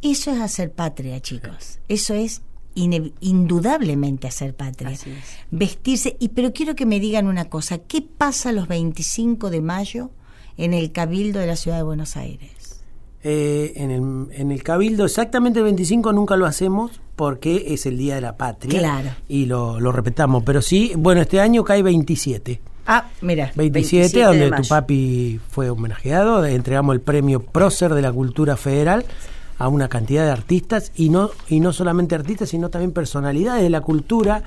Eso 0.00 0.32
es 0.32 0.40
hacer 0.40 0.72
patria, 0.72 1.20
chicos. 1.20 1.78
Eso 1.88 2.14
es 2.14 2.40
indudablemente 2.74 4.26
hacer 4.26 4.54
patria. 4.54 4.92
Es. 4.92 5.04
Vestirse. 5.50 6.16
Y 6.18 6.30
pero 6.30 6.54
quiero 6.54 6.74
que 6.74 6.86
me 6.86 7.00
digan 7.00 7.26
una 7.26 7.44
cosa. 7.46 7.78
¿Qué 7.78 8.00
pasa 8.00 8.52
los 8.52 8.66
25 8.66 9.50
de 9.50 9.60
mayo 9.60 10.10
en 10.56 10.72
el 10.72 10.92
Cabildo 10.92 11.40
de 11.40 11.46
la 11.46 11.56
Ciudad 11.56 11.76
de 11.76 11.82
Buenos 11.82 12.16
Aires? 12.16 12.50
Eh, 13.26 13.72
en, 13.76 13.90
el, 13.90 14.38
en 14.38 14.52
el 14.52 14.62
Cabildo, 14.62 15.06
exactamente 15.06 15.58
el 15.58 15.64
25 15.64 16.12
nunca 16.12 16.36
lo 16.36 16.44
hacemos 16.44 17.00
porque 17.16 17.72
es 17.72 17.86
el 17.86 17.96
Día 17.96 18.16
de 18.16 18.20
la 18.20 18.36
Patria. 18.36 18.78
Claro. 18.78 19.10
Y 19.28 19.46
lo, 19.46 19.80
lo 19.80 19.92
respetamos. 19.92 20.42
Pero 20.44 20.60
sí, 20.60 20.92
bueno, 20.94 21.22
este 21.22 21.40
año 21.40 21.64
cae 21.64 21.82
27. 21.82 22.60
Ah, 22.86 23.06
mira. 23.22 23.50
27, 23.54 23.70
27 23.70 24.18
de 24.18 24.24
donde 24.24 24.62
tu 24.62 24.68
papi 24.68 25.40
fue 25.48 25.70
homenajeado. 25.70 26.44
Entregamos 26.44 26.94
el 26.94 27.00
premio 27.00 27.40
Prócer 27.40 27.94
de 27.94 28.02
la 28.02 28.12
Cultura 28.12 28.58
Federal 28.58 29.06
a 29.58 29.68
una 29.68 29.88
cantidad 29.88 30.24
de 30.24 30.30
artistas 30.30 30.92
y 30.94 31.08
no, 31.08 31.30
y 31.48 31.60
no 31.60 31.72
solamente 31.72 32.14
artistas, 32.14 32.50
sino 32.50 32.68
también 32.68 32.92
personalidades 32.92 33.62
de 33.62 33.70
la 33.70 33.80
cultura 33.80 34.42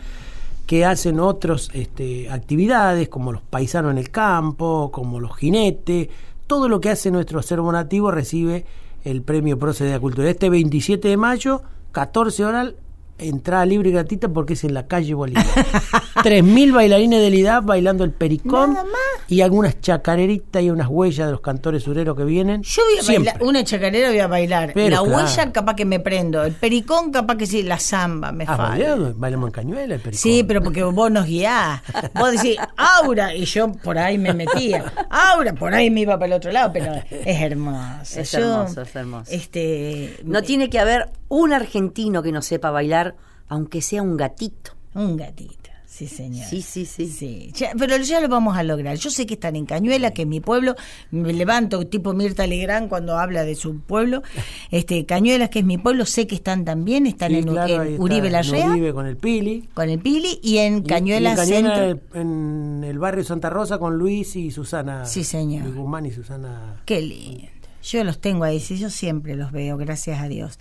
que 0.68 0.86
hacen 0.86 1.20
otras 1.20 1.70
este, 1.74 2.30
actividades, 2.30 3.08
como 3.10 3.32
los 3.32 3.42
paisanos 3.42 3.92
en 3.92 3.98
el 3.98 4.12
campo, 4.12 4.92
como 4.92 5.20
los 5.20 5.36
jinetes. 5.36 6.10
Todo 6.48 6.70
lo 6.70 6.80
que 6.80 6.90
hace 6.90 7.12
nuestro 7.12 7.40
acervo 7.40 7.72
nativo 7.74 8.10
recibe 8.10 8.66
el 9.04 9.22
premio 9.22 9.60
la 9.92 10.00
Cultura. 10.00 10.30
Este 10.30 10.50
27 10.50 11.08
de 11.10 11.18
mayo, 11.18 11.62
14 11.92 12.46
horas, 12.46 12.74
entrada 13.20 13.66
libre 13.66 13.90
y 13.90 13.92
gratuita 13.94 14.30
porque 14.30 14.54
es 14.54 14.64
en 14.64 14.74
la 14.74 14.88
calle 14.88 15.14
Bolívar. 15.14 15.46
3.000 16.18 16.74
bailarines 16.74 17.22
del 17.22 17.36
IDAP 17.36 17.66
bailando 17.66 18.04
el 18.04 18.12
pericón 18.12 18.74
Nada 18.74 18.86
más. 18.86 18.94
y 19.28 19.42
algunas 19.42 19.80
chacareritas 19.82 20.62
y 20.64 20.70
unas 20.70 20.88
huellas 20.88 21.28
de 21.28 21.32
los 21.32 21.42
cantores 21.42 21.84
sureros 21.84 22.16
que 22.18 22.24
vienen. 22.24 22.64
Yo 22.64 22.82
voy 22.90 23.00
a 23.00 23.04
Siempre. 23.04 23.32
bailar, 23.34 23.48
una 23.48 23.64
chacarera 23.64 24.10
voy 24.10 24.20
a 24.20 24.28
bailar. 24.28 24.72
Pero 24.74 24.90
la 24.96 25.02
claro. 25.04 25.18
huella 25.26 25.52
capaz 25.52 25.76
que 25.76 25.86
me 25.86 26.00
prendo. 26.00 26.44
El 26.44 26.54
pericón 26.54 27.12
capaz 27.12 27.38
que 27.38 27.46
sí, 27.46 27.64
la 27.64 27.80
zamba 27.80 28.32
me 28.32 28.44
¿Has 28.44 28.58
falta. 28.58 28.70
bailado? 28.70 29.14
Bailamos 29.16 29.48
en 29.48 29.52
cañuela 29.54 29.96
el 29.96 30.02
pericón. 30.02 30.20
Sí, 30.20 30.44
pero 30.48 30.62
porque 30.64 30.84
vos 30.84 31.12
nos 31.12 31.26
guiás. 31.26 31.82
Vos 32.16 32.32
decís, 32.32 32.58
Aura, 32.76 33.34
y 33.36 33.46
yo 33.46 33.72
por 33.72 33.98
ahí 33.98 34.18
me 34.18 34.34
metía. 34.34 34.92
Aura, 35.10 35.54
por 35.54 35.74
ahí 35.74 35.90
me 35.90 36.02
iba 36.02 36.16
para 36.16 36.28
el 36.28 36.34
otro 36.34 36.52
lado, 36.52 36.72
pero 36.74 36.94
es 37.10 37.42
hermoso. 37.42 38.20
Es 38.20 38.32
Yo, 38.32 38.40
hermoso, 38.40 38.82
es 38.82 38.96
hermoso. 38.96 39.32
Este, 39.32 40.18
No 40.24 40.42
tiene 40.42 40.70
que 40.70 40.80
haber 40.80 41.10
un 41.30 41.54
argentino 41.54 42.24
que 42.24 42.32
no 42.32 42.42
sepa 42.42 42.72
bailar, 42.72 43.07
aunque 43.48 43.82
sea 43.82 44.02
un 44.02 44.18
gatito. 44.18 44.72
Un 44.94 45.16
gatito, 45.16 45.70
sí 45.86 46.08
señor. 46.08 46.46
Sí, 46.48 46.62
sí, 46.64 46.86
sí. 46.86 47.08
Sí, 47.08 47.52
ya- 47.54 47.72
pero 47.78 47.98
ya 47.98 48.20
lo 48.20 48.28
vamos 48.30 48.58
a 48.58 48.64
lograr. 48.64 48.98
Yo 48.98 49.10
sé 49.12 49.26
que 49.28 49.36
están 49.36 49.56
en 49.56 49.66
Cañuela, 49.68 50.12
que 50.12 50.24
es 50.24 50.28
mi 50.28 50.40
pueblo. 50.40 50.76
Me 51.12 51.34
levanto 51.34 51.86
tipo 51.86 52.14
Mirta 52.14 52.48
Legrand 52.48 52.90
cuando 52.90 53.18
habla 53.20 53.44
de 53.44 53.54
su 53.56 53.80
pueblo. 53.82 54.24
Este 54.72 55.06
Cañuelas, 55.06 55.50
que 55.50 55.60
es 55.60 55.66
mi 55.66 55.78
pueblo, 55.78 56.06
sé 56.06 56.26
que 56.26 56.34
están 56.36 56.66
también. 56.66 57.06
Están 57.06 57.30
Sí, 57.32 57.38
en, 57.38 57.44
claro, 57.48 57.74
en 57.76 57.82
ahí 57.82 57.88
está, 57.92 58.02
Uribe 58.04 58.28
en 58.28 58.34
Larrea, 58.34 58.70
Uribe 58.72 58.94
con 58.94 59.06
el 59.06 59.18
Pili. 59.18 59.70
con 59.76 59.90
el 59.90 60.00
Pili, 60.00 60.40
y 60.42 60.58
en 60.58 60.82
Cañuelas 60.82 61.38
y 61.48 61.54
en, 61.54 61.64
Cañuela, 61.66 61.86
Centro. 61.86 62.20
en 62.20 62.84
el 62.84 62.98
barrio 62.98 63.24
Santa 63.24 63.50
Rosa 63.52 63.78
con 63.78 63.98
Luis 64.00 64.36
y 64.36 64.50
Susana. 64.50 65.06
Sí, 65.06 65.24
señor. 65.24 65.64
Luis 65.66 65.76
Guzmán 65.76 66.06
y 66.08 66.12
Susana. 66.12 66.82
Qué 66.86 67.02
lindo. 67.02 67.46
Yo 67.84 68.04
los 68.04 68.20
tengo 68.20 68.44
ahí, 68.44 68.60
sí, 68.60 68.78
yo 68.78 68.90
siempre 68.90 69.36
los 69.36 69.52
veo, 69.54 69.78
gracias 69.78 70.20
a 70.22 70.28
Dios. 70.28 70.60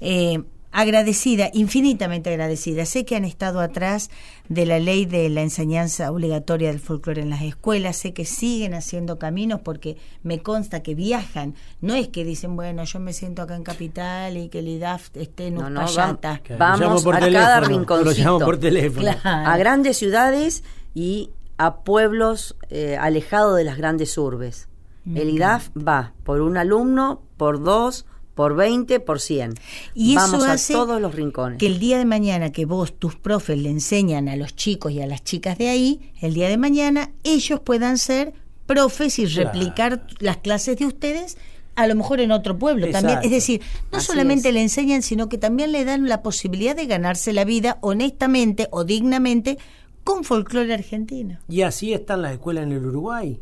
Eh, 0.00 0.42
agradecida, 0.78 1.48
infinitamente 1.54 2.28
agradecida. 2.28 2.84
Sé 2.84 3.06
que 3.06 3.16
han 3.16 3.24
estado 3.24 3.60
atrás 3.60 4.10
de 4.50 4.66
la 4.66 4.78
ley 4.78 5.06
de 5.06 5.30
la 5.30 5.40
enseñanza 5.40 6.12
obligatoria 6.12 6.68
del 6.68 6.80
folclore 6.80 7.22
en 7.22 7.30
las 7.30 7.40
escuelas, 7.40 7.96
sé 7.96 8.12
que 8.12 8.26
siguen 8.26 8.74
haciendo 8.74 9.18
caminos 9.18 9.62
porque 9.62 9.96
me 10.22 10.40
consta 10.42 10.82
que 10.82 10.94
viajan. 10.94 11.54
No 11.80 11.94
es 11.94 12.08
que 12.08 12.24
dicen, 12.26 12.56
bueno, 12.56 12.84
yo 12.84 13.00
me 13.00 13.14
siento 13.14 13.40
acá 13.40 13.56
en 13.56 13.62
Capital 13.62 14.36
y 14.36 14.50
que 14.50 14.58
el 14.58 14.68
IDAF 14.68 15.08
esté 15.16 15.46
en 15.46 15.54
No, 15.54 15.70
no, 15.70 15.86
Uspallata. 15.86 16.42
vamos 16.58 17.02
por 17.02 17.16
a 17.16 17.20
teléfono, 17.20 17.46
cada 17.46 17.60
lo 17.62 17.66
rinconcito. 17.68 18.22
llamo 18.22 18.38
por 18.40 18.58
teléfono. 18.58 19.00
Claro. 19.00 19.20
A 19.50 19.56
grandes 19.56 19.96
ciudades 19.96 20.62
y 20.94 21.30
a 21.56 21.76
pueblos 21.76 22.54
eh, 22.68 22.98
alejados 23.00 23.56
de 23.56 23.64
las 23.64 23.78
grandes 23.78 24.18
urbes. 24.18 24.68
El 25.14 25.30
IDAF 25.30 25.68
va 25.78 26.12
por 26.24 26.42
un 26.42 26.56
alumno, 26.58 27.22
por 27.38 27.62
dos, 27.62 28.04
por 28.36 28.54
20, 28.54 29.00
por 29.00 29.18
100. 29.18 29.54
Y 29.94 30.14
Vamos 30.14 30.34
eso 30.42 30.44
a 30.48 30.52
hace 30.52 30.72
todos 30.74 31.00
los 31.00 31.12
rincones. 31.14 31.58
Que 31.58 31.66
el 31.66 31.80
día 31.80 31.98
de 31.98 32.04
mañana 32.04 32.52
que 32.52 32.66
vos, 32.66 32.96
tus 32.96 33.16
profes, 33.16 33.58
le 33.58 33.70
enseñan 33.70 34.28
a 34.28 34.36
los 34.36 34.54
chicos 34.54 34.92
y 34.92 35.00
a 35.00 35.06
las 35.08 35.24
chicas 35.24 35.58
de 35.58 35.68
ahí, 35.70 36.12
el 36.20 36.34
día 36.34 36.48
de 36.48 36.58
mañana 36.58 37.10
ellos 37.24 37.58
puedan 37.60 37.98
ser 37.98 38.34
profes 38.66 39.18
y 39.18 39.26
Claro. 39.26 39.50
replicar 39.52 40.06
las 40.20 40.36
clases 40.36 40.76
de 40.76 40.86
ustedes 40.86 41.38
a 41.76 41.86
lo 41.86 41.94
mejor 41.94 42.20
en 42.20 42.30
otro 42.32 42.58
pueblo 42.58 42.90
también. 42.90 43.18
Es 43.22 43.30
decir, 43.30 43.60
no 43.92 43.98
Así 43.98 44.06
solamente 44.08 44.48
es. 44.48 44.54
le 44.54 44.62
enseñan, 44.62 45.02
sino 45.02 45.28
que 45.28 45.38
también 45.38 45.72
le 45.72 45.84
dan 45.84 46.06
la 46.08 46.22
posibilidad 46.22 46.74
de 46.76 46.86
ganarse 46.86 47.32
la 47.32 47.44
vida 47.44 47.78
honestamente 47.80 48.68
o 48.70 48.84
dignamente 48.84 49.58
con 50.04 50.24
folclore 50.24 50.72
argentino. 50.74 51.38
Y 51.48 51.62
así 51.62 51.92
están 51.92 52.22
las 52.22 52.32
escuelas 52.32 52.64
en 52.64 52.72
el 52.72 52.84
Uruguay. 52.86 53.38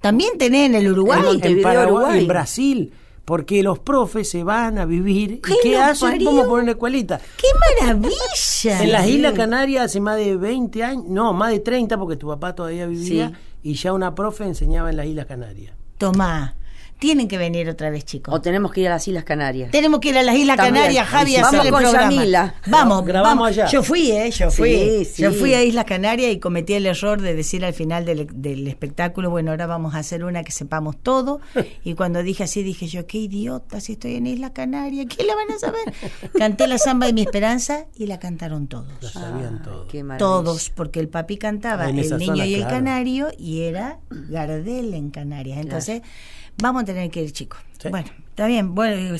También 0.00 0.38
tenés 0.38 0.66
en 0.66 0.74
el 0.76 0.90
Uruguay. 0.92 1.40
En 1.42 1.60
Paraguay, 1.62 1.92
Uruguay. 1.94 2.18
en 2.20 2.28
Brasil, 2.28 2.92
porque 3.28 3.62
los 3.62 3.78
profes 3.78 4.30
se 4.30 4.42
van 4.42 4.78
a 4.78 4.86
vivir. 4.86 5.42
¿Qué 5.42 5.52
¿Y 5.52 5.56
qué 5.62 5.76
hacen? 5.78 6.12
parió? 6.12 6.30
Poner 6.48 6.62
una 6.62 6.70
escuelita. 6.72 7.20
¡Qué 7.36 7.46
maravilla! 7.84 8.82
En 8.82 8.90
las. 8.92 9.06
Islas 9.06 9.34
Canarias 9.34 9.84
hace 9.84 10.00
más 10.00 10.16
de 10.16 10.34
20 10.36 10.82
años, 10.82 11.04
no, 11.06 11.34
más 11.34 11.50
de 11.50 11.60
30, 11.60 11.98
porque 11.98 12.16
tu 12.16 12.26
papá 12.28 12.54
todavía 12.54 12.86
vivía, 12.86 13.28
Sí. 13.28 13.34
y 13.70 13.74
ya 13.74 13.92
una 13.92 14.14
profe 14.14 14.44
enseñaba 14.44 14.88
en 14.88 14.96
las 14.96 15.04
Islas 15.04 15.26
Canarias. 15.26 15.74
Tomá, 15.98 16.56
tienen 16.98 17.28
que 17.28 17.38
venir 17.38 17.68
otra 17.68 17.90
vez, 17.90 18.04
chicos. 18.04 18.34
O 18.34 18.40
tenemos 18.40 18.72
que 18.72 18.80
ir 18.82 18.88
a 18.88 18.90
las 18.90 19.06
Islas 19.08 19.24
Canarias. 19.24 19.70
Tenemos 19.70 20.00
que 20.00 20.08
ir 20.10 20.18
a 20.18 20.22
las 20.22 20.34
Islas 20.36 20.56
También. 20.56 20.74
Canarias, 20.74 21.06
Javi, 21.06 21.36
a 21.36 21.42
Vamos 21.42 21.54
hacer 21.54 21.66
el 21.66 21.72
con 21.72 21.82
programa. 21.82 22.12
Yamila. 22.12 22.54
Vamos, 22.66 23.04
Grabamos 23.06 23.34
vamos. 23.36 23.48
allá. 23.48 23.66
Yo 23.68 23.82
fui, 23.82 24.10
¿eh? 24.10 24.30
Yo 24.30 24.50
fui. 24.50 24.72
Sí, 24.74 25.04
sí. 25.04 25.22
Yo 25.22 25.32
fui 25.32 25.54
a 25.54 25.62
Islas 25.62 25.84
Canarias 25.84 26.32
y 26.32 26.38
cometí 26.38 26.74
el 26.74 26.86
error 26.86 27.20
de 27.20 27.34
decir 27.34 27.64
al 27.64 27.72
final 27.74 28.04
del, 28.04 28.26
del 28.32 28.66
espectáculo, 28.68 29.30
bueno, 29.30 29.50
ahora 29.52 29.66
vamos 29.66 29.94
a 29.94 29.98
hacer 29.98 30.24
una 30.24 30.42
que 30.44 30.52
sepamos 30.52 30.96
todo. 31.02 31.40
Y 31.84 31.94
cuando 31.94 32.22
dije 32.22 32.44
así, 32.44 32.62
dije 32.62 32.86
yo, 32.86 33.06
qué 33.06 33.18
idiota, 33.18 33.80
si 33.80 33.92
estoy 33.92 34.16
en 34.16 34.26
Islas 34.26 34.50
Canarias, 34.50 35.06
¿qué 35.08 35.24
la 35.24 35.34
van 35.34 35.50
a 35.52 35.58
saber? 35.58 35.92
Canté 36.36 36.66
la 36.66 36.76
samba 36.78 37.06
de 37.06 37.12
mi 37.12 37.22
esperanza 37.22 37.86
y 37.96 38.06
la 38.06 38.18
cantaron 38.18 38.66
todos. 38.66 38.88
Lo 39.00 39.08
sabían 39.08 39.62
todo. 39.62 39.86
Qué 39.86 40.02
maravilla. 40.02 40.18
Todos, 40.18 40.70
porque 40.70 41.00
el 41.00 41.08
papi 41.08 41.36
cantaba 41.38 41.84
Ah, 41.84 41.90
en 41.90 41.98
El 41.98 42.10
Niño 42.18 42.26
zona, 42.32 42.46
y 42.46 42.54
el 42.54 42.60
claro. 42.62 42.74
Canario 42.76 43.28
y 43.38 43.62
era 43.62 44.00
Gardel 44.10 44.94
en 44.94 45.10
Canarias. 45.10 45.58
Entonces, 45.58 46.02
vamos 46.62 46.82
a 46.82 46.84
tener 46.84 47.10
que 47.10 47.22
ir, 47.22 47.32
chicos. 47.32 47.60
Sí. 47.78 47.88
Bueno, 47.88 48.08
está 48.28 48.46
bien. 48.46 48.74
Bueno, 48.74 49.16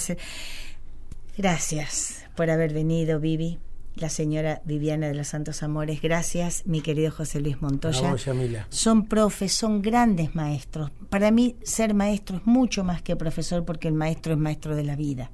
gracias 1.37 2.25
por 2.37 2.51
haber 2.51 2.73
venido, 2.73 3.21
Vivi. 3.21 3.59
La 3.95 4.09
señora 4.09 4.63
Viviana 4.65 5.09
de 5.09 5.15
los 5.15 5.27
Santos 5.27 5.65
Amores. 5.65 6.01
Gracias, 6.01 6.65
mi 6.67 6.83
querido 6.83 7.11
José 7.11 7.41
Luis 7.41 7.61
Montoya. 7.61 8.13
Vos. 8.13 8.25
Son 8.69 9.07
profes, 9.07 9.53
son 9.53 9.83
grandes 9.83 10.37
maestros. 10.37 10.93
Para 11.11 11.33
mí, 11.33 11.57
ser 11.65 11.95
maestro 11.95 12.37
es 12.37 12.47
mucho 12.47 12.85
más 12.85 13.03
que 13.03 13.17
profesor 13.17 13.65
porque 13.65 13.89
el 13.89 13.95
maestro 13.95 14.35
es 14.35 14.39
maestro 14.39 14.77
de 14.77 14.85
la 14.85 14.95
vida. 14.95 15.33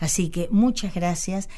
Así 0.00 0.28
que 0.28 0.48
muchas 0.50 0.92
gracias 0.92 1.48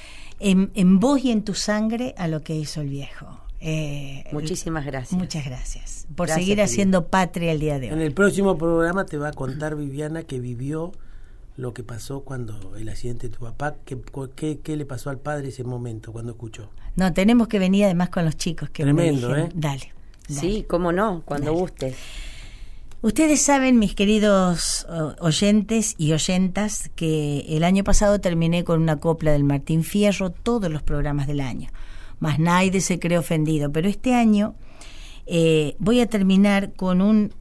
en, 0.41 0.71
en 0.75 1.01
vos 1.01 1.25
y 1.25 1.31
en 1.31 1.43
tu 1.43 1.55
sangre 1.55 2.15
a 2.19 2.29
lo 2.29 2.43
que 2.43 2.55
hizo 2.55 2.83
el 2.83 2.89
viejo. 2.91 3.42
Eh, 3.65 4.25
Muchísimas 4.33 4.85
gracias. 4.85 5.17
Muchas 5.19 5.45
gracias 5.45 6.07
por 6.17 6.27
Gracias, 6.27 6.35
seguir 6.45 6.57
querida. 6.57 6.65
haciendo 6.65 7.07
patria 7.07 7.53
el 7.53 7.61
día 7.61 7.79
de 7.79 7.89
En 7.89 7.99
hoy. 7.99 8.03
el 8.07 8.13
próximo 8.13 8.59
programa 8.59 9.07
te 9.07 9.19
va 9.19 9.29
a 9.29 9.33
contar 9.33 9.77
Viviana 9.77 10.25
que 10.25 10.41
vivió 10.41 10.91
lo 11.57 11.73
que 11.73 11.85
pasó 11.85 12.23
cuando 12.23 12.75
el 12.77 12.89
accidente 12.89 13.29
de 13.29 13.37
tu 13.37 13.45
papá, 13.45 13.77
que- 13.85 13.99
qué, 14.35 14.59
qué 14.61 14.77
le 14.77 14.85
pasó 14.85 15.11
al 15.11 15.19
padre 15.19 15.49
ese 15.49 15.63
momento 15.65 16.11
cuando 16.13 16.33
escuchó. 16.33 16.71
No, 16.97 17.13
tenemos 17.13 17.47
que 17.47 17.59
venir 17.61 17.85
además 17.85 18.09
con 18.09 18.25
los 18.25 18.37
chicos 18.37 18.69
que 18.71 18.85
me 18.85 18.93
Tremendo. 18.95 19.37
¿eh? 19.37 19.49
Dale. 19.55 19.93
dale. 20.29 20.41
Sí, 20.41 20.65
cómo 20.69 20.91
no, 20.91 21.23
cuando 21.25 21.53
guste. 21.55 21.95
Ustedes 23.03 23.41
saben, 23.43 23.79
mis 23.79 23.95
queridos 23.95 24.87
oyentes 25.21 25.95
y 25.99 26.13
oyentas, 26.13 26.89
que 26.95 27.41
el 27.49 27.65
año 27.65 27.83
pasado 27.85 28.21
terminé 28.21 28.63
con 28.65 28.81
una 28.81 28.99
copla 29.01 29.33
del 29.33 29.43
Martín 29.45 29.83
Fierro 29.83 30.31
todos 30.31 30.71
los 30.71 30.83
programas 30.83 31.27
del 31.27 31.41
año. 31.41 31.69
Más 32.23 32.39
nadie 32.39 32.81
se 32.81 33.01
cree 33.01 33.19
ofendido. 33.19 33.73
Pero 33.73 33.89
este 33.89 34.15
año 34.15 34.55
eh, 35.27 35.75
voy 35.81 35.99
a 35.99 36.07
terminar 36.07 36.73
con 36.75 37.03
un 37.03 37.35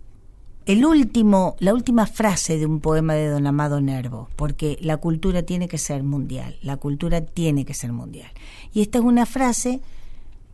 el 0.66 0.86
último, 0.86 1.56
la 1.60 1.74
última 1.74 2.08
frase 2.08 2.58
de 2.58 2.66
un 2.66 2.80
poema 2.80 3.14
de 3.14 3.28
Don 3.28 3.46
Amado 3.46 3.80
Nervo, 3.80 4.30
porque 4.36 4.80
la 4.82 4.98
cultura 4.98 5.44
tiene 5.44 5.68
que 5.68 5.78
ser 5.78 6.02
mundial, 6.04 6.58
la 6.62 6.78
cultura 6.78 7.22
tiene 7.22 7.64
que 7.64 7.74
ser 7.74 7.92
mundial. 7.92 8.32
Y 8.74 8.82
esta 8.82 8.98
es 8.98 9.04
una 9.04 9.26
frase 9.26 9.82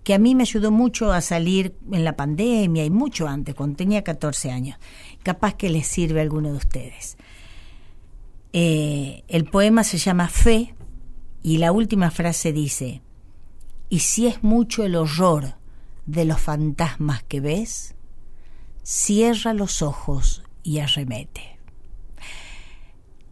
que 0.04 0.14
a 0.14 0.20
mí 0.20 0.36
me 0.36 0.44
ayudó 0.44 0.72
mucho 0.72 1.12
a 1.12 1.22
salir 1.22 1.76
en 1.92 2.04
la 2.04 2.18
pandemia 2.18 2.84
y 2.84 2.90
mucho 2.90 3.28
antes, 3.28 3.56
cuando 3.56 3.78
tenía 3.78 4.04
14 4.04 4.52
años. 4.52 4.78
Capaz 5.24 5.56
que 5.56 5.70
les 5.70 5.88
sirve 5.88 6.20
a 6.20 6.24
alguno 6.24 6.52
de 6.52 6.58
ustedes. 6.58 7.18
Eh, 8.52 9.24
el 9.28 9.46
poema 9.46 9.84
se 9.84 9.98
llama 9.98 10.28
Fe 10.28 10.74
y 11.44 11.60
la 11.60 11.72
última 11.72 12.12
frase 12.12 12.52
dice, 12.52 13.02
y 13.90 14.00
si 14.00 14.28
es 14.28 14.44
mucho 14.44 14.84
el 14.84 14.96
horror 14.96 15.56
de 16.06 16.26
los 16.26 16.40
fantasmas 16.40 17.24
que 17.24 17.40
ves, 17.40 17.96
cierra 18.84 19.54
los 19.54 19.82
ojos 19.82 20.44
y 20.64 20.80
arremete. 20.80 21.58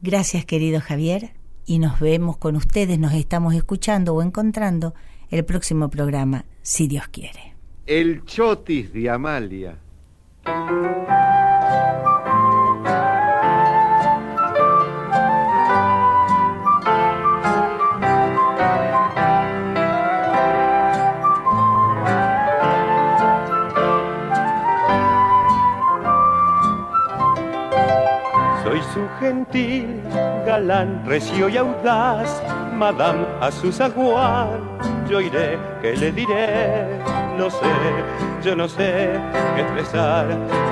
Gracias 0.01 0.45
querido 0.45 0.81
Javier 0.81 1.33
y 1.65 1.79
nos 1.79 1.99
vemos 1.99 2.37
con 2.37 2.55
ustedes, 2.55 2.99
nos 2.99 3.13
estamos 3.13 3.53
escuchando 3.55 4.13
o 4.13 4.21
encontrando 4.21 4.93
el 5.29 5.43
próximo 5.45 5.89
programa, 5.89 6.45
si 6.61 6.87
Dios 6.87 7.07
quiere. 7.07 7.55
El 7.85 8.23
chotis 8.25 8.93
de 8.93 9.09
Amalia. 9.09 9.77
Su 28.95 29.09
gentil 29.19 30.01
galán, 30.45 31.03
recio 31.05 31.49
y 31.49 31.57
audaz, 31.57 32.41
Madame 32.73 33.25
a 33.41 33.51
su 33.51 33.69
zaguán. 33.69 34.61
Yo 35.09 35.19
iré, 35.19 35.59
¿qué 35.81 35.97
le 35.97 36.13
diré? 36.13 37.01
No 37.37 37.49
sé, 37.49 37.73
yo 38.41 38.55
no 38.55 38.69
sé 38.69 39.19
qué 39.53 39.61
expresar, 39.63 40.25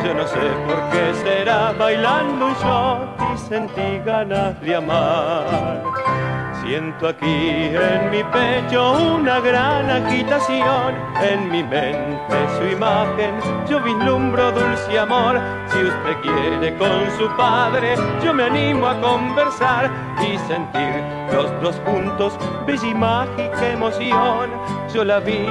yo 0.05 0.13
no 0.13 0.25
sé 0.25 0.39
por 0.65 0.79
qué 0.91 1.13
será 1.21 1.73
bailando 1.73 2.45
un 2.45 2.53
shot 2.53 3.09
y 3.33 3.37
sentí 3.37 3.99
ganas 4.05 4.59
de 4.61 4.73
amar. 4.73 6.32
Siento 6.65 7.09
aquí 7.09 7.25
en 7.25 8.09
mi 8.09 8.23
pecho 8.23 8.93
una 9.15 9.41
gran 9.41 9.89
agitación, 9.89 10.95
en 11.21 11.51
mi 11.51 11.61
mente 11.61 12.35
su 12.57 12.65
imagen, 12.67 13.35
yo 13.69 13.81
vislumbro 13.81 14.51
dulce 14.51 14.97
amor. 14.97 15.39
Si 15.67 15.79
usted 15.79 16.15
quiere 16.21 16.77
con 16.77 17.11
su 17.17 17.27
padre, 17.35 17.95
yo 18.23 18.33
me 18.33 18.43
animo 18.43 18.87
a 18.87 18.99
conversar 19.01 19.91
y 20.21 20.37
sentir 20.47 21.03
los 21.33 21.51
dos 21.61 21.81
juntos, 21.85 22.33
bella 22.65 22.87
y 22.87 22.93
mágica 22.93 23.69
emoción. 23.73 24.49
Yo 24.93 25.03
la 25.03 25.19
vi 25.19 25.45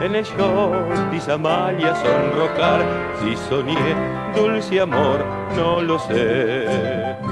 en 0.00 0.16
el 0.16 0.24
show 0.24 0.72
de 1.12 1.32
Amalia 1.32 1.94
sonrocar, 1.94 2.80
si 3.20 3.36
soñé 3.48 3.94
dulce 4.34 4.80
amor, 4.80 5.24
no 5.56 5.80
lo 5.82 5.98
sé. 6.00 7.27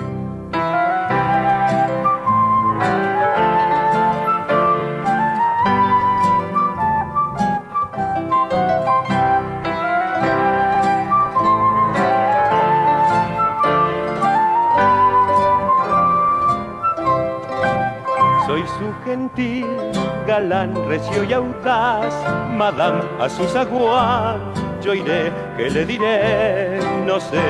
Galán, 20.26 20.74
recio 20.88 21.24
y 21.24 21.32
audaz, 21.32 22.14
Madame 22.50 23.02
a 23.20 23.28
su 23.28 23.44
zaguán. 23.44 24.40
Yo 24.82 24.94
iré, 24.94 25.32
¿qué 25.56 25.70
le 25.70 25.84
diré? 25.84 26.80
No 27.06 27.18
sé, 27.18 27.42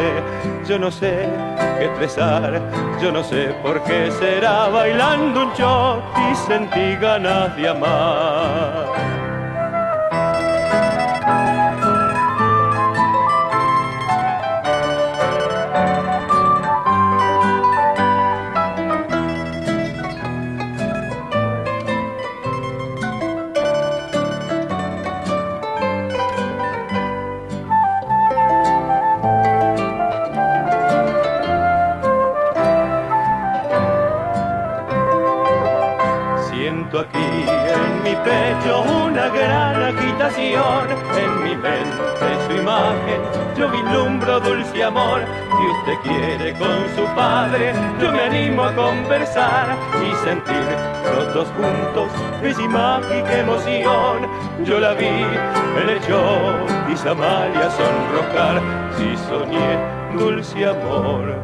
yo 0.67 0.79
no 0.79 0.91
sé 0.91 1.29
qué 1.79 1.85
expresar, 1.87 2.61
yo 3.03 3.13
no 3.13 3.23
sé 3.23 3.55
por 3.63 3.83
qué 3.85 4.11
será 4.11 4.69
bailando 4.69 5.47
un 5.47 5.53
shot 5.55 6.03
y 6.31 6.35
sentí 6.35 6.97
ganas 6.97 7.55
de 7.57 7.69
amar. 7.69 8.86
Usted 45.87 46.01
quiere 46.01 46.53
con 46.55 46.85
su 46.97 47.05
padre, 47.15 47.73
yo 48.01 48.11
me 48.11 48.23
animo 48.23 48.65
a 48.65 48.75
conversar 48.75 49.77
y 50.03 50.13
sentir 50.25 50.65
los 51.15 51.33
dos 51.33 51.49
juntos 51.51 52.11
esa 52.43 52.69
mágica 52.69 53.39
emoción. 53.39 54.29
Yo 54.65 54.81
la 54.81 54.95
vi, 54.95 55.07
el 55.07 55.91
hecho 55.91 56.57
y 56.93 56.97
Samalia 56.97 57.71
sonrojar, 57.71 58.61
si 58.99 59.17
soñé 59.29 59.79
dulce 60.19 60.67
amor, 60.67 61.39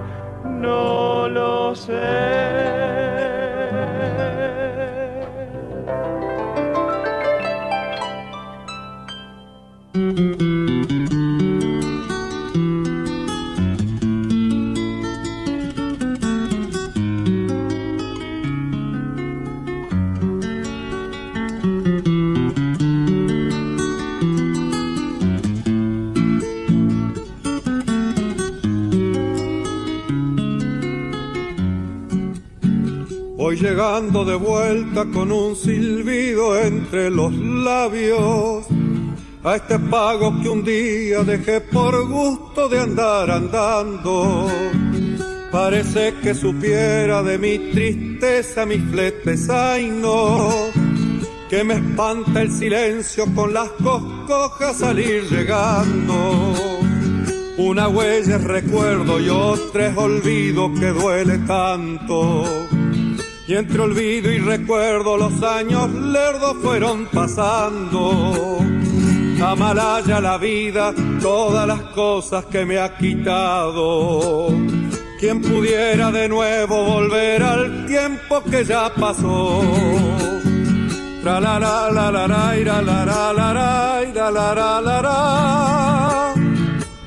Voy 33.43 33.57
llegando 33.57 34.25
de 34.25 34.37
vuelta 34.37 35.05
con 35.07 35.33
un 35.33 35.57
silbido 35.57 36.57
entre 36.57 37.11
los 37.11 37.35
labios 37.35 38.65
a 39.43 39.57
este 39.57 39.81
pago 39.81 40.41
que 40.41 40.49
un 40.49 40.63
día 40.63 41.25
dejé 41.25 41.61
por 41.61 42.07
gusto 42.07 42.69
de 42.69 42.79
andar 42.79 43.33
andando. 43.33 44.47
Parece 45.51 46.15
que 46.23 46.37
supiera 46.37 47.25
de 47.25 47.37
mi 47.37 47.59
tristeza, 47.73 48.65
mis 48.65 48.81
fletes, 48.93 49.51
ay 49.51 49.91
no, 49.91 50.49
que 51.51 51.65
me 51.65 51.75
espanta 51.75 52.43
el 52.43 52.53
silencio 52.53 53.25
con 53.35 53.53
las 53.53 53.71
coscojas 53.71 54.77
salir 54.77 55.25
llegando. 55.29 56.55
Una 57.59 57.89
huella 57.89 58.37
es 58.37 58.45
recuerdo 58.45 59.19
y 59.19 59.29
otra 59.31 59.89
es 59.89 59.97
olvido 59.97 60.73
que 60.75 60.91
duele 60.91 61.39
tanto. 61.39 62.47
Y 63.53 63.55
entre 63.55 63.81
olvido 63.81 64.33
y 64.33 64.39
recuerdo 64.39 65.19
los 65.19 65.43
años 65.43 65.93
lerdos 65.93 66.57
fueron 66.63 67.05
pasando. 67.13 68.61
Amalaya 69.45 70.23
la 70.23 70.39
vida, 70.39 70.95
todas 71.21 71.67
las 71.67 71.83
cosas 71.95 72.47
que 72.47 72.65
me 72.65 72.79
ha 72.79 72.97
quitado. 72.97 74.49
Quien 75.21 75.43
pudiera 75.43 76.11
de 76.11 76.31
nuevo 76.31 76.83
volver 76.83 77.43
al 77.43 77.85
tiempo 77.85 78.43
que 78.43 78.65
ya 78.65 78.91
pasó. 78.95 79.61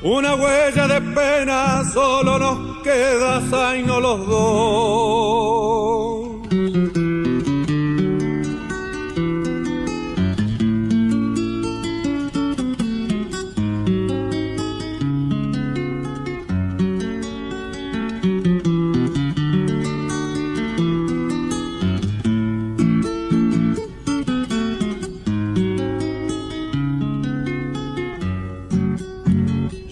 Una 0.02 0.34
huella 0.36 0.86
de 0.86 1.00
pena 1.12 1.82
solo 1.92 2.38
nos 2.38 2.82
queda, 2.84 3.40
no 3.84 4.00
los 4.00 4.26
dos. 4.28 5.95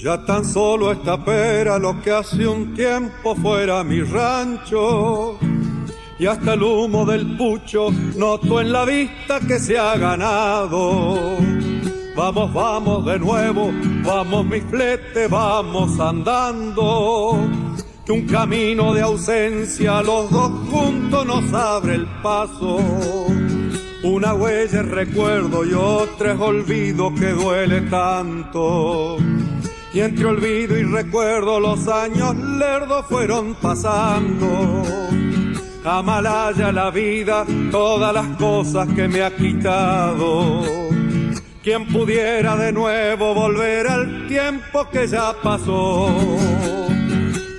Ya 0.04 0.18
tan 0.18 0.44
solo 0.44 0.92
esta 0.92 1.16
pera 1.24 1.78
lo 1.78 2.02
que 2.02 2.10
hace 2.10 2.46
un 2.46 2.74
tiempo 2.74 3.34
fuera 3.34 3.82
mi 3.82 4.02
rancho. 4.02 5.38
Y 6.18 6.26
hasta 6.26 6.52
el 6.52 6.62
humo 6.62 7.06
del 7.06 7.38
pucho 7.38 7.88
noto 8.14 8.60
en 8.60 8.70
la 8.70 8.84
vista 8.84 9.40
que 9.40 9.58
se 9.58 9.78
ha 9.78 9.96
ganado. 9.96 11.38
Vamos, 12.14 12.52
vamos 12.52 13.06
de 13.06 13.18
nuevo, 13.18 13.72
vamos 14.04 14.44
mi 14.44 14.60
flete, 14.60 15.26
vamos 15.26 15.98
andando. 15.98 17.38
Que 18.04 18.12
un 18.12 18.26
camino 18.26 18.92
de 18.92 19.00
ausencia 19.00 20.02
los 20.02 20.30
dos 20.30 20.50
juntos 20.70 21.24
nos 21.24 21.50
abre 21.54 21.94
el 21.94 22.06
paso. 22.22 22.76
Una 24.02 24.34
huella 24.34 24.80
es 24.80 24.86
recuerdo 24.86 25.64
y 25.64 25.72
otra 25.72 26.34
es 26.34 26.40
olvido 26.40 27.10
que 27.14 27.30
duele 27.30 27.80
tanto. 27.88 29.16
Y 29.94 30.00
entre 30.00 30.26
olvido 30.26 30.76
y 30.76 30.82
recuerdo 30.82 31.60
los 31.60 31.86
años 31.86 32.34
lerdos 32.34 33.06
fueron 33.08 33.54
pasando. 33.54 34.82
Amalaya 35.84 36.72
la 36.72 36.90
vida, 36.90 37.46
todas 37.70 38.12
las 38.12 38.26
cosas 38.36 38.88
que 38.88 39.06
me 39.06 39.22
ha 39.22 39.30
quitado. 39.36 40.62
Quien 41.62 41.86
pudiera 41.86 42.56
de 42.56 42.72
nuevo 42.72 43.34
volver 43.34 43.86
al 43.86 44.26
tiempo 44.26 44.88
que 44.90 45.06
ya 45.06 45.32
pasó. 45.40 46.08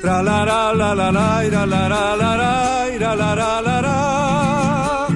Tra 0.01 0.21
la 0.21 0.45
la 0.45 0.73
la 0.73 0.93
la 0.93 1.11
la 1.11 1.65
la 1.65 1.85
la 1.85 2.15
la 3.61 3.81
la. 3.81 5.07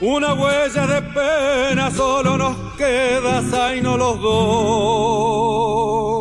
Una 0.00 0.34
huella 0.34 0.86
de 0.86 1.02
pena 1.02 1.90
solo 1.90 2.38
nos 2.38 2.56
queda, 2.76 3.74
y 3.74 3.80
no 3.80 3.96
los 3.96 4.20
dos. 4.20 6.13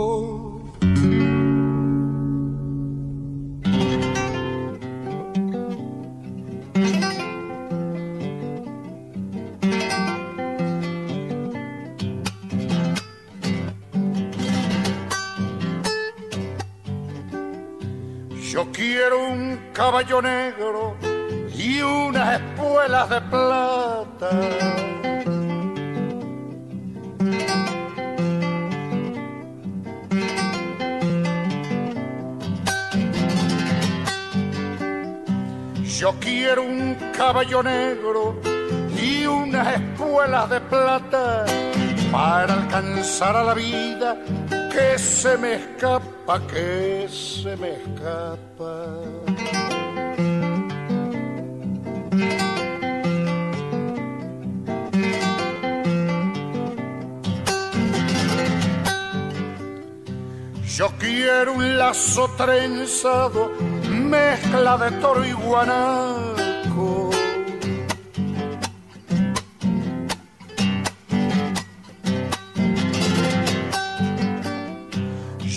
Yo 18.54 18.72
quiero 18.72 19.30
un 19.30 19.72
caballo 19.74 20.22
negro 20.22 20.96
y 21.56 21.82
unas 21.82 22.40
espuelas 22.40 23.10
de 23.10 23.22
plata. 23.22 24.30
Yo 35.84 36.14
quiero 36.20 36.62
un 36.62 36.96
caballo 37.18 37.64
negro 37.64 38.40
y 38.96 39.26
unas 39.26 39.80
espuelas 39.80 40.48
de 40.52 40.62
plata 40.62 41.46
para 42.12 42.54
alcanzar 42.54 43.36
a 43.36 43.44
la 43.46 43.54
vida 43.56 44.16
que 44.74 44.98
se 44.98 45.38
me 45.38 45.54
escapa, 45.54 46.40
que 46.48 47.08
se 47.08 47.56
me 47.58 47.74
escapa. 47.74 48.76
Yo 60.66 60.88
quiero 60.98 61.54
un 61.54 61.78
lazo 61.78 62.28
trenzado, 62.36 63.52
mezcla 63.90 64.78
de 64.78 64.92
toro 65.00 65.24
y 65.24 65.34
guanaco 65.34 67.13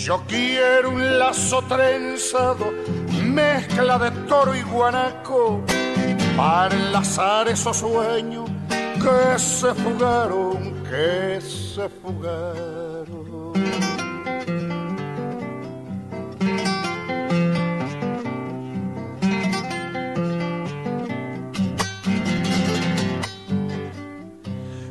Yo 0.07 0.23
quiero 0.25 0.91
un 0.91 1.19
lazo 1.19 1.61
trenzado, 1.63 2.71
mezcla 3.25 3.99
de 3.99 4.09
toro 4.29 4.55
y 4.55 4.61
guanaco, 4.61 5.61
para 6.37 6.73
enlazar 6.73 7.49
esos 7.49 7.75
sueños 7.75 8.49
que 8.69 9.37
se 9.37 9.73
fugaron, 9.73 10.81
que 10.85 11.41
se 11.41 11.89
fugaron. 11.89 13.51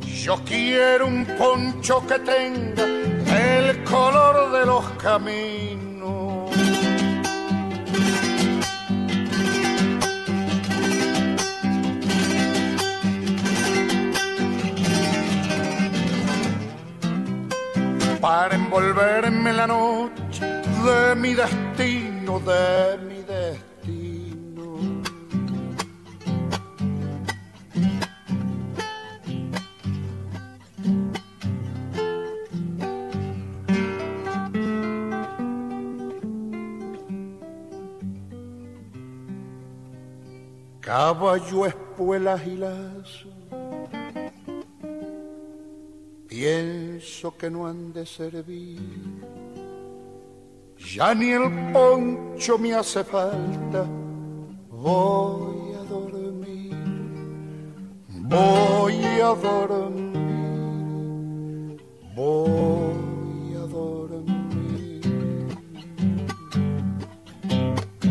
Yo 0.04 0.36
quiero 0.44 1.06
un 1.06 1.24
poncho 1.38 2.06
que 2.06 2.18
tenga 2.18 2.84
color 3.90 4.52
de 4.52 4.66
los 4.66 4.84
caminos. 5.02 6.50
Para 18.20 18.56
envolverme 18.56 19.52
la 19.52 19.66
noche 19.66 20.44
de 20.44 21.14
mi 21.14 21.34
destino, 21.34 22.40
de 22.40 23.05
caballo, 40.86 41.66
espuelas 41.66 42.46
y 42.46 42.56
lazo. 42.56 43.28
Pienso 46.28 47.36
que 47.36 47.50
no 47.50 47.66
han 47.66 47.92
de 47.92 48.06
servir, 48.06 48.78
ya 50.78 51.12
ni 51.14 51.30
el 51.30 51.72
poncho 51.72 52.56
me 52.58 52.74
hace 52.74 53.02
falta, 53.02 53.84
voy 54.70 55.74
a 55.74 55.82
dormir, 55.88 56.76
voy 58.08 59.04
a 59.20 59.34
dormir, 59.34 60.16
voy. 62.14 63.05